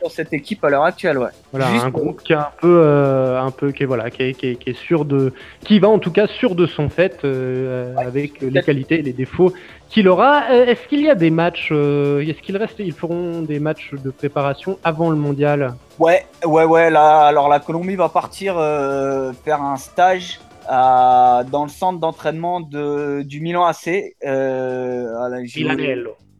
[0.00, 1.30] sur cette équipe à l'heure actuelle, ouais.
[1.52, 4.10] Voilà, Juste un pour- groupe qui est un peu, euh, un peu, qui est voilà,
[4.10, 5.32] qui est, qui est- qui est sûr de,
[5.64, 9.12] qui va en tout cas sûr de son fait euh, avec les qualités et les
[9.12, 9.52] défauts
[9.88, 10.42] qu'il aura.
[10.50, 13.92] Euh, Est-ce qu'il y a des matchs, euh, est-ce qu'il reste, ils feront des matchs
[13.94, 15.74] de préparation avant le mondial?
[15.98, 16.90] Ouais, ouais, ouais.
[16.90, 22.60] Là, alors la Colombie va partir euh, faire un stage à- dans le centre d'entraînement
[22.60, 24.14] de, du Milan AC.
[24.24, 25.38] Euh, à la-.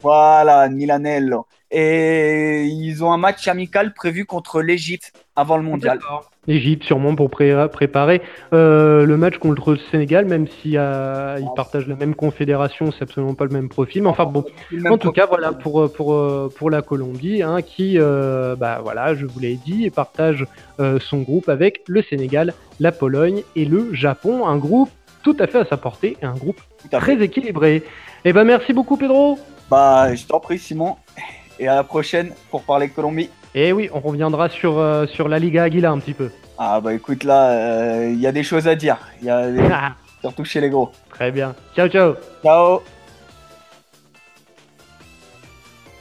[0.01, 1.47] Voilà, Milanello.
[1.71, 5.99] Et ils ont un match amical prévu contre l'Égypte avant le mondial.
[6.47, 8.23] L'Égypte sûrement pour pré- préparer
[8.55, 13.03] euh, le match contre le Sénégal, même si euh, ils partagent la même confédération, c'est
[13.03, 14.03] absolument pas le même profil.
[14.03, 17.61] Mais enfin bon, Même en tout cas voilà pour pour euh, pour la Colombie, hein,
[17.61, 20.47] qui euh, bah voilà, je vous l'ai dit, partage
[20.81, 24.89] euh, son groupe avec le Sénégal, la Pologne et le Japon, un groupe
[25.23, 26.61] tout à fait à sa portée et un groupe
[26.91, 27.83] très équilibré.
[28.25, 29.39] Et ben merci beaucoup Pedro.
[29.71, 30.97] Bah, je t'en prie, Simon.
[31.59, 33.31] Et à la prochaine pour parler Colombie.
[33.55, 36.31] Et oui, on reviendra sur euh, sur la Liga Aguila un petit peu.
[36.59, 38.99] Ah bah écoute là, euh, il y a des choses à dire.
[39.21, 39.69] Il y a des-
[40.21, 40.91] surtout chez les gros.
[41.11, 41.55] Très bien.
[41.75, 42.15] Ciao ciao.
[42.43, 42.83] Ciao.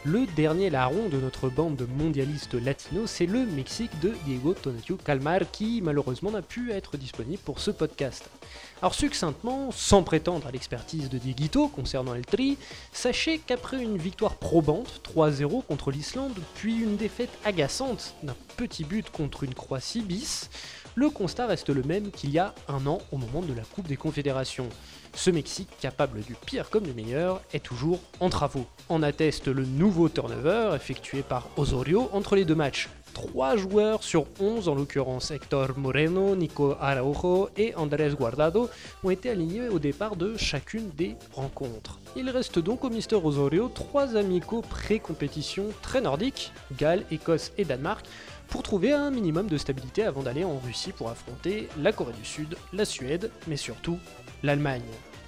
[0.03, 4.97] Le dernier larron de notre bande de mondialistes latinos, c'est le Mexique de Diego Tonatio
[5.03, 8.29] Calmar qui malheureusement n'a pu être disponible pour ce podcast.
[8.79, 12.59] Alors succinctement, sans prétendre à l'expertise de Dieguito concernant El Tri,
[12.91, 19.09] sachez qu'après une victoire probante 3-0 contre l'Islande, puis une défaite agaçante d'un petit but
[19.09, 20.51] contre une Croatie bis,
[20.93, 23.87] le constat reste le même qu'il y a un an au moment de la Coupe
[23.87, 24.69] des Confédérations.
[25.15, 28.67] Ce Mexique, capable du pire comme du meilleur, est toujours en travaux.
[28.89, 32.89] En atteste le nouveau turnover effectué par Osorio entre les deux matchs.
[33.17, 38.69] 3 joueurs sur 11, en l'occurrence Hector Moreno, Nico Araujo et Andrés Guardado,
[39.03, 41.97] ont été alignés au départ de chacune des rencontres.
[42.15, 48.05] Il reste donc au Mister Osorio 3 amicaux pré-compétition très nordiques, Galles, Écosse et Danemark,
[48.49, 52.23] pour trouver un minimum de stabilité avant d'aller en Russie pour affronter la Corée du
[52.23, 53.97] Sud, la Suède, mais surtout
[54.43, 54.83] l'Allemagne.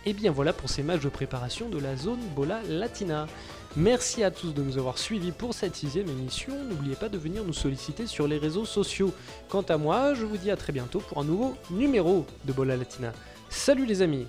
[0.06, 3.26] Et bien voilà pour ces matchs de préparation de la zone Bola Latina.
[3.76, 6.54] Merci à tous de nous avoir suivis pour cette sixième émission.
[6.68, 9.14] N'oubliez pas de venir nous solliciter sur les réseaux sociaux.
[9.48, 12.76] Quant à moi, je vous dis à très bientôt pour un nouveau numéro de Bola
[12.76, 13.14] Latina.
[13.50, 14.26] Salut les amis